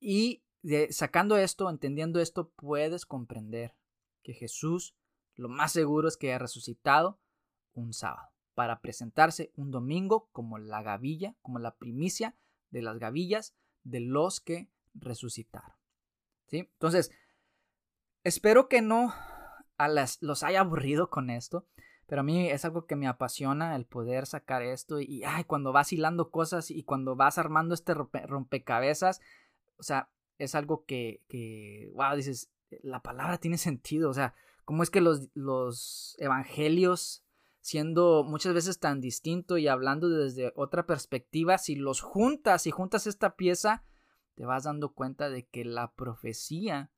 Y 0.00 0.42
sacando 0.90 1.36
esto, 1.36 1.68
entendiendo 1.68 2.20
esto, 2.20 2.50
puedes 2.56 3.06
comprender 3.06 3.74
que 4.22 4.32
Jesús 4.32 4.94
lo 5.34 5.48
más 5.48 5.72
seguro 5.72 6.08
es 6.08 6.16
que 6.16 6.32
ha 6.32 6.38
resucitado 6.38 7.20
un 7.72 7.92
sábado 7.92 8.28
para 8.54 8.80
presentarse 8.80 9.52
un 9.54 9.70
domingo 9.70 10.28
como 10.32 10.58
la 10.58 10.82
gavilla, 10.82 11.36
como 11.42 11.60
la 11.60 11.76
primicia 11.76 12.34
de 12.70 12.82
las 12.82 12.98
gavillas 12.98 13.54
de 13.84 14.00
los 14.00 14.40
que 14.40 14.68
resucitaron. 14.94 15.70
¿Sí? 16.48 16.68
Entonces, 16.72 17.12
espero 18.24 18.68
que 18.68 18.82
no 18.82 19.14
a 19.76 19.86
las, 19.86 20.20
los 20.22 20.42
haya 20.42 20.60
aburrido 20.60 21.08
con 21.08 21.30
esto. 21.30 21.68
Pero 22.08 22.22
a 22.22 22.24
mí 22.24 22.48
es 22.48 22.64
algo 22.64 22.86
que 22.86 22.96
me 22.96 23.06
apasiona 23.06 23.76
el 23.76 23.84
poder 23.84 24.24
sacar 24.24 24.62
esto 24.62 24.98
y, 24.98 25.24
ay, 25.24 25.44
cuando 25.44 25.72
vas 25.72 25.92
hilando 25.92 26.30
cosas 26.30 26.70
y 26.70 26.82
cuando 26.82 27.16
vas 27.16 27.36
armando 27.36 27.74
este 27.74 27.92
rompecabezas, 27.92 29.20
o 29.76 29.82
sea, 29.82 30.08
es 30.38 30.54
algo 30.54 30.86
que, 30.86 31.22
que, 31.28 31.90
wow, 31.94 32.16
dices, 32.16 32.50
la 32.80 33.02
palabra 33.02 33.36
tiene 33.36 33.58
sentido, 33.58 34.08
o 34.08 34.14
sea, 34.14 34.34
cómo 34.64 34.82
es 34.82 34.88
que 34.88 35.02
los, 35.02 35.28
los 35.34 36.16
evangelios, 36.18 37.26
siendo 37.60 38.24
muchas 38.24 38.54
veces 38.54 38.80
tan 38.80 39.02
distinto 39.02 39.58
y 39.58 39.68
hablando 39.68 40.08
desde 40.08 40.54
otra 40.56 40.86
perspectiva, 40.86 41.58
si 41.58 41.76
los 41.76 42.00
juntas 42.00 42.66
y 42.66 42.70
juntas 42.70 43.06
esta 43.06 43.36
pieza, 43.36 43.84
te 44.34 44.46
vas 44.46 44.64
dando 44.64 44.94
cuenta 44.94 45.28
de 45.28 45.46
que 45.46 45.66
la 45.66 45.92
profecía 45.92 46.90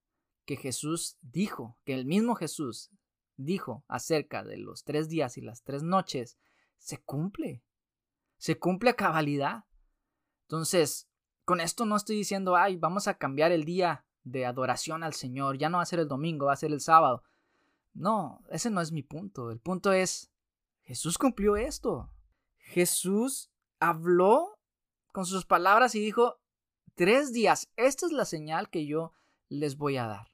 que 0.44 0.56
Jesús 0.56 1.18
dijo, 1.20 1.78
que 1.84 1.94
el 1.94 2.06
mismo 2.06 2.36
Jesús 2.36 2.92
dijo 3.44 3.84
acerca 3.88 4.44
de 4.44 4.58
los 4.58 4.84
tres 4.84 5.08
días 5.08 5.36
y 5.36 5.40
las 5.40 5.62
tres 5.62 5.82
noches, 5.82 6.38
se 6.78 6.98
cumple. 6.98 7.62
Se 8.36 8.58
cumple 8.58 8.90
a 8.90 8.96
cabalidad. 8.96 9.64
Entonces, 10.42 11.08
con 11.44 11.60
esto 11.60 11.84
no 11.84 11.96
estoy 11.96 12.16
diciendo, 12.16 12.56
ay, 12.56 12.76
vamos 12.76 13.08
a 13.08 13.14
cambiar 13.14 13.52
el 13.52 13.64
día 13.64 14.04
de 14.24 14.46
adoración 14.46 15.02
al 15.02 15.14
Señor, 15.14 15.58
ya 15.58 15.68
no 15.68 15.78
va 15.78 15.82
a 15.82 15.86
ser 15.86 16.00
el 16.00 16.08
domingo, 16.08 16.46
va 16.46 16.52
a 16.52 16.56
ser 16.56 16.72
el 16.72 16.80
sábado. 16.80 17.22
No, 17.92 18.42
ese 18.50 18.70
no 18.70 18.80
es 18.80 18.92
mi 18.92 19.02
punto. 19.02 19.50
El 19.50 19.60
punto 19.60 19.92
es, 19.92 20.30
Jesús 20.82 21.18
cumplió 21.18 21.56
esto. 21.56 22.10
Jesús 22.58 23.50
habló 23.78 24.58
con 25.12 25.26
sus 25.26 25.44
palabras 25.44 25.94
y 25.94 26.00
dijo, 26.00 26.40
tres 26.94 27.32
días, 27.32 27.68
esta 27.76 28.06
es 28.06 28.12
la 28.12 28.24
señal 28.24 28.70
que 28.70 28.86
yo 28.86 29.12
les 29.48 29.76
voy 29.76 29.96
a 29.96 30.06
dar. 30.06 30.28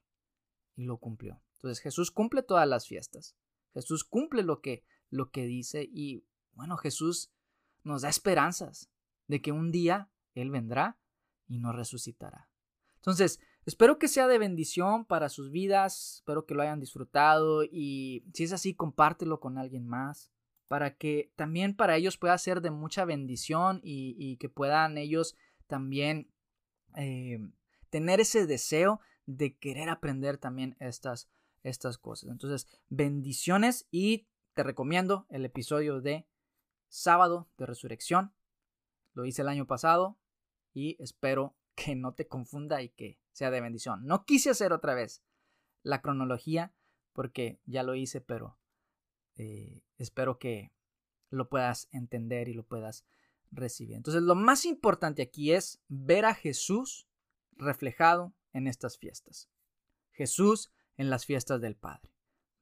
Y 0.75 0.83
lo 0.83 0.97
cumplió. 0.97 1.41
Entonces 1.57 1.79
Jesús 1.79 2.11
cumple 2.11 2.43
todas 2.43 2.67
las 2.67 2.87
fiestas. 2.87 3.35
Jesús 3.73 4.03
cumple 4.03 4.43
lo 4.43 4.61
que, 4.61 4.83
lo 5.09 5.31
que 5.31 5.45
dice 5.45 5.87
y 5.91 6.23
bueno, 6.53 6.77
Jesús 6.77 7.31
nos 7.83 8.01
da 8.01 8.09
esperanzas 8.09 8.89
de 9.27 9.41
que 9.41 9.51
un 9.51 9.71
día 9.71 10.09
Él 10.33 10.49
vendrá 10.51 10.97
y 11.47 11.59
nos 11.59 11.75
resucitará. 11.75 12.49
Entonces, 12.95 13.39
espero 13.65 13.99
que 13.99 14.07
sea 14.07 14.27
de 14.27 14.37
bendición 14.37 15.05
para 15.05 15.29
sus 15.29 15.51
vidas, 15.51 16.15
espero 16.17 16.45
que 16.45 16.55
lo 16.55 16.61
hayan 16.61 16.79
disfrutado 16.79 17.63
y 17.63 18.25
si 18.33 18.43
es 18.43 18.53
así, 18.53 18.73
compártelo 18.73 19.39
con 19.39 19.57
alguien 19.57 19.87
más 19.87 20.31
para 20.67 20.95
que 20.95 21.31
también 21.35 21.75
para 21.75 21.95
ellos 21.95 22.17
pueda 22.17 22.37
ser 22.37 22.61
de 22.61 22.71
mucha 22.71 23.05
bendición 23.05 23.79
y, 23.83 24.37
que 24.37 24.49
puedan 24.49 24.97
ellos 24.97 25.35
también 25.67 26.29
eh, 26.95 27.39
tener 27.89 28.19
ese 28.19 28.45
deseo 28.45 28.99
de 29.25 29.55
querer 29.55 29.89
aprender 29.89 30.37
también 30.37 30.75
estas 30.79 31.29
estas 31.69 31.97
cosas. 31.97 32.29
Entonces, 32.29 32.67
bendiciones 32.89 33.87
y 33.91 34.27
te 34.53 34.63
recomiendo 34.63 35.25
el 35.29 35.45
episodio 35.45 36.01
de 36.01 36.27
sábado 36.89 37.47
de 37.57 37.65
resurrección. 37.65 38.33
Lo 39.13 39.25
hice 39.25 39.41
el 39.41 39.49
año 39.49 39.67
pasado 39.67 40.17
y 40.73 40.95
espero 41.01 41.55
que 41.75 41.95
no 41.95 42.13
te 42.13 42.27
confunda 42.27 42.81
y 42.81 42.89
que 42.89 43.19
sea 43.31 43.51
de 43.51 43.61
bendición. 43.61 44.05
No 44.05 44.25
quise 44.25 44.49
hacer 44.49 44.73
otra 44.73 44.95
vez 44.95 45.21
la 45.83 46.01
cronología 46.01 46.73
porque 47.13 47.59
ya 47.65 47.83
lo 47.83 47.95
hice, 47.95 48.21
pero 48.21 48.57
eh, 49.35 49.83
espero 49.97 50.39
que 50.39 50.71
lo 51.29 51.49
puedas 51.49 51.87
entender 51.91 52.49
y 52.49 52.53
lo 52.53 52.63
puedas 52.63 53.05
recibir. 53.51 53.95
Entonces, 53.95 54.23
lo 54.23 54.35
más 54.35 54.65
importante 54.65 55.21
aquí 55.21 55.51
es 55.51 55.81
ver 55.87 56.25
a 56.25 56.33
Jesús 56.33 57.07
reflejado 57.53 58.33
en 58.53 58.67
estas 58.67 58.97
fiestas. 58.97 59.49
Jesús 60.11 60.71
en 60.97 61.09
las 61.09 61.25
fiestas 61.25 61.61
del 61.61 61.75
Padre. 61.75 62.11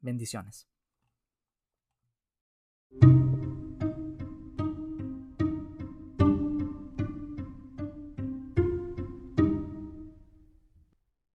Bendiciones. 0.01 0.67